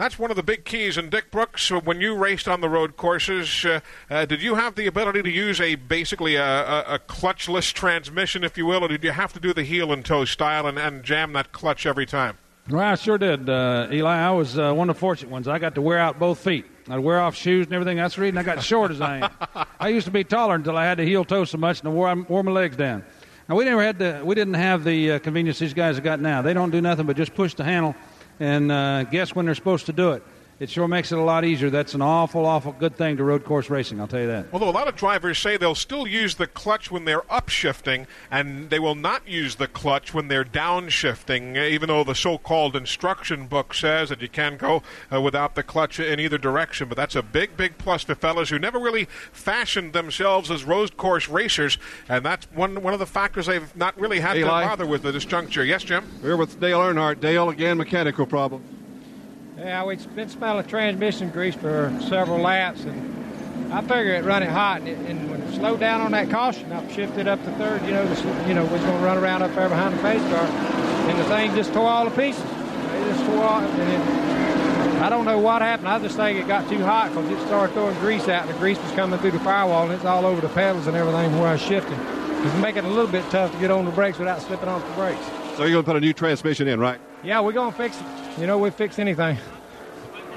[0.00, 0.96] That's one of the big keys.
[0.96, 4.74] And Dick Brooks, when you raced on the road courses, uh, uh, did you have
[4.74, 8.88] the ability to use a basically a, a, a, clutchless transmission, if you will, or
[8.88, 11.84] did you have to do the heel and toe style and, and jam that clutch
[11.84, 12.38] every time?
[12.70, 14.16] Well, I sure did, uh, Eli.
[14.16, 15.46] I was uh, one of the fortunate ones.
[15.46, 16.64] I got to wear out both feet.
[16.88, 17.98] I'd wear off shoes and everything.
[17.98, 19.66] That's the reason I got short as I am.
[19.80, 21.92] I used to be taller until I had to heel toe so much and I
[21.92, 23.04] wore, wore my legs down.
[23.50, 26.20] Now we never had the we didn't have the uh, convenience these guys have got
[26.20, 26.40] now.
[26.40, 27.94] They don't do nothing but just push the handle
[28.40, 30.22] and uh, guess when they're supposed to do it.
[30.60, 31.70] It sure makes it a lot easier.
[31.70, 33.98] That's an awful, awful good thing to road course racing.
[33.98, 34.44] I'll tell you that.
[34.52, 38.68] Although a lot of drivers say they'll still use the clutch when they're upshifting, and
[38.68, 43.72] they will not use the clutch when they're downshifting, even though the so-called instruction book
[43.72, 46.88] says that you can go uh, without the clutch in either direction.
[46.88, 50.94] But that's a big, big plus for fellas who never really fashioned themselves as road
[50.98, 54.62] course racers, and that's one one of the factors they've not really had Eli?
[54.62, 55.64] to bother with at this juncture.
[55.64, 56.04] Yes, Jim.
[56.22, 57.20] We're with Dale Earnhardt.
[57.20, 58.62] Dale, again, mechanical problem.
[59.60, 64.48] Yeah, we've been smelling transmission grease for several laps, and I figure it run it
[64.48, 64.80] hot.
[64.80, 67.84] And, it, and when it slowed down on that caution, I shifted up to third.
[67.84, 70.22] You know, the, you know, was going to run around up there behind the pace
[70.22, 72.42] car, and the thing just tore all to pieces.
[72.42, 75.88] It just tore off, and it, I don't know what happened.
[75.88, 78.58] I just think it got too hot because it started throwing grease out, and the
[78.58, 81.48] grease was coming through the firewall, and it's all over the pedals and everything where
[81.48, 82.00] I was shifting.
[82.00, 84.82] It's making it a little bit tough to get on the brakes without slipping off
[84.88, 85.26] the brakes.
[85.58, 86.98] So you're going to put a new transmission in, right?
[87.22, 88.40] Yeah, we're going to fix it.
[88.40, 89.36] You know, we fix anything.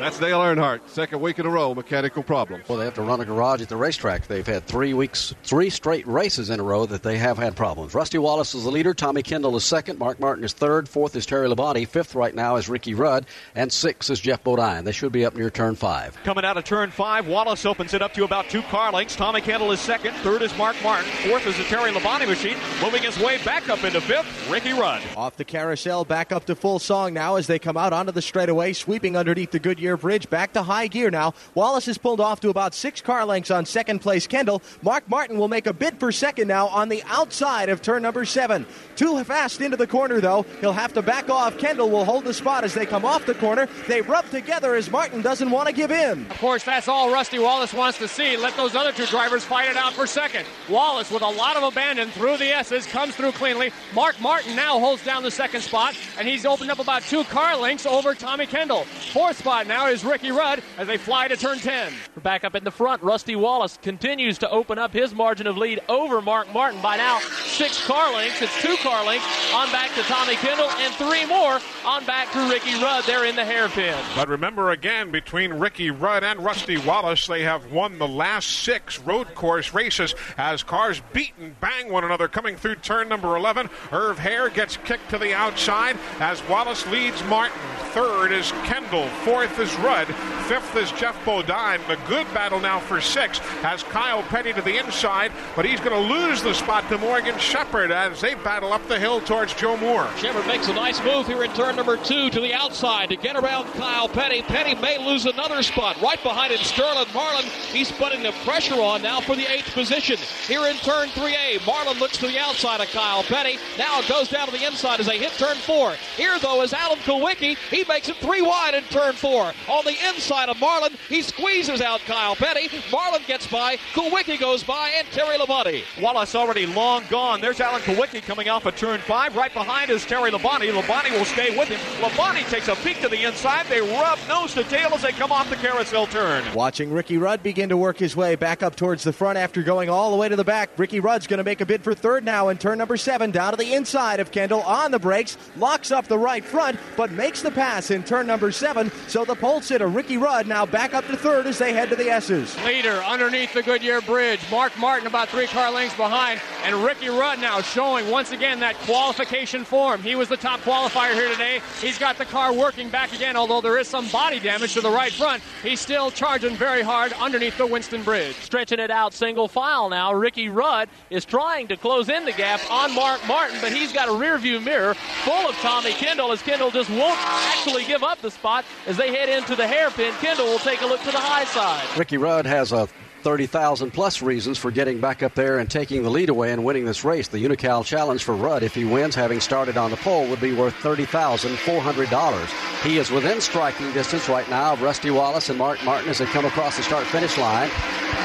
[0.03, 2.67] That's Dale Earnhardt, second week in a row, mechanical problems.
[2.67, 4.27] Well, they have to run a garage at the racetrack.
[4.27, 7.93] They've had three weeks, three straight races in a row that they have had problems.
[7.93, 8.93] Rusty Wallace is the leader.
[8.93, 9.99] Tommy Kendall is second.
[9.99, 10.89] Mark Martin is third.
[10.89, 11.87] Fourth is Terry Labonte.
[11.87, 13.27] Fifth right now is Ricky Rudd.
[13.55, 14.83] And sixth is Geoff Bodine.
[14.83, 16.21] They should be up near turn five.
[16.25, 19.15] Coming out of turn five, Wallace opens it up to about two car lengths.
[19.15, 20.13] Tommy Kendall is second.
[20.15, 21.09] Third is Mark Martin.
[21.29, 22.57] Fourth is the Terry Labonte machine.
[22.81, 25.01] Moving his way back up into fifth, Ricky Rudd.
[25.15, 28.21] Off the carousel, back up to full song now as they come out onto the
[28.21, 31.33] straightaway, sweeping underneath the Goodyear Bridge, back to high gear now.
[31.55, 34.61] Wallace is pulled off to about six car lengths on second place Kendall.
[34.81, 38.25] Mark Martin will make a bid for second now on the outside of turn number
[38.25, 38.65] seven.
[38.95, 40.45] Too fast into the corner, though.
[40.61, 41.57] He'll have to back off.
[41.57, 43.67] Kendall will hold the spot as they come off the corner.
[43.87, 46.25] They rub together as Martin doesn't want to give in.
[46.29, 48.37] Of course, that's all Rusty Wallace wants to see.
[48.37, 50.45] Let those other two drivers fight it out for second.
[50.69, 53.71] Wallace, with a lot of abandon through the S's, comes through cleanly.
[53.95, 57.55] Mark Martin now holds down the second spot, and he's opened up about two car
[57.57, 58.83] lengths over Tommy Kendall.
[59.13, 61.93] Fourth spot now is Ricky Rudd as they fly to turn 10.
[62.21, 65.81] Back up in the front, Rusty Wallace continues to open up his margin of lead
[65.89, 68.41] over Mark Martin by now six car lengths.
[68.41, 72.49] It's two car lengths on back to Tommy Kendall and three more on back to
[72.49, 73.03] Ricky Rudd.
[73.05, 73.97] They're in the hairpin.
[74.15, 78.99] But remember again, between Ricky Rudd and Rusty Wallace, they have won the last six
[78.99, 83.69] road course races as cars beat and bang one another coming through turn number 11.
[83.91, 87.57] Irv Hoerr gets kicked to the outside as Wallace leads Martin.
[87.91, 89.07] Third is Kendall.
[89.23, 90.07] Fourth is Rudd.
[90.47, 91.79] Fifth is Geoff Bodine.
[91.87, 95.95] A good battle now for six has Kyle Petty to the inside, but he's going
[95.95, 99.77] to lose the spot to Morgan Shepherd as they battle up the hill towards Joe
[99.77, 100.09] Moore.
[100.17, 103.37] Shepherd makes a nice move here in turn number two to the outside to get
[103.37, 104.41] around Kyle Petty.
[104.41, 106.01] Petty may lose another spot.
[106.01, 107.45] Right behind him, Sterling Marlin.
[107.45, 110.17] He's putting the pressure on now for the eighth position.
[110.45, 113.57] Here in turn 3A, Marlin looks to the outside of Kyle Petty.
[113.77, 115.93] Now it goes down to the inside as they hit turn four.
[116.17, 117.57] Here, though, is Alan Kulwicki.
[117.69, 119.52] He makes it three wide in turn four.
[119.69, 122.69] On the inside of Marlin, he squeezes out Kyle Petty.
[122.91, 123.77] Marlin gets by.
[123.93, 125.83] Kulwicki goes by, and Terry Labonte.
[126.01, 127.41] Wallace already long gone.
[127.41, 129.35] There's Alan Kulwicki coming off of turn five.
[129.35, 130.71] Right behind is Terry Labonte.
[130.71, 131.79] Labonte will stay with him.
[132.01, 133.65] Labonte takes a peek to the inside.
[133.67, 136.43] They rub nose to tail as they come off the carousel turn.
[136.53, 139.89] Watching Ricky Rudd begin to work his way back up towards the front after going
[139.89, 140.69] all the way to the back.
[140.77, 143.51] Ricky Rudd's going to make a bid for third now in turn number seven, down
[143.53, 147.41] to the inside of Kendall on the brakes, locks up the right front, but makes
[147.41, 148.91] the pass in turn number seven.
[149.07, 151.97] So the pole sitter, Ricky Rudd, now back up to third as they head to
[151.97, 152.57] the S's.
[152.63, 154.39] Leader underneath the Goodyear Bridge.
[154.49, 158.75] Mark Martin about three car lengths behind, and Ricky Rudd now showing once again that
[158.75, 160.01] qualification form.
[160.01, 161.59] He was the top qualifier here today.
[161.81, 164.89] He's got the car working back again, although there is some body damage to the
[164.89, 165.43] right front.
[165.61, 168.37] He's still charging very hard underneath the Winston Bridge.
[168.37, 170.13] Stretching it out single file now.
[170.13, 174.07] Ricky Rudd is trying to close in the gap on Mark Martin, but he's got
[174.07, 178.21] a rear view mirror full of Tommy Kendall as Kendall just won't actually give up
[178.21, 180.13] the spot as they head into the hairpin.
[180.15, 181.85] Kendall will take a look to the high side.
[181.97, 182.87] Ricky Rudd has a
[183.23, 186.83] 30,000 plus reasons for getting back up there and taking the lead away and winning
[186.83, 187.29] this race.
[187.29, 190.53] The Unocal Challenge for Rudd, if he wins, having started on the pole, would be
[190.53, 192.83] worth $30,400.
[192.83, 196.25] He is within striking distance right now of Rusty Wallace and Mark Martin as they
[196.25, 197.69] come across the start finish line.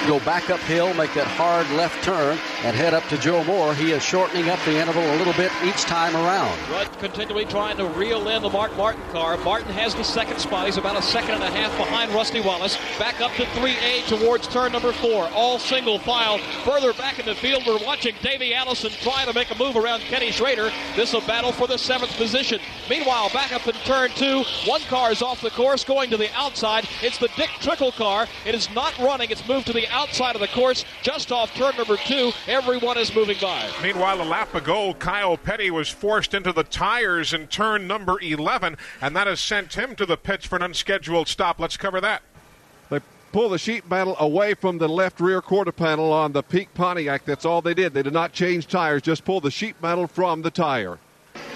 [0.06, 3.74] Go back uphill, make that hard left turn, and head up to Joe Moore.
[3.74, 6.58] He is shortening up the interval a little bit each time around.
[6.70, 9.36] Rudd continually trying to reel in the Mark Martin car.
[9.38, 10.66] Martin has the second spot.
[10.66, 12.76] He's about a second and a half behind Rusty Wallace.
[12.98, 15.28] Back up to 3A towards turn number four.
[15.30, 16.38] All single file.
[16.64, 20.00] Further back in the field, we're watching Davey Allison try to make a move around
[20.00, 20.70] Kenny Schrader.
[20.96, 22.60] This is a battle for the seventh position.
[22.88, 26.32] Meanwhile, back up in turn two, one car is off the course going to the
[26.34, 26.88] outside.
[27.02, 28.26] It's the Dick Trickle car.
[28.46, 29.30] It is not running.
[29.30, 32.32] It's moved to the outside of the course, just off turn number two.
[32.46, 33.70] Everyone is moving by.
[33.82, 38.76] Meanwhile, a lap ago, Kyle Petty was forced into the tires in turn number 11,
[39.00, 41.60] and that has sent him to the pits for an unscheduled stop.
[41.60, 42.22] Let's cover that.
[43.30, 47.26] Pull the sheet metal away from the left rear quarter panel on the Peak Pontiac.
[47.26, 47.92] That's all they did.
[47.92, 50.98] They did not change tires, just pull the sheet metal from the tire.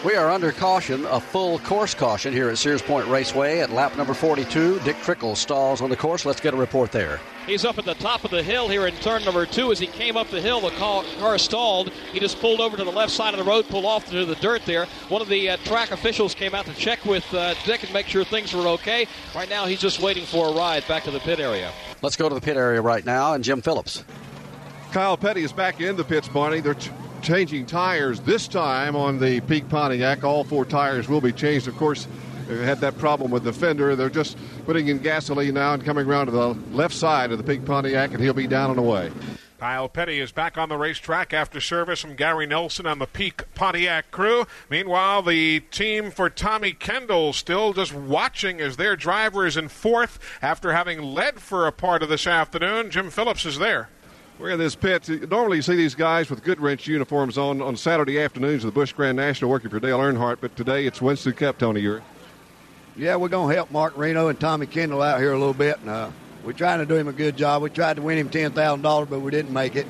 [0.05, 3.97] We are under caution, a full course caution here at Sears Point Raceway at lap
[3.97, 4.81] number 42.
[4.81, 6.27] Dick Trickle stalls on the course.
[6.27, 7.21] Let's get a report there.
[7.47, 9.71] He's up at the top of the hill here in turn number two.
[9.71, 11.91] As he came up the hill, the car, stalled.
[12.13, 14.35] He just pulled over to the left side of the road, pulled off to the
[14.37, 14.87] dirt there.
[15.09, 18.07] One of the uh, track officials came out to check with uh, Dick and make
[18.07, 19.07] sure things were okay.
[19.37, 21.71] Right now, he's just waiting for a ride back to the pit area.
[22.03, 24.03] Let's go to the pit area right now, and Jim Phillips.
[24.91, 26.59] Kyle Petty is back in the pits, Barney.
[26.59, 26.91] They're t-
[27.23, 30.25] changing tires this time on the Peak Pontiac.
[30.25, 31.69] All four tires will be changed.
[31.69, 32.07] Of course,
[32.49, 33.95] they had that problem with the fender.
[33.97, 34.37] They're just
[34.67, 38.11] putting in gasoline now and coming around to the left side of the Peak Pontiac,
[38.13, 39.11] and he'll be down and away.
[39.61, 43.45] Kyle Petty is back on the racetrack after service from Gary Nelson on the Peak
[43.55, 44.45] Pontiac crew.
[44.69, 50.19] Meanwhile, the team for Tommy Kendall still just watching as their driver is in fourth
[50.43, 52.91] after having led for a part of this afternoon.
[52.91, 53.89] Jim Phillips is there.
[54.39, 55.31] We're in this pit.
[55.31, 58.93] Normally, you see these guys with Goodwrench uniforms on on Saturday afternoons of the Busch
[58.93, 62.03] Grand National working for Dale Earnhardt, but today it's Winston Cup, Tony Eury.
[62.97, 65.79] Yeah, we're going to help Mark Reno and Tommy Kendall out here a little bit.
[65.81, 66.11] And, uh,
[66.45, 67.63] we're trying to do him a good job.
[67.63, 69.87] We tried to win him $10,000, but we didn't make it.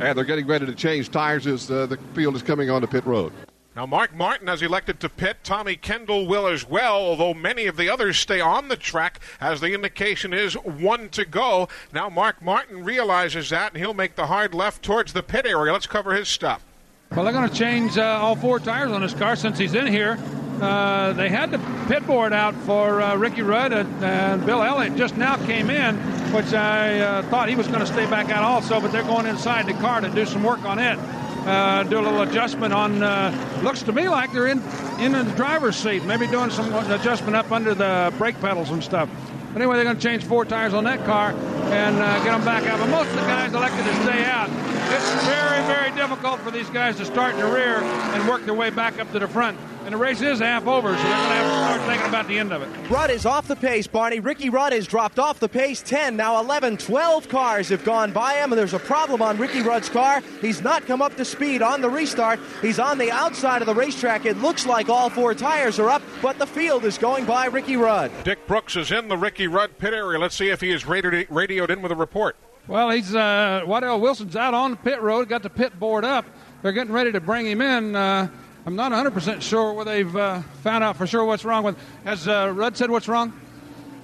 [0.00, 3.04] And they're getting ready to change tires as uh, the field is coming onto pit
[3.04, 3.32] road.
[3.78, 5.36] Now, Mark Martin has elected to pit.
[5.44, 9.60] Tommy Kendall will as well, although many of the others stay on the track, as
[9.60, 11.68] the indication is one to go.
[11.92, 15.72] Now, Mark Martin realizes that, and he'll make the hard left towards the pit area.
[15.72, 16.64] Let's cover his stuff.
[17.12, 19.86] Well, they're going to change uh, all four tires on this car since he's in
[19.86, 20.18] here.
[20.60, 24.96] Uh, they had the pit board out for uh, Ricky Rudd, and, and, Bill Elliott
[24.96, 25.94] just now came in,
[26.32, 29.26] which I uh, thought he was going to stay back out also, but they're going
[29.26, 30.98] inside the car to do some work on it.
[31.46, 33.02] Uh, do a little adjustment on.
[33.02, 34.62] Uh, looks to me like they're in
[35.00, 39.08] in the driver's seat, maybe doing some adjustment up under the brake pedals and stuff.
[39.52, 42.44] But anyway, they're going to change four tires on that car and uh, get them
[42.44, 42.78] back out.
[42.80, 44.50] But most of the guys elected to stay out.
[44.90, 48.54] It's very, very difficult for these guys to start in the rear and work their
[48.54, 49.58] way back up to the front.
[49.84, 52.28] And the race is half over, so they're going to have to start thinking about
[52.28, 52.90] the end of it.
[52.90, 54.20] Rudd is off the pace, Barney.
[54.20, 56.14] Ricky Rudd has dropped off the pace 10.
[56.14, 59.88] Now 11, 12 cars have gone by him, and there's a problem on Ricky Rudd's
[59.88, 60.22] car.
[60.42, 62.38] He's not come up to speed on the restart.
[62.60, 64.26] He's on the outside of the racetrack.
[64.26, 67.76] It looks like all four tires are up, but the field is going by Ricky
[67.76, 68.10] Rudd.
[68.24, 70.18] Dick Brooks is in the Ricky Rudd pit area.
[70.18, 72.36] Let's see if he is radioed, radioed in with a report.
[72.68, 76.26] Well, he's uh, Waddell Wilson's out on the pit road, got the pit board up.
[76.60, 77.96] They're getting ready to bring him in.
[77.96, 78.28] Uh,
[78.66, 81.78] I'm not 100% sure where they've uh, found out for sure what's wrong with.
[82.04, 83.32] Has uh, Rudd said what's wrong?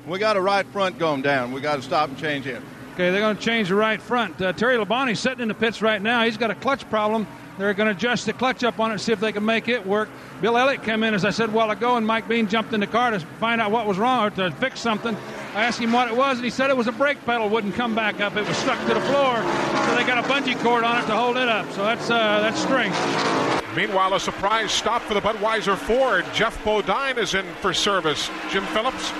[0.06, 1.52] We got a right front going down.
[1.52, 2.62] We got to stop and change it.
[2.94, 4.40] Okay, they're going to change the right front.
[4.40, 6.22] Uh, Terry Labonte's sitting in the pits right now.
[6.22, 7.26] He's got a clutch problem.
[7.58, 9.84] They're going to adjust the clutch up on it, see if they can make it
[9.84, 10.08] work.
[10.40, 12.78] Bill Elliott came in, as I said a while ago, and Mike Beam jumped in
[12.78, 15.16] the car to find out what was wrong or to fix something.
[15.56, 17.74] I asked him what it was, and he said it was a brake pedal wouldn't
[17.74, 18.36] come back up.
[18.36, 21.16] It was stuck to the floor, so they got a bungee cord on it to
[21.16, 21.68] hold it up.
[21.72, 23.63] So that's uh, that's strange.
[23.76, 26.24] Meanwhile, a surprise stop for the Budweiser Ford.
[26.32, 28.30] Geoff Bodine is in for service.
[28.50, 29.10] Jim Phillips.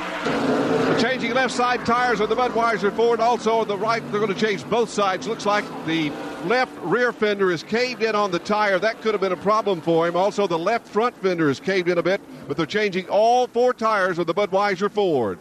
[1.02, 3.18] Changing left side tires on the Budweiser Ford.
[3.18, 5.26] Also on the right, they're going to change both sides.
[5.26, 6.10] Looks like the
[6.44, 8.78] left rear fender is caved in on the tire.
[8.78, 10.14] That could have been a problem for him.
[10.14, 13.74] Also, the left front fender is caved in a bit, but they're changing all four
[13.74, 15.40] tires of the Budweiser Ford.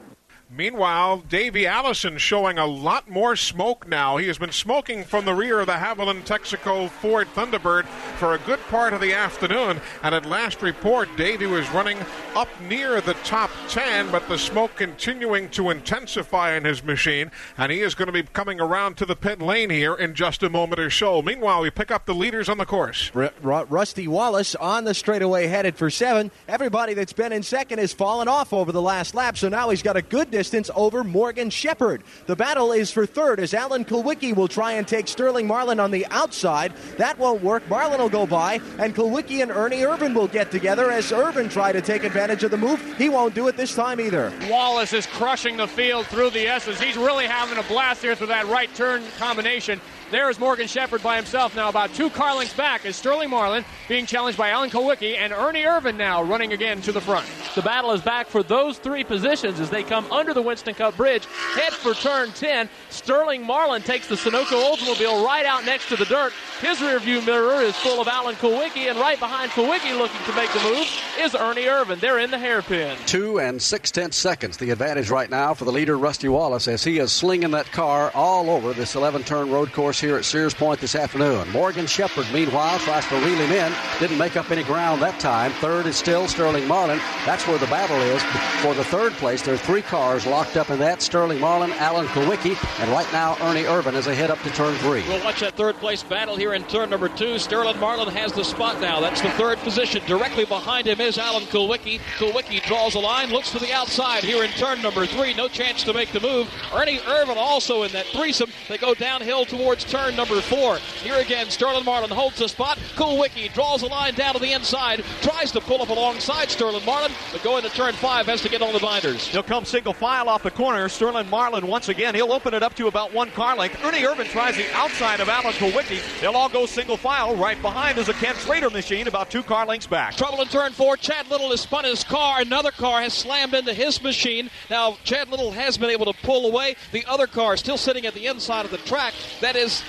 [0.56, 4.18] Meanwhile, Davey Allison showing a lot more smoke now.
[4.18, 7.86] He has been smoking from the rear of the Havoline Texaco Ford Thunderbird
[8.20, 9.82] for a good part of the afternoon.
[10.04, 11.98] And at last report, Davey was running
[12.36, 17.32] up near the top 10, but the smoke continuing to intensify in his machine.
[17.58, 20.44] And he is going to be coming around to the pit lane here in just
[20.44, 21.24] a moment or so.
[21.24, 23.12] Meanwhile, we pick up the leaders on the course.
[23.16, 26.30] R- R- Rusty Wallace on the straightaway headed for seven.
[26.48, 29.82] Everybody that's been in second has fallen off over the last lap, so now he's
[29.82, 32.04] got a good distance distance over Morgan Shepherd.
[32.26, 35.90] The battle is for third as Alan Kulwicki will try and take Sterling Marlin on
[35.90, 36.74] the outside.
[36.98, 37.66] That won't work.
[37.70, 41.72] Marlin will go by, and Kulwicki and Ernie Irvan will get together as Irvan try
[41.72, 42.82] to take advantage of the move.
[42.98, 44.34] He won't do it this time either.
[44.50, 46.78] Wallace is crushing the field through the S's.
[46.78, 49.80] He's really having a blast here through that right turn combination.
[50.14, 53.66] There is Morgan Shepherd by himself now, about two car lengths back, is Sterling Marlin
[53.90, 57.26] being challenged by Alan Kulwicki and Ernie Irvan now running again to the front.
[57.56, 60.96] The battle is back for those three positions as they come under the Winston Cup
[60.98, 61.26] Bridge,
[61.56, 62.70] head for turn 10.
[62.92, 66.32] Sterling Marlin takes the Sunoco Oldsmobile right out next to the dirt.
[66.62, 70.52] His rearview mirror is full of Alan Kulwicki, and right behind Kulwicki looking to make
[70.54, 70.88] the move
[71.18, 72.00] is Ernie Irvan.
[72.00, 72.98] They're in the hairpin.
[73.08, 76.84] Two and six tenths seconds, the advantage right now for the leader, Rusty Wallace, as
[76.84, 80.54] he is slinging that car all over this 11 turn road course here at Sears
[80.54, 81.50] Point this afternoon.
[81.52, 83.74] Morgan Shepherd, meanwhile, tries to reel him in.
[84.00, 85.52] Didn't make up any ground that time.
[85.54, 87.00] Third is still Sterling Marlin.
[87.26, 88.22] That's where the battle is.
[88.62, 92.06] For the third place, there are three cars locked up in that Sterling Marlin, Alan
[92.08, 95.04] Kulwicki, and right now Ernie Irvan as they head up to turn three.
[95.08, 97.40] We'll watch that third place battle here in turn number two.
[97.40, 99.00] Sterling Marlin has the spot now.
[99.00, 100.02] That's the third position.
[100.06, 102.02] Directly behind him is Alan Kulwicki.
[102.18, 105.34] Kulwicki draws a line, looks to the outside here in turn number three.
[105.34, 106.50] No chance to make the move.
[106.76, 108.50] Ernie Irvan also in that threesome.
[108.68, 110.78] They go downhill towards turn number four.
[111.04, 112.80] Here again, Sterling Marlin holds the spot.
[112.96, 117.12] Kulwicki draws a line down to the inside, tries to pull up alongside Sterling Marlin,
[117.32, 119.28] but going to turn five has to get on the binders.
[119.28, 120.90] He'll come single file off the corner.
[120.90, 122.16] Sterling Marlin once again.
[122.16, 123.84] He'll open it up to about one car length.
[123.84, 126.02] Ernie Irvan tries the outside of Alan Kulwicki.
[126.22, 127.36] They'll all go single file.
[127.36, 130.16] Right behind is a Ken Schrader machine about two car lengths back.
[130.16, 130.98] Trouble in turn four.
[130.98, 132.42] Chad Little has spun his car.
[132.42, 134.50] Another car has slammed into his machine.
[134.72, 136.78] Now, Chad Little has been able to pull away.
[136.92, 139.14] The other car still sitting at the inside of the track.
[139.42, 139.83] That is,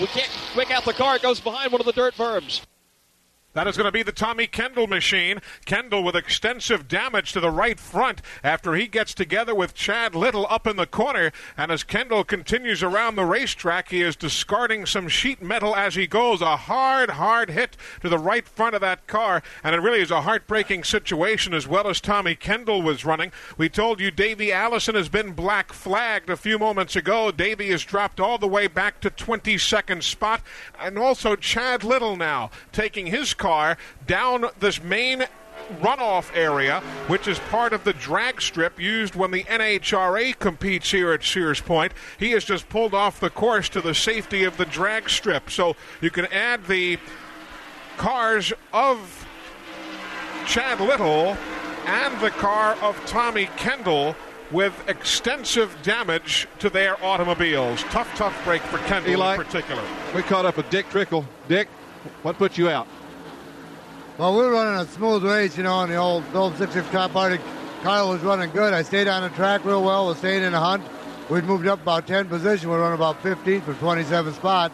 [0.00, 1.16] we can't make out the car.
[1.16, 2.62] It goes behind one of the dirt berms.
[3.54, 5.40] That is going to be the Tommy Kendall machine.
[5.64, 10.46] Kendall with extensive damage to the right front after he gets together with Chad Little
[10.50, 11.32] up in the corner.
[11.56, 16.06] And as Kendall continues around the racetrack, he is discarding some sheet metal as he
[16.06, 16.42] goes.
[16.42, 19.42] A hard, hard hit to the right front of that car.
[19.64, 23.32] And it really is a heartbreaking situation as well as Tommy Kendall was running.
[23.56, 27.30] We told you Davey Allison has been black flagged a few moments ago.
[27.30, 30.42] Davey has dropped all the way back to 22nd spot.
[30.78, 35.24] And also Chad Little now taking his car down this main
[35.80, 41.12] runoff area, which is part of the drag strip used when the NHRA competes here
[41.12, 41.92] at Sears Point.
[42.18, 45.50] He has just pulled off the course to the safety of the drag strip.
[45.50, 46.98] So you can add the
[47.96, 49.26] cars of
[50.46, 51.36] Chad Little
[51.86, 54.14] and the car of Tommy Kendall
[54.50, 57.82] with extensive damage to their automobiles.
[57.84, 59.82] Tough, tough break for Kendall Eli, in particular.
[60.14, 61.26] We caught up with Dick Trickle.
[61.48, 61.68] Dick,
[62.22, 62.86] what put you out?
[64.18, 67.40] Well, we were running a smooth race, you know, and the old, old 66 TropArtic
[67.84, 68.74] car was running good.
[68.74, 70.82] I stayed on the track real well, was staying in the hunt.
[71.30, 72.66] We'd moved up about 10 positions.
[72.66, 74.72] We were running about 15th from 27th spot.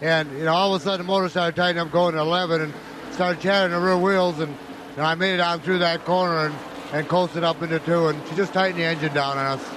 [0.00, 2.62] And, you know, all of a sudden the motor started tightening up going to 11
[2.62, 2.74] and
[3.10, 4.40] started chattering the rear wheels.
[4.40, 4.56] And
[4.96, 6.54] I made it on through that corner and,
[6.94, 8.08] and coasted up into two.
[8.08, 9.75] And she just tightened the engine down on us.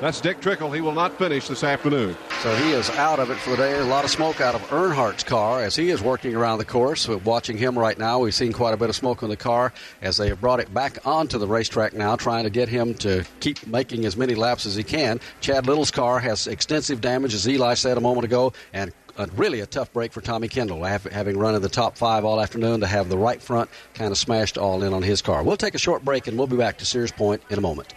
[0.00, 0.70] That's Dick Trickle.
[0.70, 2.16] He will not finish this afternoon.
[2.40, 3.76] So he is out of it for the day.
[3.80, 7.08] A lot of smoke out of Earnhardt's car as he is working around the course.
[7.08, 8.20] We're watching him right now.
[8.20, 10.72] We've seen quite a bit of smoke in the car as they have brought it
[10.72, 14.66] back onto the racetrack now, trying to get him to keep making as many laps
[14.66, 15.18] as he can.
[15.40, 19.58] Chad Little's car has extensive damage, as Eli said a moment ago, and a, really
[19.58, 22.86] a tough break for Tommy Kendall, having run in the top five all afternoon to
[22.86, 25.42] have the right front kind of smashed all in on his car.
[25.42, 27.92] We'll take a short break and we'll be back to Sears Point in a moment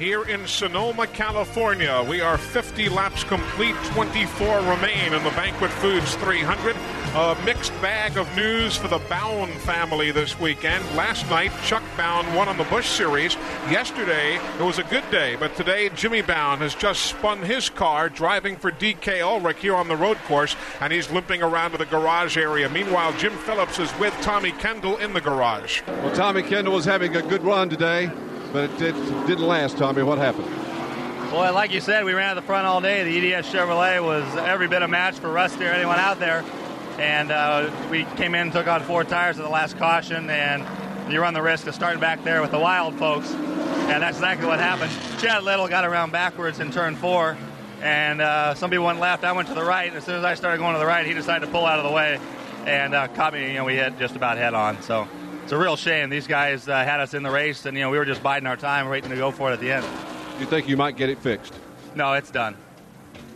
[0.00, 2.02] here in Sonoma, California.
[2.08, 6.74] We are 50 laps complete, 24 remain in the Banquet Foods 300.
[7.14, 10.82] A mixed bag of news for the Bown family this weekend.
[10.96, 13.34] Last night, Chuck Bown won on the Busch Series.
[13.68, 18.08] Yesterday, it was a good day, but today, Jimmy Bown has just spun his car
[18.08, 21.84] driving for DK Ulrich here on the road course, and he's limping around to the
[21.84, 22.70] garage area.
[22.70, 25.82] Meanwhile, Jim Phillips is with Tommy Kendall in the garage.
[25.86, 28.10] Well, Tommy Kendall was having a good run today
[28.52, 30.02] but it, it, didn't last, Tommy.
[30.02, 30.48] What happened?
[31.30, 33.04] Boy, like you said, we ran at the front all day.
[33.04, 36.44] The EDS Chevrolet was every bit a match for Rusty or anyone out there.
[36.98, 40.66] And uh, we came in took on four tires at the last caution, and
[41.12, 43.30] you run the risk of starting back there with the wild folks.
[43.32, 44.92] And that's exactly what happened.
[45.20, 47.38] Chad Little got around backwards in turn four,
[47.80, 49.24] and uh, some people went left.
[49.24, 49.88] I went to the right.
[49.88, 51.78] And as soon as I started going to the right, he decided to pull out
[51.78, 52.20] of the way
[52.66, 53.46] and uh, caught me.
[53.48, 54.82] You know, we hit just about head on.
[54.82, 55.08] So
[55.50, 56.10] it's a real shame.
[56.10, 58.46] These guys uh, had us in the race, and you know we were just biding
[58.46, 59.84] our time, waiting to go for it at the end.
[60.38, 61.52] You think you might get it fixed?
[61.96, 62.56] No, it's done.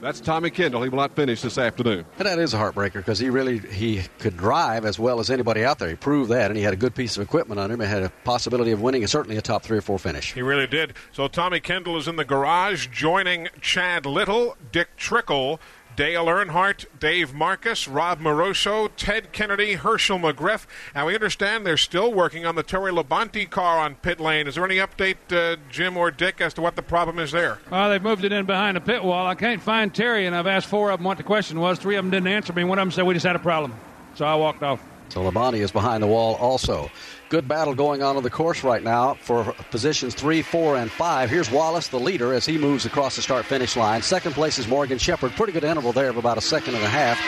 [0.00, 0.84] That's Tommy Kendall.
[0.84, 2.04] He will not finish this afternoon.
[2.18, 5.64] And that is a heartbreaker because he really he could drive as well as anybody
[5.64, 5.88] out there.
[5.88, 7.80] He proved that, and he had a good piece of equipment on him.
[7.80, 10.34] and had a possibility of winning, and certainly a top three or four finish.
[10.34, 10.94] He really did.
[11.10, 15.58] So Tommy Kendall is in the garage, joining Chad Little, Dick Trickle,
[15.96, 20.66] Dale Earnhardt, Dave Marcis, Rob Moroso, Ted Kennedy, Hershel McGriff.
[20.94, 24.46] And we understand they're still working on the Terry Labonte car on pit lane.
[24.46, 27.58] Is there any update, uh, Jim or Dick, as to what the problem is there?
[27.70, 29.26] Well, they've moved it in behind the pit wall.
[29.26, 31.78] I can't find Terry, and I've asked four of them what the question was.
[31.78, 32.64] Three of them didn't answer me.
[32.64, 33.74] One of them said we just had a problem.
[34.14, 34.80] So I walked off.
[35.08, 36.90] So Labonte is behind the wall also
[37.34, 41.28] good battle going on on the course right now for positions three, four, and five.
[41.28, 44.02] Here's Wallace, the leader, as he moves across the start finish line.
[44.02, 45.32] Second place is Morgan Shepherd.
[45.32, 47.18] Pretty good interval there of about a second and a half.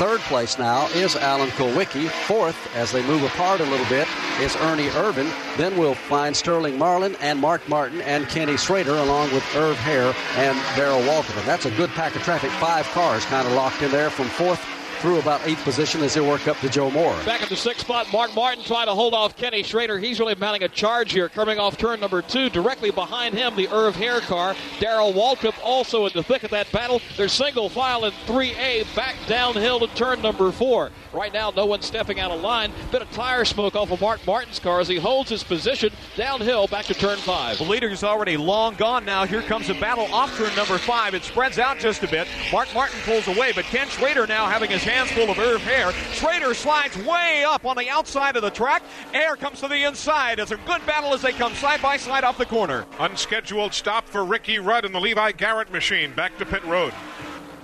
[0.00, 2.08] Third place now is Alan Kulwicki.
[2.26, 4.08] Fourth, as they move apart a little bit,
[4.40, 5.30] is Ernie Irvan.
[5.56, 10.12] Then we'll find Sterling Marlin and Mark Martin and Kenny Schrader, along with Irv Hoerr
[10.36, 11.44] and Darrell Waltrip.
[11.46, 12.50] That's a good pack of traffic.
[12.52, 14.60] Five cars kind of locked in there from fourth
[15.04, 17.14] through about eighth position as they work up to Joe Moore.
[17.26, 19.98] Back at the sixth spot, Mark Martin trying to hold off Kenny Schrader.
[19.98, 22.48] He's really mounting a charge here, coming off turn number two.
[22.48, 24.56] Directly behind him, the Irv Hoerr car.
[24.80, 27.02] Darrell Waltrip also in the thick of that battle.
[27.18, 30.90] They're single file in 3A, back downhill to turn number four.
[31.12, 32.72] Right now, no one stepping out of line.
[32.90, 36.66] Bit of tire smoke off of Mark Martin's car as he holds his position downhill
[36.66, 37.58] back to turn five.
[37.58, 39.26] The leader is already long gone now.
[39.26, 41.12] Here comes a battle off turn number five.
[41.12, 42.26] It spreads out just a bit.
[42.50, 45.92] Mark Martin pulls away, but Ken Schrader now having his hands full of Irv Hoerr.
[46.12, 48.82] Schrader slides way up on the outside of the track.
[49.12, 50.38] Air comes to the inside.
[50.38, 52.86] It's a good battle as they come side by side off the corner.
[52.98, 56.12] Unscheduled stop for Ricky Rudd in the Levi Garrett machine.
[56.14, 56.92] Back to pit road.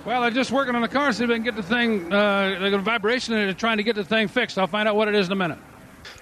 [0.05, 2.57] Well, they're just working on the car, see if they can get the thing, uh,
[2.59, 4.57] they got a vibration, and they're trying to get the thing fixed.
[4.57, 5.59] I'll find out what it is in a minute.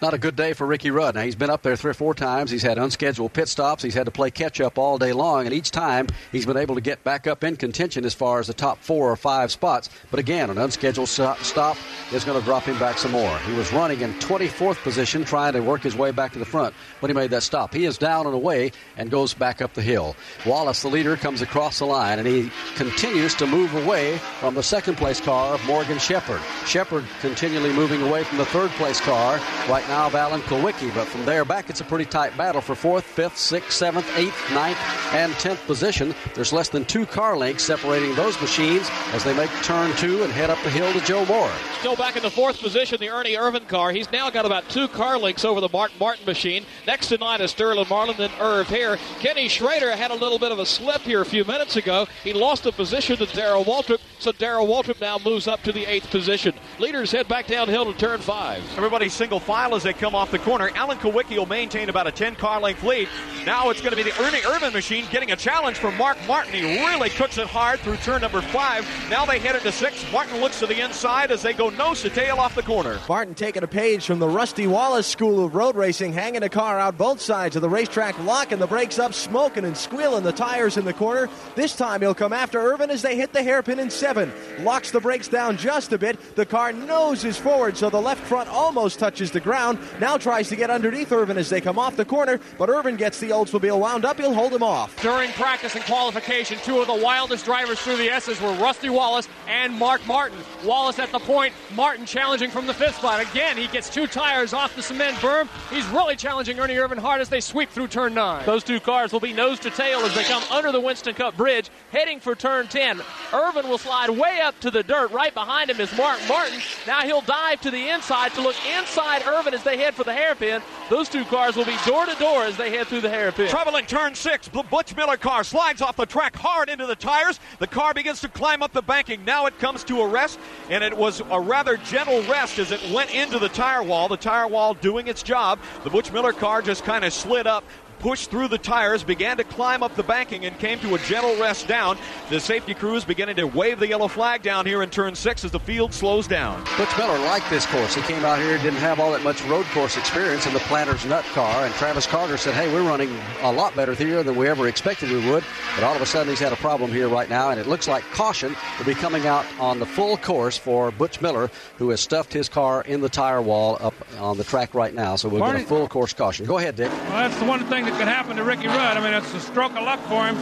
[0.02, 1.16] Not a good day for Ricky Rudd.
[1.16, 2.52] Now, he's been up there three or four times.
[2.52, 3.84] He's had unscheduled pit stops.
[3.84, 6.76] He's had to play catch up all day long, and each time he's been able
[6.76, 9.90] to get back up in contention as far as the top four or five spots.
[10.12, 11.78] But again, an unscheduled stop
[12.12, 13.38] is going to drop him back some more.
[13.40, 16.74] He was running in 24th position, trying to work his way back to the front
[17.00, 17.74] when he made that stop.
[17.74, 20.16] He is down and away and goes back up the hill.
[20.46, 24.64] Wallace, the leader, comes across the line, and he continues to move away from the
[24.64, 26.42] second place car of Morgan Shepherd.
[26.66, 29.40] Shepherd continually moving away from the third place car.
[29.70, 30.92] Right now of Alan Kulwicki.
[30.96, 34.52] But from there back, it's a pretty tight battle for fourth, fifth, sixth, seventh, eighth,
[34.52, 34.80] ninth,
[35.14, 36.16] and tenth position.
[36.34, 40.34] There's less than two car lengths separating those machines as they make turn two and
[40.34, 41.52] head up the hill to Joe Moore.
[41.82, 43.92] Still back in the fourth position, the Ernie Irvan car.
[43.92, 46.66] He's now got about two car lengths over the Mark Martin machine.
[46.88, 48.98] Next in line is Sterling Marlin, then Irv Hoerr.
[49.20, 52.08] Kenny Schrader had a little bit of a slip here a few minutes ago.
[52.24, 55.86] He lost a position to Darrell Waltrip, so Darrell Waltrip now moves up to the
[55.86, 56.56] eighth position.
[56.80, 58.64] Leaders head back downhill to turn five.
[58.76, 60.72] Everybody's single file as they come off the corner.
[60.74, 63.10] Alan Kulwicki will maintain about a 10 car length lead.
[63.46, 66.54] Now it's going to be the Ernie Irvan machine getting a challenge from Mark Martin.
[66.54, 68.88] He really cooks it hard through turn number five.
[69.10, 70.04] Now they head into six.
[70.12, 73.00] Martin looks to the inside as they go nose to tail off the corner.
[73.08, 76.80] Martin taking a page from the Rusty Wallace School of Road Racing, hanging a car
[76.80, 80.78] out both sides of the racetrack, locking the brakes up, smoking and squealing the tires
[80.78, 81.30] in the corner.
[81.56, 84.32] This time he'll come after Irvan as they hit the hairpin in seven.
[84.62, 86.18] Locks the brakes down just a bit.
[86.36, 89.49] The car noses forward so the left front almost touches the ground.
[89.50, 93.20] Now tries to get underneath Irvan as they come off the corner, but Irvan gets
[93.20, 94.20] the Oldsmobile wound up.
[94.20, 95.00] He'll hold him off.
[95.02, 99.28] During practice and qualification, two of the wildest drivers through the S's were Rusty Wallace
[99.48, 100.38] and Mark Martin.
[100.64, 103.22] Wallace at the point, Martin challenging from the fifth spot.
[103.22, 105.48] Again, he gets two tires off the cement berm.
[105.70, 108.46] He's really challenging Ernie Irvan hard as they sweep through turn nine.
[108.46, 111.36] Those two cars will be nose to tail as they come under the Winston Cup
[111.36, 113.00] Bridge, heading for turn 10.
[113.32, 115.12] Irvan will slide way up to the dirt.
[115.12, 116.60] Right behind him is Mark Martin.
[116.86, 120.14] Now he'll dive to the inside to look inside Irvan as they head for the
[120.14, 120.62] hairpin.
[120.90, 123.48] Those two cars will be door to door as they head through the hairpin.
[123.50, 124.50] Trouble in turn six.
[124.50, 127.40] Butch Miller car slides off the track hard into the tires.
[127.60, 129.24] The car begins to climb up the banking.
[129.26, 130.40] Now it comes to a rest,
[130.70, 134.08] and it was a rather gentle rest as it went into the tire wall.
[134.08, 135.60] The tire wall doing its job.
[135.84, 137.64] The Butch Miller car just kind of slid up
[138.00, 141.36] pushed through the tires, began to climb up the banking, and came to a gentle
[141.40, 141.98] rest down.
[142.30, 145.52] The safety crews beginning to wave the yellow flag down here in turn six as
[145.52, 146.64] the field slows down.
[146.78, 147.94] Butch Miller liked this course.
[147.96, 151.06] He came out here, didn't have all that much road course experience in the Planter's
[151.06, 154.48] Nut car, and Travis Carter said, Hey, we're running a lot better here than we
[154.48, 155.44] ever expected we would.
[155.76, 157.88] But all of a sudden, he's had a problem here right now, and it looks
[157.88, 162.00] like caution will be coming out on the full course for Butch Miller, who has
[162.00, 165.16] stuffed his car in the tire wall up on the track right now.
[165.16, 166.46] So we'll Barney- get a full course caution.
[166.46, 166.92] Go ahead, Dick.
[166.92, 168.98] Well, that's the one thing that could happen to Ricky Rudd.
[168.98, 170.36] I mean, it's a stroke of luck for him.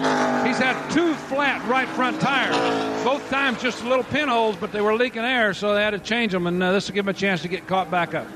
[0.46, 2.56] He's had two flat right front tires.
[3.04, 6.34] Both times just little pinholes, but they were leaking air, so they had to change
[6.34, 8.28] them, and uh, this will give him a chance to get caught back up.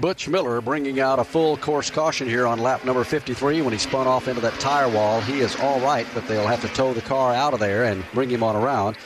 [0.00, 3.78] Butch Miller bringing out a full course caution here on lap number 53 when he
[3.78, 5.20] spun off into that tire wall.
[5.22, 8.04] He is all right, but they'll have to tow the car out of there and
[8.12, 8.96] bring him on around.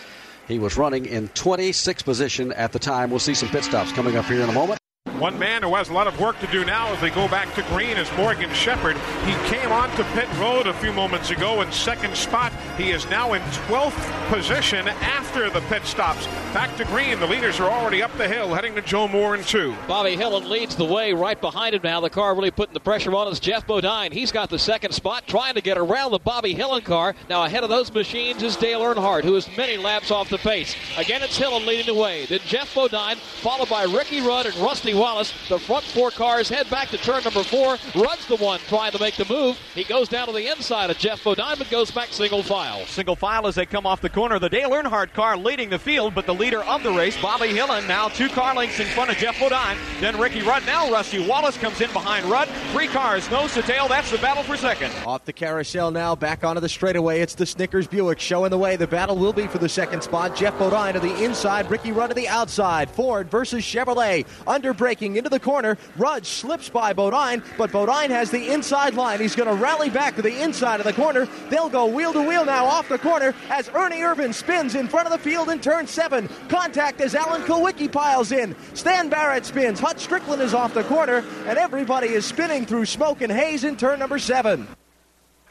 [0.49, 3.11] He was running in 26th position at the time.
[3.11, 4.80] We'll see some pit stops coming up here in a moment.
[5.21, 7.55] One man who has a lot of work to do now as they go back
[7.55, 8.97] to green is Morgan Shepherd.
[9.27, 12.55] He came onto pit road a few moments ago in second spot.
[12.79, 16.27] He is now in 12th position after the pit stops.
[16.55, 17.21] Back to green.
[17.21, 19.77] The leaders are already up the hill, heading to Joe Moore in two.
[19.87, 22.01] Bobby Hillin leads the way right behind him now.
[22.01, 24.13] The car really putting the pressure on is Geoff Bodine.
[24.13, 27.15] He's got the second spot, trying to get around the Bobby Hillin car.
[27.29, 30.75] Now ahead of those machines is Dale Earnhardt, who is many laps off the pace.
[30.97, 32.25] Again, it's Hillin leading the way.
[32.25, 35.10] Then Geoff Bodine, followed by Ricky Rudd and Rusty Wallace.
[35.11, 35.49] Wallace.
[35.49, 37.77] The front four cars head back to turn number four.
[37.97, 39.59] Rudd's the one trying to make the move.
[39.75, 42.87] He goes down to the inside of Geoff Bodine, but goes back single file.
[42.87, 44.39] Single file as they come off the corner.
[44.39, 47.89] The Dale Earnhardt car leading the field, but the leader of the race, Bobby Hillin,
[47.89, 49.77] now two car lengths in front of Geoff Bodine.
[50.01, 50.65] Then Ricky Rudd.
[50.65, 52.49] Now Rusty Wallace comes in behind Rudd.
[52.73, 53.89] Three cars, nose to tail.
[53.89, 54.93] That's the battle for second.
[55.05, 57.21] Off the carousel now, back onto the straightaway.
[57.21, 58.77] It's the Snickers Buick showing the way.
[58.77, 60.37] The battle will be for the second spot.
[60.37, 62.89] Geoff Bodine to the inside, Ricky Rudd to the outside.
[62.89, 64.25] Ford versus Chevrolet.
[64.47, 65.79] Under into the corner.
[65.97, 69.21] Rudd slips by Bodine, but Bodine has the inside line.
[69.21, 71.27] He's going to rally back to the inside of the corner.
[71.49, 75.07] They'll go wheel to wheel now off the corner as Ernie Irvan spins in front
[75.07, 76.29] of the field in turn seven.
[76.49, 78.55] Contact as Alan Kulwicki piles in.
[78.75, 79.81] Stan Barrett spins.
[79.81, 83.77] Hut Strickland is off the corner, and everybody is spinning through smoke and haze in
[83.77, 84.69] turn number seven.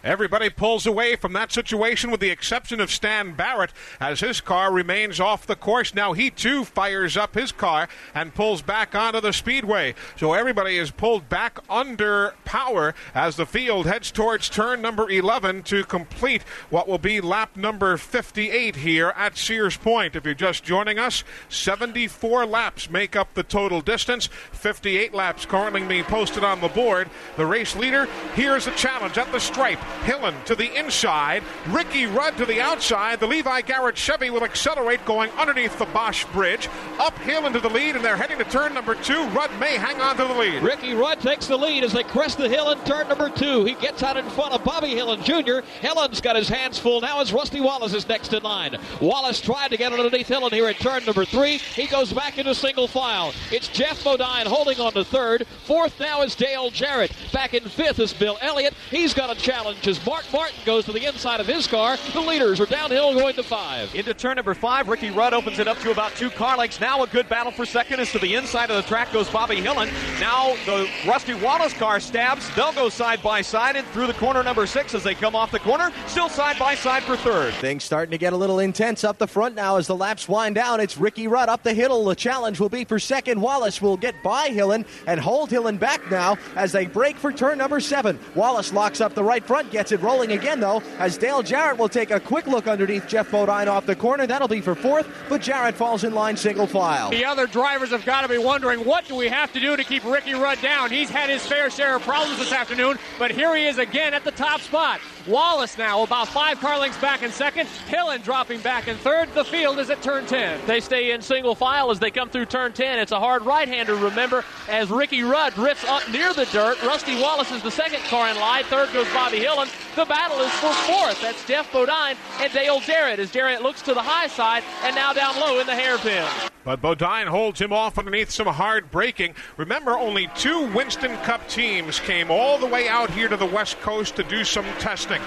[0.04, 4.72] Everybody pulls away from that situation with the exception of Stan Barrett as his car
[4.72, 5.94] remains off the course.
[5.94, 9.96] Now he too fires up his car and pulls back onto the speedway.
[10.16, 15.64] So everybody is pulled back under power as the field heads towards turn number 11
[15.64, 20.16] to complete what will be lap number 58 here at Sears Point.
[20.16, 24.28] If you're just joining us, 74 laps make up the total distance.
[24.54, 27.10] 58 laps currently being posted on the board.
[27.36, 29.80] The race leader, here's a challenge at the stripe.
[30.04, 31.44] Hillin to the inside.
[31.68, 33.20] Ricky Rudd to the outside.
[33.20, 36.70] The Levi Garrett Chevy will accelerate going underneath the Bosch Bridge.
[37.00, 39.28] Uphill into the lead, and they're heading to turn number two.
[39.30, 40.64] Rudd may hang on to the lead.
[40.64, 43.66] Ricky Rudd takes the lead as they crest the hill in turn number two.
[43.66, 45.66] He gets out in front of Bobby Hillin Jr.
[45.82, 48.78] Hillin's got his hands full now as Rusty Wallace is next in line.
[49.02, 51.58] Wallace tried to get underneath Hillin here at turn number three.
[51.58, 53.34] He goes back into single file.
[53.52, 55.46] It's Geoff Bodine holding on to third.
[55.66, 57.12] Fourth now is Dale Jarrett.
[57.32, 58.74] Back in fifth is Bill Elliott.
[58.90, 61.98] He's got a challenge as Mark Martin goes to the inside of his car.
[62.14, 63.94] The leaders are downhill going to five.
[63.96, 66.80] Into turn number five, Ricky Rudd opens it up to about two car lengths.
[66.80, 69.58] Now a good battle for second is to the inside of the track goes Bobby
[69.58, 69.90] Hillin.
[70.20, 72.54] Now the Rusty Wallace car stabs.
[72.56, 75.52] They'll go side by side and through the corner number six as they come off
[75.52, 75.92] the corner.
[76.08, 77.54] Still side by side for third.
[77.56, 80.56] Things starting to get a little intense up the front now as the laps wind
[80.56, 80.80] down.
[80.80, 82.06] It's Ricky Rudd up the hill.
[82.06, 83.42] The challenge will be for second.
[83.42, 87.58] Wallace will get by Hillin and hold Hillin back now as they break for turn
[87.58, 88.20] number seven.
[88.36, 91.90] Wallace locks up the right front, gets it rolling again though as Dale Jarrett will
[91.90, 94.28] take a quick look underneath Geoff Bodine off the corner.
[94.28, 97.10] That'll be for fourth, but Jarrett falls in line single file.
[97.10, 99.84] The other drivers have got to be wondering what do we have to do to
[99.84, 100.92] keep Ricky Rudd down?
[100.92, 104.24] He's had his fair share of problems this afternoon, but here he is again at
[104.24, 105.00] the top spot.
[105.30, 107.68] Wallace now about five car lengths back in second.
[107.88, 109.32] Hillin dropping back in third.
[109.36, 110.66] The field is at turn 10.
[110.66, 112.98] They stay in single file as they come through turn 10.
[112.98, 116.82] It's a hard right-hander, remember, as Ricky Rudd drifts up near the dirt.
[116.82, 118.64] Rusty Wallace is the second car in line.
[118.66, 119.70] Third goes Bobby Hillin.
[119.96, 121.22] The battle is for fourth.
[121.22, 125.14] That's Geoff Bodine and Dale Jarrett as Jarrett looks to the high side and now
[125.14, 126.28] down low in the hairpin.
[126.64, 129.34] But Bodine holds him off underneath some hard braking.
[129.58, 133.80] Remember, only two Winston Cup teams came all the way out here to the West
[133.80, 135.19] Coast to do some testing.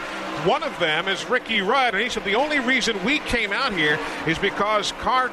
[0.44, 3.72] One of them is Ricky Rudd, and he said the only reason we came out
[3.72, 5.30] here is because car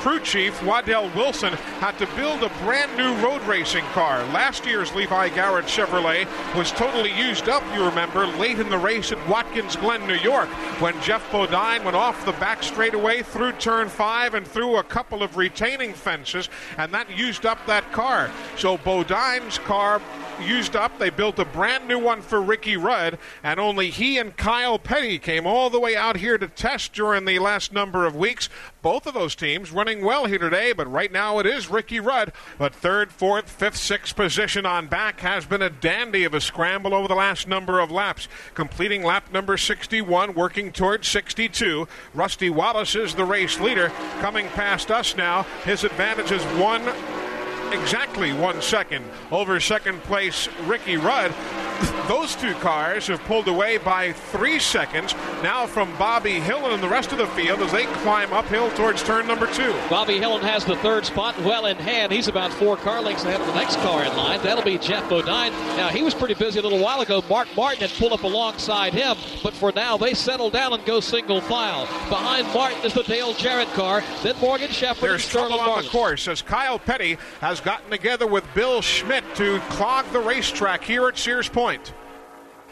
[0.00, 4.24] crew chief Waddell Wilson had to build a brand new road racing car.
[4.26, 6.26] Last year's Levi Garrett Chevrolet
[6.56, 10.48] was totally used up, you remember, late in the race at Watkins Glen, New York,
[10.80, 15.22] when Geoff Bodine went off the back straightaway through turn five and through a couple
[15.22, 18.30] of retaining fences, and that used up that car.
[18.56, 20.00] So Bodine's car
[20.42, 20.98] used up.
[20.98, 25.18] They built a brand new one for Ricky Rudd, and only he and Kyle Petty
[25.18, 28.48] came all the way out here to test during the last number of weeks.
[28.82, 32.32] Both of those teams running well here today, but right now it is Ricky Rudd.
[32.58, 36.94] But third, fourth, fifth, sixth position on back has been a dandy of a scramble
[36.94, 38.28] over the last number of laps.
[38.54, 41.86] Completing lap number 61, working towards 62.
[42.14, 43.90] Rusty Wallace is the race leader.
[44.20, 46.82] Coming past us now, his advantage is one
[47.72, 51.32] exactly one second over second place Ricky Rudd.
[52.08, 56.88] Those two cars have pulled away by three seconds now from Bobby Hillin and the
[56.88, 59.72] rest of the field as they climb uphill towards turn number two.
[59.88, 62.12] Bobby Hillin has the third spot well in hand.
[62.12, 64.42] He's about four car lengths ahead of the next car in line.
[64.42, 65.52] That'll be Geoff Bodine.
[65.76, 67.22] Now, he was pretty busy a little while ago.
[67.30, 71.00] Mark Martin had pulled up alongside him, but for now, they settle down and go
[71.00, 71.86] single file.
[72.10, 75.84] Behind Martin is the Dale Jarrett car, then Morgan Shepherd There's trouble on Martin.
[75.84, 80.84] the course as Kyle Petty has gotten together with Bill Schmitt to clog the racetrack
[80.84, 81.92] here at Sears Point.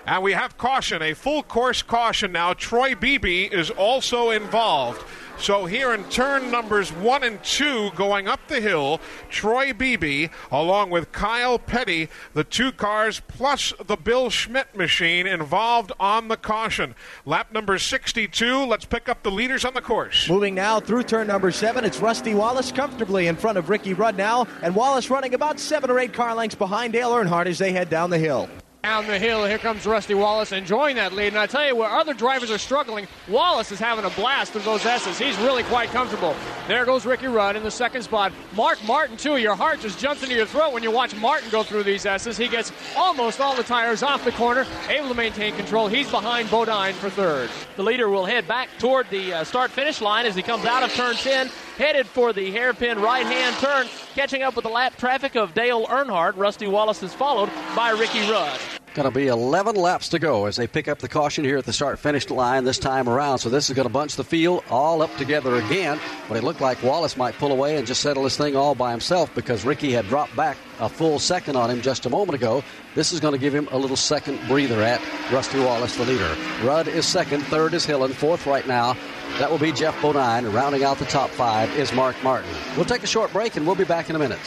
[0.07, 2.55] And we have caution, a full course caution now.
[2.55, 5.05] Troy Beebe is also involved.
[5.41, 9.01] So here in turn numbers one and two going up the hill,
[9.31, 15.93] Troy Beebe along with Kyle Petty, the two cars plus the Bill Schmitt machine involved
[16.01, 16.95] on the caution.
[17.25, 18.67] Lap number 62.
[18.67, 20.29] Let's pick up the leaders on the course.
[20.29, 24.17] Moving now through turn number seven, it's Rusty Wallace comfortably in front of Ricky Rudd
[24.17, 27.73] now, and Wallace running about seven or eight car lengths behind Dale Earnhardt as they
[27.73, 28.49] head down the hill
[28.83, 29.45] down the hill.
[29.45, 31.29] Here comes Rusty Wallace enjoying that lead.
[31.29, 34.63] And I tell you, where other drivers are struggling, Wallace is having a blast through
[34.63, 35.19] those S's.
[35.19, 36.35] He's really quite comfortable.
[36.69, 38.33] There goes Ricky Rudd in the second spot.
[38.55, 39.37] Mark Martin, too.
[39.37, 42.37] Your heart just jumps into your throat when you watch Martin go through these S's.
[42.37, 45.89] He gets almost all the tires off the corner, able to maintain control.
[45.89, 47.51] He's behind Bodine for third.
[47.77, 50.83] The leader will head back toward the uh, start finish line as he comes out
[50.83, 54.97] of turn 10 headed for the hairpin right hand turn, catching up with the lap
[54.97, 56.37] traffic of Dale Earnhardt.
[56.37, 58.61] Rusty Wallace is followed by Ricky Rudd.
[58.99, 61.65] Going to be 11 laps to go as they pick up the caution here at
[61.65, 63.39] the start finish line this time around.
[63.39, 66.01] So this is going to bunch the field all up together again.
[66.27, 68.91] But it looked like Wallace might pull away and just settle this thing all by
[68.91, 72.65] himself because Ricky had dropped back a full second on him just a moment ago.
[72.97, 75.01] This is going to give him a little second breather at
[75.31, 76.37] Rusty Wallace, the leader.
[76.65, 78.97] Rudd is second, third is Hillin, fourth right now.
[79.39, 80.47] That will be Geoff Bodine.
[80.47, 82.51] Rounding out the top five is Mark Martin.
[82.75, 84.41] We'll take a short break and we'll be back in a minute.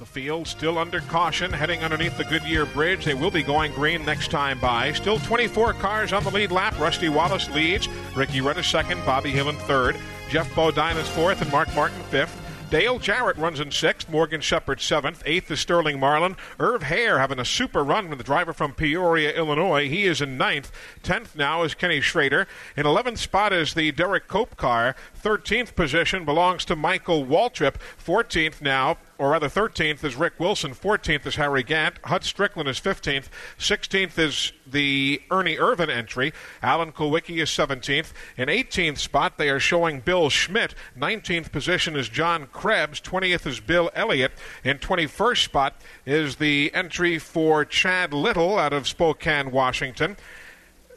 [0.00, 3.04] The field still under caution, heading underneath the Goodyear Bridge.
[3.04, 4.94] They will be going green next time by.
[4.94, 6.78] Still 24 cars on the lead lap.
[6.80, 7.86] Rusty Wallace leads.
[8.16, 9.04] Ricky Rudd is second.
[9.04, 9.96] Bobby Hillin third.
[10.30, 12.34] Geoff Bodine is fourth, and Mark Martin fifth.
[12.70, 14.08] Dale Jarrett runs in sixth.
[14.08, 15.22] Morgan Shepherd seventh.
[15.26, 16.36] Eighth is Sterling Marlin.
[16.58, 19.86] Irv Hoerr having a super run with the driver from Peoria, Illinois.
[19.86, 20.72] He is in ninth.
[21.02, 22.46] Tenth now is Kenny Schrader.
[22.74, 24.96] In eleventh spot is the Derrike Cope car.
[25.14, 27.74] Thirteenth position belongs to Michael Waltrip.
[27.98, 32.80] Fourteenth now or rather 13th is Rick Wilson, 14th is Harry Gant, Hut Strickland is
[32.80, 33.26] 15th,
[33.58, 36.32] 16th is the Ernie Irvan entry,
[36.62, 38.14] Alan Kulwicki is 17th.
[38.38, 40.74] In 18th spot, they are showing Bill Schmitt.
[40.98, 44.32] 19th position is John Krebs, 20th is Bill Elliott.
[44.64, 50.16] In 21st spot is the entry for Chad Little out of Spokane, Washington.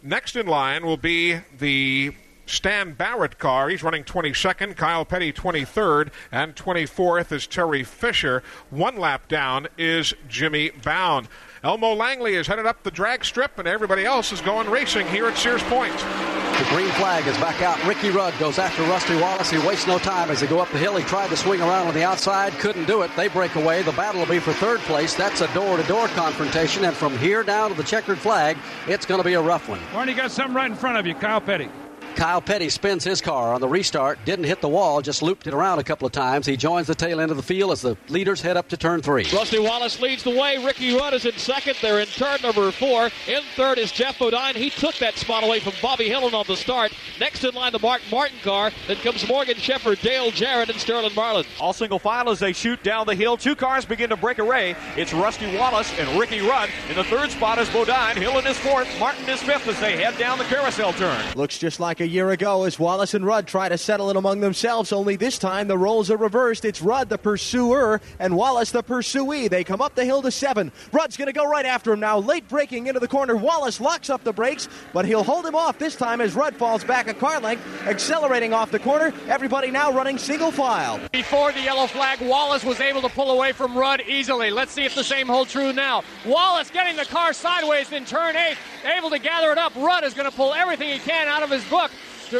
[0.01, 3.69] Next in line will be the Stan Barrett car.
[3.69, 4.75] He's running 22nd.
[4.75, 6.11] Kyle Petty 23rd.
[6.31, 8.43] And 24th is Terry Fisher.
[8.69, 11.27] One lap down is Jimmy Bown.
[11.63, 15.27] Elmo Langley is headed up the drag strip, and everybody else is going racing here
[15.27, 15.93] at Sears Point.
[15.97, 17.81] The green flag is back out.
[17.85, 19.49] Ricky Rudd goes after Rusty Wallace.
[19.49, 20.97] He wastes no time as they go up the hill.
[20.97, 23.11] He tried to swing around on the outside, couldn't do it.
[23.15, 23.81] They break away.
[23.81, 25.13] The battle will be for third place.
[25.15, 28.57] That's a door to door confrontation, and from here down to the checkered flag,
[28.87, 29.79] it's going to be a rough one.
[29.93, 31.69] Barney got something right in front of you, Kyle Petty.
[32.15, 35.53] Kyle Petty spins his car on the restart, didn't hit the wall, just looped it
[35.53, 36.45] around a couple of times.
[36.45, 39.01] He joins the tail end of the field as the leaders head up to turn
[39.01, 39.27] three.
[39.33, 40.63] Rusty Wallace leads the way.
[40.63, 41.75] Ricky Rudd is in second.
[41.81, 43.09] They're in turn number four.
[43.27, 44.55] In third is Geoff Bodine.
[44.55, 46.93] He took that spot away from Bobby Hillin on the start.
[47.19, 48.71] Next in line, the Mark Martin car.
[48.87, 51.45] Then comes Morgan Shepherd, Dale Jarrett, and Sterling Marlin.
[51.59, 53.37] All single file as they shoot down the hill.
[53.37, 54.75] Two cars begin to break away.
[54.95, 56.69] It's Rusty Wallace and Ricky Rudd.
[56.89, 58.15] In the third spot is Bodine.
[58.15, 58.87] Hillin is fourth.
[58.99, 61.21] Martin is fifth as they head down the carousel turn.
[61.35, 64.39] Looks just like a year ago as Wallace and Rudd try to settle it among
[64.39, 66.65] themselves, only this time the roles are reversed.
[66.65, 69.47] It's Rudd the pursuer and Wallace the pursuee.
[69.47, 70.71] They come up the hill to seven.
[70.91, 73.35] Rudd's going to go right after him now, late breaking into the corner.
[73.35, 76.83] Wallace locks up the brakes, but he'll hold him off this time as Rudd falls
[76.83, 79.13] back a car length, accelerating off the corner.
[79.27, 80.99] Everybody now running single file.
[81.11, 84.51] Before the yellow flag, Wallace was able to pull away from Rudd easily.
[84.51, 86.03] Let's see if the same holds true now.
[86.25, 89.73] Wallace getting the car sideways in turn eight, able to gather it up.
[89.75, 91.91] Rudd is going to pull everything he can out of his book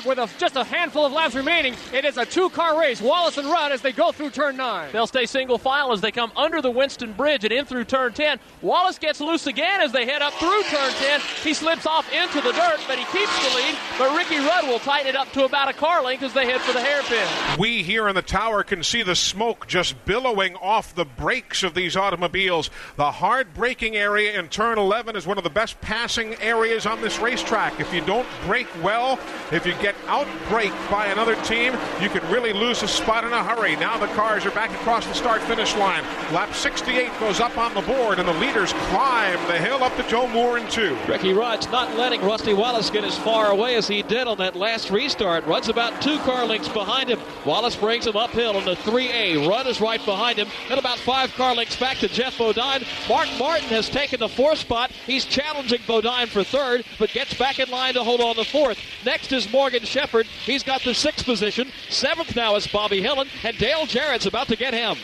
[0.01, 1.75] with a, just a handful of laps remaining.
[1.93, 4.89] It is a two-car race, Wallace and Rudd, as they go through turn nine.
[4.91, 8.13] They'll stay single file as they come under the Winston Bridge and in through turn
[8.13, 8.39] 10.
[8.61, 11.21] Wallace gets loose again as they head up through turn 10.
[11.43, 13.75] He slips off into the dirt, but he keeps the lead.
[13.97, 16.61] But Ricky Rudd will tighten it up to about a car length as they head
[16.61, 17.27] for the hairpin.
[17.59, 21.73] We here in the tower can see the smoke just billowing off the brakes of
[21.73, 22.69] these automobiles.
[22.95, 27.01] The hard braking area in turn 11 is one of the best passing areas on
[27.01, 27.79] this racetrack.
[27.79, 29.19] If you don't brake well,
[29.51, 33.43] if you get outbraked by another team, you could really lose a spot in a
[33.43, 33.75] hurry.
[33.75, 36.03] Now the cars are back across the start finish line.
[36.31, 40.03] Lap 68 goes up on the board, and the leaders climb the hill up to
[40.07, 40.97] Joe Moore in two.
[41.05, 44.55] Ricky Rudd's not letting Rusty Wallace get as far away as he did on that
[44.55, 45.45] last restart.
[45.45, 47.19] Rudd's about two car lengths behind him.
[47.45, 49.49] Wallace brings him uphill in the 3A.
[49.49, 52.85] Rudd is right behind him, and about five car lengths back to Geoff Bodine.
[53.09, 54.91] Mark Martin has taken the fourth spot.
[55.05, 58.79] He's challenging Bodine for third, but gets back in line to hold on to fourth.
[59.05, 60.25] Next is Morgan Shepherd.
[60.45, 61.71] He's got the sixth position.
[61.87, 64.97] Seventh now is Bobby Hillin, and Dale Jarrett's about to get him.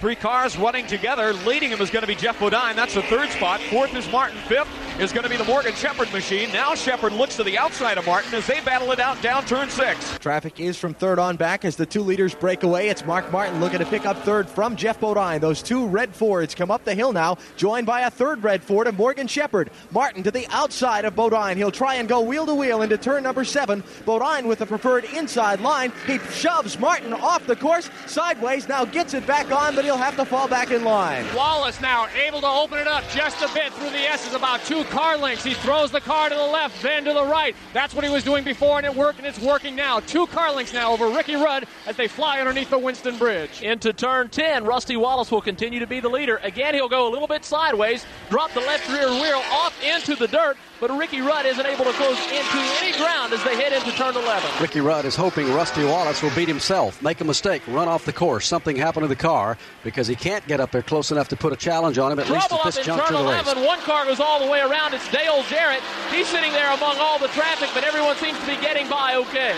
[0.00, 1.32] Three cars running together.
[1.32, 2.76] Leading him is going to be Geoff Bodine.
[2.76, 3.60] That's the third spot.
[3.62, 4.38] Fourth is Martin.
[4.46, 4.68] Fifth
[5.00, 6.52] is going to be the Morgan Shepherd machine.
[6.52, 9.68] Now Shepherd looks to the outside of Martin as they battle it out down turn
[9.70, 10.18] six.
[10.18, 12.88] Traffic is from third on back as the two leaders break away.
[12.88, 15.40] It's Mark Martin looking to pick up third from Geoff Bodine.
[15.40, 18.86] Those two red Fords come up the hill now, joined by a third red Ford
[18.86, 19.70] of Morgan Shepherd.
[19.90, 21.56] Martin to the outside of Bodine.
[21.56, 23.82] He'll try and go wheel to wheel into turn number seven.
[24.04, 25.92] Bodine with the preferred inside line.
[26.06, 30.16] He shoves Martin off the course sideways, now gets it back on, but he'll have
[30.16, 31.24] to fall back in line.
[31.34, 34.84] Wallace now able to open it up just a bit through the S's, about two
[34.84, 35.44] car lengths.
[35.44, 37.56] He throws the car to the left, then to the right.
[37.72, 40.00] That's what he was doing before, and it worked, and it's working now.
[40.00, 43.62] Two car lengths now over Ricky Rudd as they fly underneath the Winston Bridge.
[43.62, 46.38] Into turn 10, Rusty Wallace will continue to be the leader.
[46.42, 50.28] Again, he'll go a little bit sideways, drop the left rear wheel off into the
[50.28, 53.90] dirt, but Ricky Rudd isn't able to close into any ground as they head into
[53.92, 54.50] turn 11.
[54.60, 58.12] Ricky Rudd is hoping Rusty Wallace will beat himself, make a mistake, run off the
[58.12, 61.36] course, something happened to the car because he can't get up there close enough to
[61.36, 63.42] put a challenge on him at Trouble least at this juncture turn of the race.
[63.44, 63.64] 11.
[63.64, 64.94] One car goes all the way around.
[64.94, 65.82] It's Dale Jarrett.
[66.10, 69.56] He's sitting there among all the traffic, but everyone seems to be getting by okay.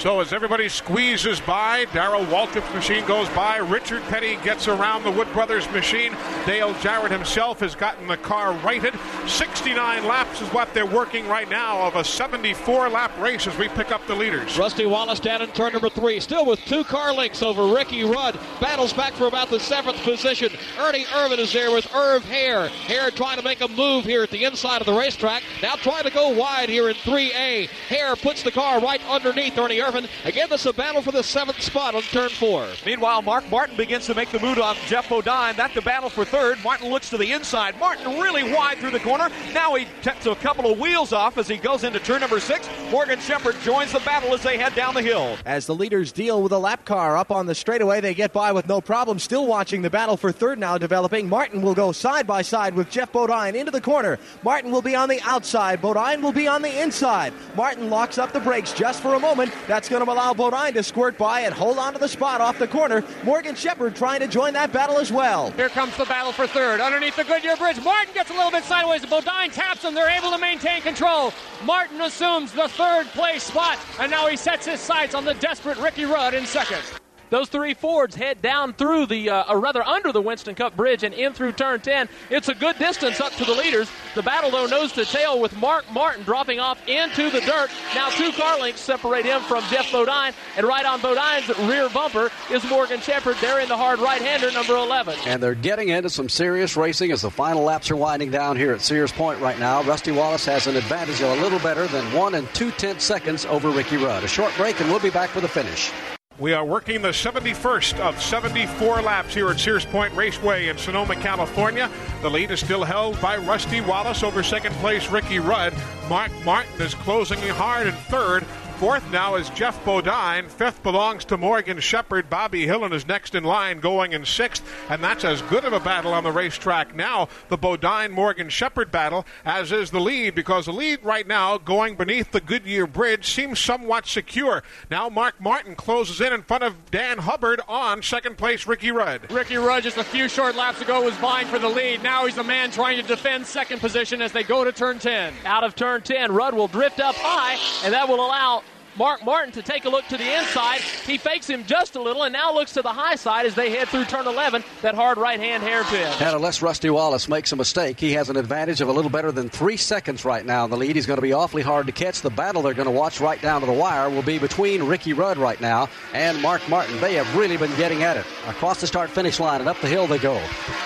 [0.00, 3.58] So as everybody squeezes by, Darrell Waltrip's machine goes by.
[3.58, 6.16] Richard Petty gets around the Wood Brothers machine.
[6.46, 8.98] Dale Jarrett himself has gotten the car righted.
[9.26, 13.68] 69 laps is what they're working right now of a 74 lap race as we
[13.68, 14.56] pick up the leaders.
[14.56, 18.40] Rusty Wallace down in turn number three, still with two car lengths over Ricky Rudd.
[18.58, 20.50] Battles back for about the seventh position.
[20.78, 22.70] Ernie Irvan is there with Irv Hoerr.
[22.86, 25.42] Hoerr trying to make a move here at the inside of the racetrack.
[25.60, 27.68] Now trying to go wide here in 3A.
[27.90, 29.89] Hoerr puts the car right underneath Ernie Irvan.
[30.24, 32.68] Again, this is a battle for the seventh spot on turn four.
[32.86, 35.56] Meanwhile, Mark Martin begins to make the move on Geoff Bodine.
[35.56, 36.58] That's the battle for third.
[36.62, 37.78] Martin looks to the inside.
[37.78, 39.28] Martin really wide through the corner.
[39.52, 42.68] Now he takes a couple of wheels off as he goes into turn number six.
[42.90, 45.36] Morgan Shepherd joins the battle as they head down the hill.
[45.44, 48.52] As the leaders deal with a lap car up on the straightaway, they get by
[48.52, 49.18] with no problem.
[49.18, 51.28] Still watching the battle for third now developing.
[51.28, 54.18] Martin will go side by side with Geoff Bodine into the corner.
[54.42, 55.82] Martin will be on the outside.
[55.82, 57.32] Bodine will be on the inside.
[57.56, 59.52] Martin locks up the brakes just for a moment.
[59.70, 62.58] That's going to allow Bodine to squirt by and hold on to the spot off
[62.58, 63.04] the corner.
[63.22, 65.52] Morgan Shepherd trying to join that battle as well.
[65.52, 66.80] Here comes the battle for third.
[66.80, 69.06] Underneath the Goodyear Bridge, Martin gets a little bit sideways.
[69.06, 69.94] Bodine taps him.
[69.94, 71.32] They're able to maintain control.
[71.64, 75.78] Martin assumes the third place spot, and now he sets his sights on the desperate
[75.78, 76.99] Ricky Rudd in second.
[77.30, 81.04] Those three Fords head down through the, uh, or rather under the Winston Cup Bridge
[81.04, 82.08] and in through turn 10.
[82.28, 83.88] It's a good distance up to the leaders.
[84.14, 87.70] The battle, though, nose to tail with Mark Martin dropping off into the dirt.
[87.94, 92.30] Now two car lengths separate him from Geoff Bodine, and right on Bodine's rear bumper
[92.50, 93.36] is Morgan Shepherd.
[93.40, 95.16] They're in the hard right-hander, number 11.
[95.26, 98.72] And they're getting into some serious racing as the final laps are winding down here
[98.72, 99.82] at Sears Point right now.
[99.84, 103.44] Rusty Wallace has an advantage of a little better than one and two tenths seconds
[103.46, 104.24] over Ricky Rudd.
[104.24, 105.92] A short break, and we'll be back for the finish.
[106.40, 111.14] We are working the 71st of 74 laps here at Sears Point Raceway in Sonoma,
[111.16, 111.90] California.
[112.22, 115.74] The lead is still held by Rusty Wallace over second place Ricky Rudd.
[116.08, 118.46] Mark Martin is closing hard in third.
[118.80, 120.48] Fourth now is Geoff Bodine.
[120.48, 122.30] Fifth belongs to Morgan Shepherd.
[122.30, 124.64] Bobby Hillin is next in line, going in sixth.
[124.88, 128.90] And that's as good of a battle on the racetrack now, the Bodine Morgan Shepherd
[128.90, 133.30] battle, as is the lead, because the lead right now, going beneath the Goodyear Bridge,
[133.30, 134.62] seems somewhat secure.
[134.90, 139.30] Now Mark Martin closes in in front of Dan Hubbard on second place Ricky Rudd.
[139.30, 142.02] Ricky Rudd just a few short laps ago was vying for the lead.
[142.02, 145.34] Now he's the man trying to defend second position as they go to turn 10.
[145.44, 148.62] Out of turn 10, Rudd will drift up high, and that will allow
[148.96, 150.80] Mark Martin to take a look to the inside.
[150.80, 153.70] He fakes him just a little and now looks to the high side as they
[153.70, 156.12] head through turn 11, that hard right hand hairpin.
[156.20, 159.32] And unless Rusty Wallace makes a mistake, he has an advantage of a little better
[159.32, 160.96] than three seconds right now in the lead.
[160.96, 162.20] He's going to be awfully hard to catch.
[162.20, 165.12] The battle they're going to watch right down to the wire will be between Ricky
[165.12, 167.00] Rudd right now and Mark Martin.
[167.00, 168.26] They have really been getting at it.
[168.48, 170.40] Across the start finish line and up the hill they go.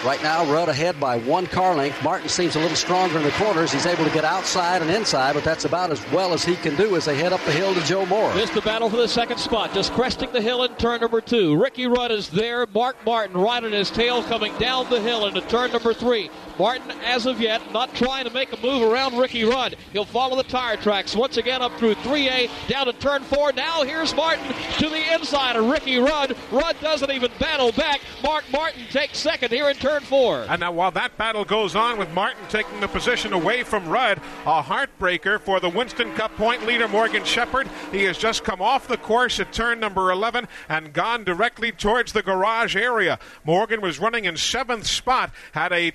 [0.05, 2.03] Right now, Rudd ahead by one car length.
[2.05, 3.73] Martin seems a little stronger in the corners.
[3.73, 6.77] He's able to get outside and inside, but that's about as well as he can
[6.77, 8.33] do as they head up the hill to Joe Moore.
[8.33, 9.73] This the battle for the second spot.
[9.73, 11.57] Just cresting the hill in turn number two.
[11.57, 12.67] Ricky Rudd is there.
[12.75, 16.29] Mark Martin right on his tail coming down the hill into turn number three.
[16.59, 19.77] Martin, as of yet, not trying to make a move around Ricky Rudd.
[19.93, 23.53] He'll follow the tire tracks once again up through 3A, down to turn four.
[23.53, 24.47] Now here's Martin
[24.79, 26.37] to the inside of Ricky Rudd.
[26.51, 28.01] Rudd doesn't even battle back.
[28.23, 30.47] Mark Martin takes second here in turn four.
[30.49, 34.19] And now, while that battle goes on with Martin taking the position away from Rudd,
[34.47, 37.69] a heartbreaker for the Winston Cup point leader Morgan Shepherd.
[37.91, 42.13] He has just come off the course at turn number 11 and gone directly towards
[42.13, 43.19] the garage area.
[43.45, 45.91] Morgan was running in seventh spot, had a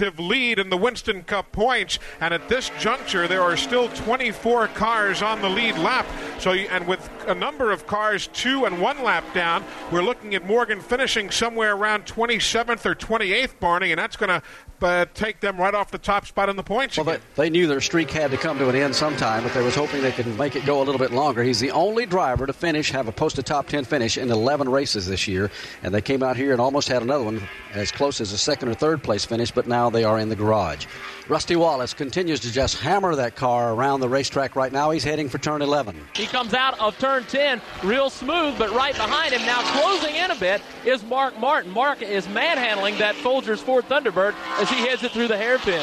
[0.00, 5.22] lead in the Winston Cup points, and at this juncture, there are still 24 cars
[5.22, 6.06] on the lead lap.
[6.38, 10.46] So, and with a number of cars two and one lap down, we're looking at
[10.46, 14.42] Morgan finishing somewhere around 27th or 28th, Barney, and that's going to
[14.82, 16.96] uh, take them right off the top spot in the points.
[16.96, 19.62] Well, they, they, knew their streak had to come to an end sometime, but they
[19.62, 21.42] was hoping they could make it go a little bit longer.
[21.42, 25.06] He's the only driver to finish, have a posted top 10 finish in 11 races
[25.06, 25.50] this year,
[25.82, 27.42] and they came out here and almost had another one
[27.72, 30.36] as close as a second or third place finish, but now they are in the
[30.36, 30.86] garage.
[31.26, 34.90] Rusty Wallace continues to just hammer that car around the racetrack right now.
[34.90, 35.98] He's heading for turn 11.
[36.14, 40.30] He comes out of turn 10 real smooth, but right behind him, now closing in
[40.30, 41.70] a bit, is Mark Martin.
[41.70, 45.82] Mark is manhandling that Folgers Ford Thunderbird as he heads it through the hairpin.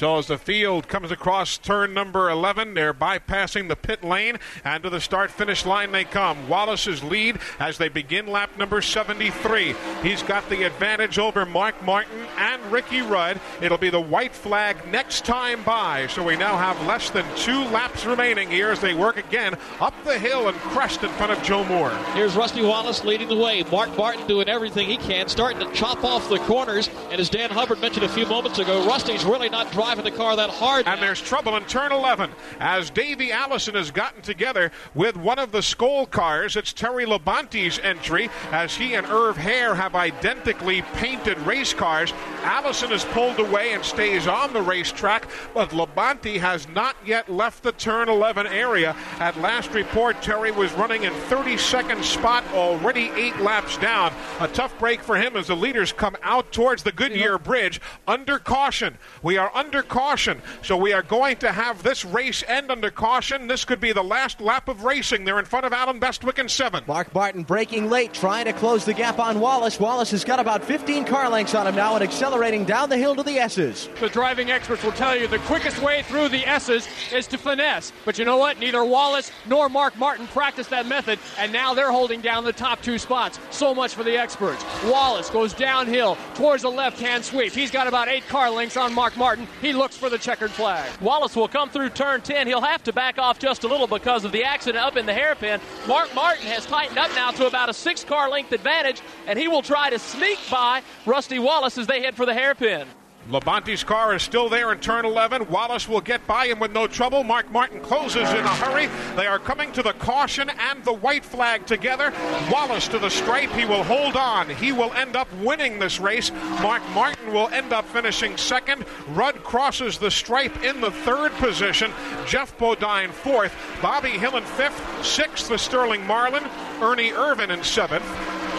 [0.00, 4.82] So as the field comes across turn number 11, they're bypassing the pit lane, and
[4.82, 6.48] to the start-finish line they come.
[6.48, 9.74] Wallace's lead as they begin lap number 73.
[10.02, 13.42] He's got the advantage over Mark Martin and Ricky Rudd.
[13.60, 17.62] It'll be the white flag next time by, so we now have less than two
[17.64, 21.42] laps remaining here as they work again up the hill and crest in front of
[21.42, 21.90] Joe Moore.
[22.14, 23.64] Here's Rusty Wallace leading the way.
[23.64, 27.50] Mark Martin doing everything he can, starting to chop off the corners, and as Dan
[27.50, 30.86] Hubbard mentioned a few moments ago, Rusty's really not driving the car that hard.
[30.86, 32.30] And there's trouble in turn 11
[32.60, 36.56] as Davey Allison has gotten together with one of the Skoal cars.
[36.56, 42.12] It's Terry Labonte's entry as he and Irv Hoerr have identically painted race cars.
[42.42, 47.62] Allison is pulled away and stays on the racetrack, but Labonte has not yet left
[47.62, 48.96] the turn 11 area.
[49.18, 54.12] At last report, Terry was running in 32nd spot, already eight laps down.
[54.40, 58.38] A tough break for him as the leaders come out towards the Goodyear Bridge under
[58.38, 58.98] caution.
[59.22, 60.42] We are under caution.
[60.62, 63.46] So we are going to have this race end under caution.
[63.46, 65.24] This could be the last lap of racing.
[65.24, 66.82] They're in front of Allen Bestwick in seven.
[66.86, 69.78] Mark Martin breaking late, trying to close the gap on Wallace.
[69.78, 73.14] Wallace has got about 15 car lengths on him now and accelerating down the hill
[73.14, 73.88] to the S's.
[74.00, 77.92] The driving experts will tell you the quickest way through the S's is to finesse.
[78.04, 78.58] But you know what?
[78.58, 82.82] Neither Wallace nor Mark Martin practiced that method, and now they're holding down the top
[82.82, 83.38] two spots.
[83.50, 84.64] So much for the experts.
[84.84, 87.52] Wallace goes downhill towards the left hand sweep.
[87.52, 89.46] He's got about eight car lengths on Mark Martin.
[89.60, 90.90] He looks for the checkered flag.
[91.00, 92.46] Wallace will come through turn 10.
[92.46, 95.12] He'll have to back off just a little because of the accident up in the
[95.12, 95.60] hairpin.
[95.86, 99.48] Mark Martin has tightened up now to about a six car length advantage, and he
[99.48, 102.86] will try to sneak by Rusty Wallace as they head for the hairpin.
[103.28, 105.48] Labonte's car is still there in turn 11.
[105.48, 107.22] Wallace will get by him with no trouble.
[107.22, 108.88] Mark Martin closes in a hurry.
[109.14, 112.12] They are coming to the caution and the white flag together.
[112.50, 113.50] Wallace to the stripe.
[113.50, 114.48] He will hold on.
[114.48, 116.32] He will end up winning this race.
[116.62, 118.84] Mark Martin will end up finishing second.
[119.10, 121.92] Rudd crosses the stripe in the third position.
[122.26, 123.54] Geoff Bodine fourth.
[123.80, 125.06] Bobby Hillin fifth.
[125.06, 126.44] Sixth the Sterling Marlin.
[126.80, 128.04] Ernie Irvan in seventh.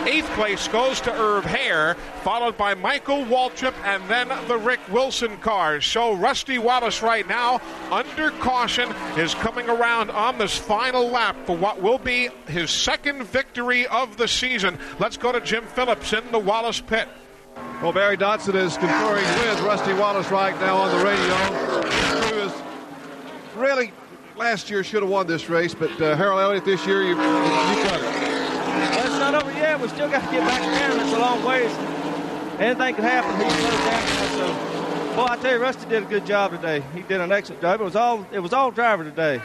[0.06, 5.38] Eighth place goes to Irv Hoerr, followed by Michael Waltrip and then the Rick Wilson
[5.38, 5.86] cars.
[5.86, 7.61] So Rusty Wallace right now,
[7.91, 13.23] under caution, is coming around on this final lap for what will be his second
[13.23, 14.80] victory of the season.
[14.99, 17.07] Let's go to Jim Phillips in the Wallace pit.
[17.82, 21.36] Well, Barry Dodson is conferring with Rusty Wallace right now on the radio.
[22.22, 22.53] Who is
[23.56, 23.91] really
[24.36, 27.15] last year should have won this race, but uh, Harold Elliott this year you you
[27.15, 28.51] got it.
[29.06, 29.80] It's not over yet.
[29.80, 30.99] We still got to get back around.
[30.99, 31.72] It's a long ways.
[32.60, 33.31] Anything could happen.
[33.39, 34.06] Slow down.
[34.38, 36.84] So, boy, I tell you, Rusty did a good job today.
[36.93, 37.81] He did an excellent job.
[37.81, 39.41] It was all it was all driver today.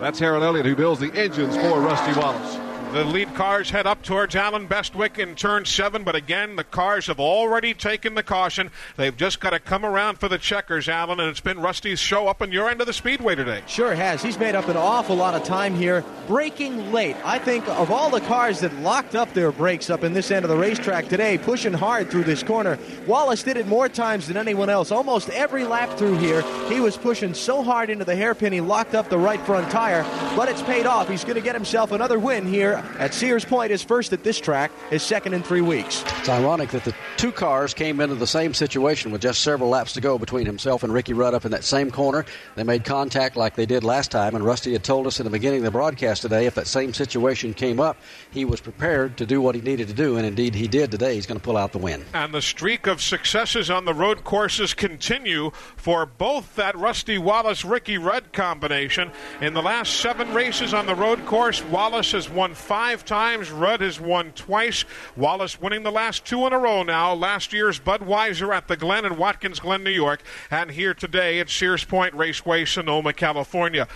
[0.00, 2.69] That's Harold Elliott who builds the engines for Rusty Wallace.
[2.92, 7.06] The lead cars head up towards Allen Bestwick in turn seven, but again, the cars
[7.06, 8.68] have already taken the caution.
[8.96, 12.26] They've just got to come around for the checkers, Allen, and it's been Rusty's show
[12.26, 13.62] up on your end of the speedway today.
[13.68, 14.24] Sure has.
[14.24, 17.14] He's made up an awful lot of time here, braking late.
[17.24, 20.44] I think of all the cars that locked up their brakes up in this end
[20.44, 22.76] of the racetrack today, pushing hard through this corner,
[23.06, 24.90] Wallace did it more times than anyone else.
[24.90, 28.96] Almost every lap through here, he was pushing so hard into the hairpin, he locked
[28.96, 30.02] up the right front tire,
[30.34, 31.08] but it's paid off.
[31.08, 33.72] He's going to get himself another win here at Sears Point.
[33.72, 36.04] is first at this track, is second in three weeks.
[36.18, 39.92] It's ironic that the two cars came into the same situation with just several laps
[39.94, 42.24] to go between himself and Ricky Rudd up in that same corner.
[42.56, 45.30] They made contact like they did last time, and Rusty had told us in the
[45.30, 47.96] beginning of the broadcast today if that same situation came up,
[48.30, 51.14] he was prepared to do what he needed to do, and indeed he did today.
[51.14, 52.04] He's going to pull out the win.
[52.14, 57.64] And the streak of successes on the road courses continue for both that Rusty Wallace
[57.64, 59.10] Ricky Rudd combination.
[59.40, 63.80] In the last seven races on the road course, Wallace has won five times, Rudd
[63.80, 64.84] has won twice.
[65.16, 67.14] Wallace winning the last two in a row now.
[67.14, 71.50] Last year's Budweiser at the Glen in Watkins Glen, New York, and here today at
[71.50, 73.88] Sears Point Raceway, Sonoma, California.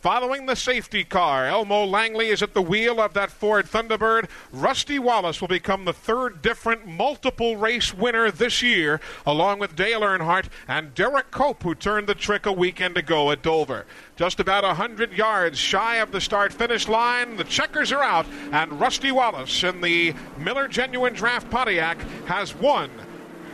[0.00, 4.30] Following the safety car, Elmo Langley is at the wheel of that Ford Thunderbird.
[4.50, 10.00] Rusty Wallace will become the third different multiple race winner this year, along with Dale
[10.00, 13.84] Earnhardt and Derrike Cope, who turned the trick a weekend ago at Dover.
[14.16, 18.80] Just about 100 yards shy of the start finish line, the checkers are out, and
[18.80, 22.90] Rusty Wallace in the Miller Genuine Draft Pontiac has won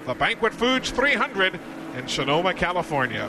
[0.06, 1.58] the Banquet Foods 300
[1.96, 3.28] in Sonoma, California.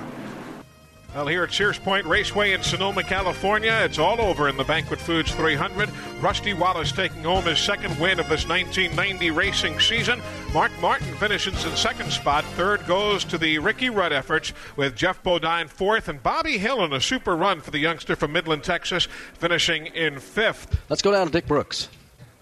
[1.18, 5.00] Well, here at Sears Point Raceway in Sonoma, California, it's all over in the Banquet
[5.00, 5.90] Foods 300.
[6.22, 10.22] Rusty Wallace taking home his second win of this 1990 racing season.
[10.54, 12.46] Mark Martin finishes in second spot.
[12.46, 17.02] Third goes to the Ricky Rudd efforts with Geoff Bodine fourth, and Bobby Hillin a
[17.02, 20.80] super run for the youngster from Midland, Texas, finishing in fifth.
[20.88, 21.90] Let's go down to Dick Brooks.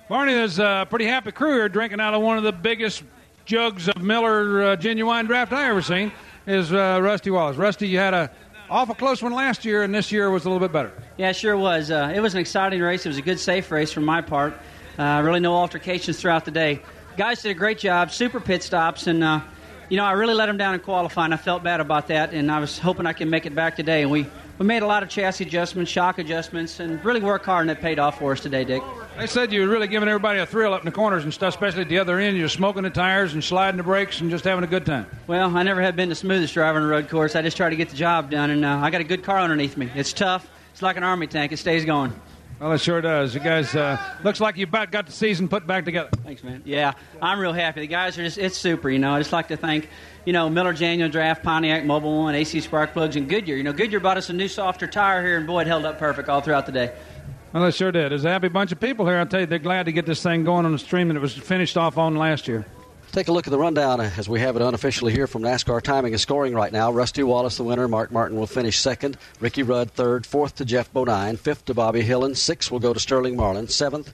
[0.10, 3.03] Barney, there's a pretty happy crew here drinking out of one of the biggest
[3.45, 6.11] jugs of Miller uh, genuine draft I ever seen.
[6.45, 7.57] Is uh, Rusty Wallace.
[7.57, 8.30] Rusty, you had a
[8.69, 10.91] awful close one last year, and this year was a little bit better.
[11.17, 11.91] Yeah, it sure was.
[11.91, 13.05] Uh, it was an exciting race.
[13.05, 14.53] It was a good, safe race from my part.
[14.97, 16.81] Uh, really, no altercations throughout the day.
[17.17, 19.41] Guys did a great job, super pit stops, and uh,
[19.89, 21.33] you know I really let them down in qualifying.
[21.33, 24.01] I felt bad about that, and I was hoping I could make it back today.
[24.01, 24.27] And we
[24.57, 27.82] we made a lot of chassis adjustments, shock adjustments, and really worked hard, and it
[27.82, 28.82] paid off for us today, Dick.
[29.18, 31.53] They said you were really giving everybody a thrill up in the corners and stuff,
[31.53, 32.38] especially at the other end.
[32.38, 35.07] You're smoking the tires and sliding the brakes and just having a good time.
[35.27, 37.36] Well, I never have been the smoothest driver on a road course.
[37.36, 39.40] I just try to get the job done, and uh, I got a good car
[39.40, 39.90] underneath me.
[39.95, 40.49] It's tough.
[40.72, 41.52] It's like an army tank.
[41.52, 42.14] It stays going.
[42.60, 43.34] Well, it sure does.
[43.34, 46.10] You guys, uh, looks like you about got the season put back together.
[46.23, 46.61] Thanks, man.
[46.65, 47.82] Yeah, I'm real happy.
[47.82, 49.14] The guys are just, it's super, you know.
[49.14, 49.90] I just like to thank,
[50.26, 53.56] you know, Miller Genuine Draft, Pontiac, Mobil One, AC Spark Plugs, and Goodyear.
[53.56, 55.99] You know, Goodyear bought us a new softer tire here, and boy, it held up
[55.99, 56.93] perfect all throughout the day.
[57.53, 58.11] Well, they sure did.
[58.11, 59.18] There's a happy bunch of people here.
[59.18, 61.22] I'll tell you, they're glad to get this thing going on the stream that it
[61.22, 62.65] was finished off on last year.
[63.11, 65.81] Take a look at the rundown uh, as we have it unofficially here from NASCAR
[65.81, 66.91] timing and scoring right now.
[66.91, 67.88] Rusty Wallace, the winner.
[67.88, 69.18] Mark Martin will finish second.
[69.39, 70.26] Ricky Rudd, third.
[70.26, 71.38] Fourth to Geoff Bodine.
[71.38, 72.35] Fifth to Bobby Hillin.
[72.35, 73.69] Sixth will go to Sterling Marlin.
[73.69, 74.11] Seventh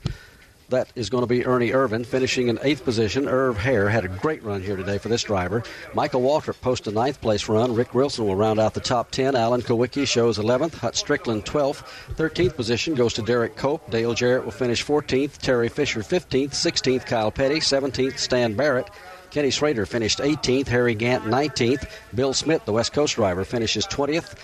[0.71, 3.27] that is going to be Ernie Irvan finishing in eighth position.
[3.27, 5.63] Irv Hoerr had a great run here today for this driver.
[5.93, 7.75] Michael Waltrip posts a ninth place run.
[7.75, 9.35] Rick Wilson will round out the top 10.
[9.35, 10.73] Alan Kulwicki shows 11th.
[10.75, 11.83] Hut Strickland 12th.
[12.15, 13.89] 13th position goes to Derrike Cope.
[13.91, 15.37] Dale Jarrett will finish 14th.
[15.37, 16.51] Terry Fisher 15th.
[16.51, 17.59] 16th, Kyle Petty.
[17.59, 18.89] 17th, Stan Barrett.
[19.29, 20.67] Kenny Schrader finished 18th.
[20.67, 21.89] Harry Gant 19th.
[22.13, 24.35] Bill Schmitt, the West Coast driver, finishes 20th.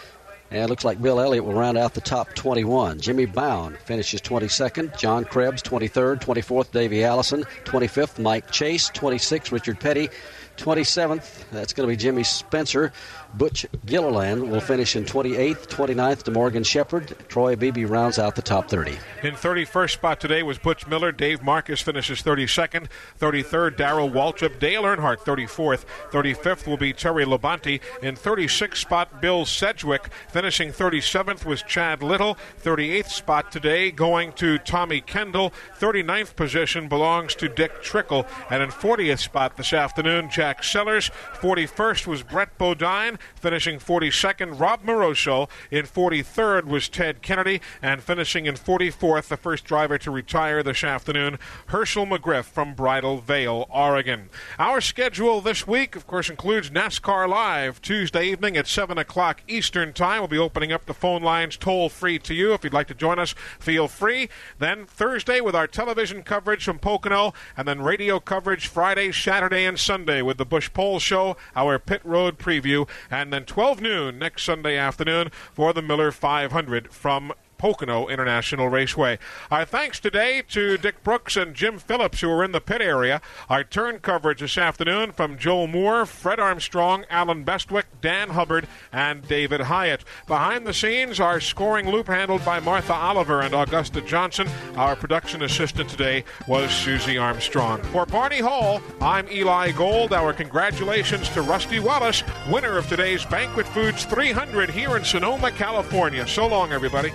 [0.49, 3.01] And it looks like Bill Elliott will round out the top 21.
[3.01, 4.97] Jimmy Bown finishes 22nd.
[4.97, 6.21] John Krebs, 23rd.
[6.21, 7.43] 24th, Davey Allison.
[7.65, 8.89] 25th, Mike Chase.
[8.91, 10.09] 26th, Richard Petty.
[10.57, 12.91] 27th, that's going to be Jimmy Spencer.
[13.37, 17.15] Butch Gilliland will finish in 28th, 29th to Morgan Shepherd.
[17.27, 18.97] Troy Beebe rounds out the top 30.
[19.21, 21.11] In 31st spot today was Butch Miller.
[21.11, 22.87] Dave Marcis finishes 32nd.
[23.19, 24.59] 33rd, Darrell Waltrip.
[24.59, 25.85] Dale Earnhardt, 34th.
[26.09, 27.79] 35th will be Terry Labonte.
[28.01, 30.09] In 36th spot, Bill Sedgwick.
[30.29, 32.37] Finishing 37th was Chad Little.
[32.63, 35.53] 38th spot today going to Tommy Kendall.
[35.79, 38.25] 39th position belongs to Dick Trickle.
[38.49, 41.11] And in 40th spot this afternoon, Jack Sellers.
[41.35, 44.59] 41st was Brett Bodine finishing 42nd.
[44.59, 50.11] Rob Moroso in 43rd was Ted Kennedy, and finishing in 44th, the first driver to
[50.11, 51.37] retire this afternoon,
[51.67, 54.29] Hershel McGriff from Bridal Veil, Oregon.
[54.59, 59.93] Our schedule this week, of course, includes NASCAR Live Tuesday evening at 7 o'clock Eastern
[59.93, 60.19] Time.
[60.19, 62.53] We'll be opening up the phone lines toll free to you.
[62.53, 64.29] If you'd like to join us, feel free.
[64.59, 69.79] Then Thursday with our television coverage from Pocono, and then radio coverage Friday, Saturday, and
[69.79, 74.43] Sunday with the Busch Pole Show, our pit road preview, and then 12 noon next
[74.43, 79.19] Sunday afternoon for the Miller 500 from Pocono International Raceway.
[79.49, 83.21] Our thanks today to Dick Brooks and Jim Phillips, who are in the pit area.
[83.49, 89.27] Our turn coverage this afternoon from Joe Moore, Fred Armstrong, Allen Bestwick, Dan Hubbard, and
[89.27, 90.03] David Hyatt.
[90.27, 94.47] Behind the scenes, our scoring loop handled by Martha Oliver and Augusta Johnson.
[94.75, 97.81] Our production assistant today was Susie Armstrong.
[97.83, 100.13] For Barney Hall, I'm Eli Gold.
[100.13, 106.27] Our congratulations to Rusty Wallace, winner of today's Banquet Foods 300 here in Sonoma, California.
[106.27, 107.11] So long, everybody.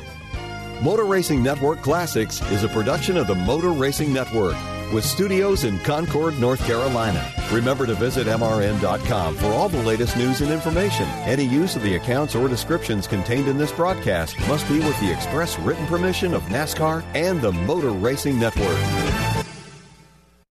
[0.83, 4.57] Motor Racing Network Classics is a production of the Motor Racing Network
[4.93, 7.33] with studios in Concord, North Carolina.
[7.53, 11.07] Remember to visit MRN.com for all the latest news and information.
[11.21, 15.13] Any use of the accounts or descriptions contained in this broadcast must be with the
[15.13, 19.42] express written permission of NASCAR and the Motor Racing Network.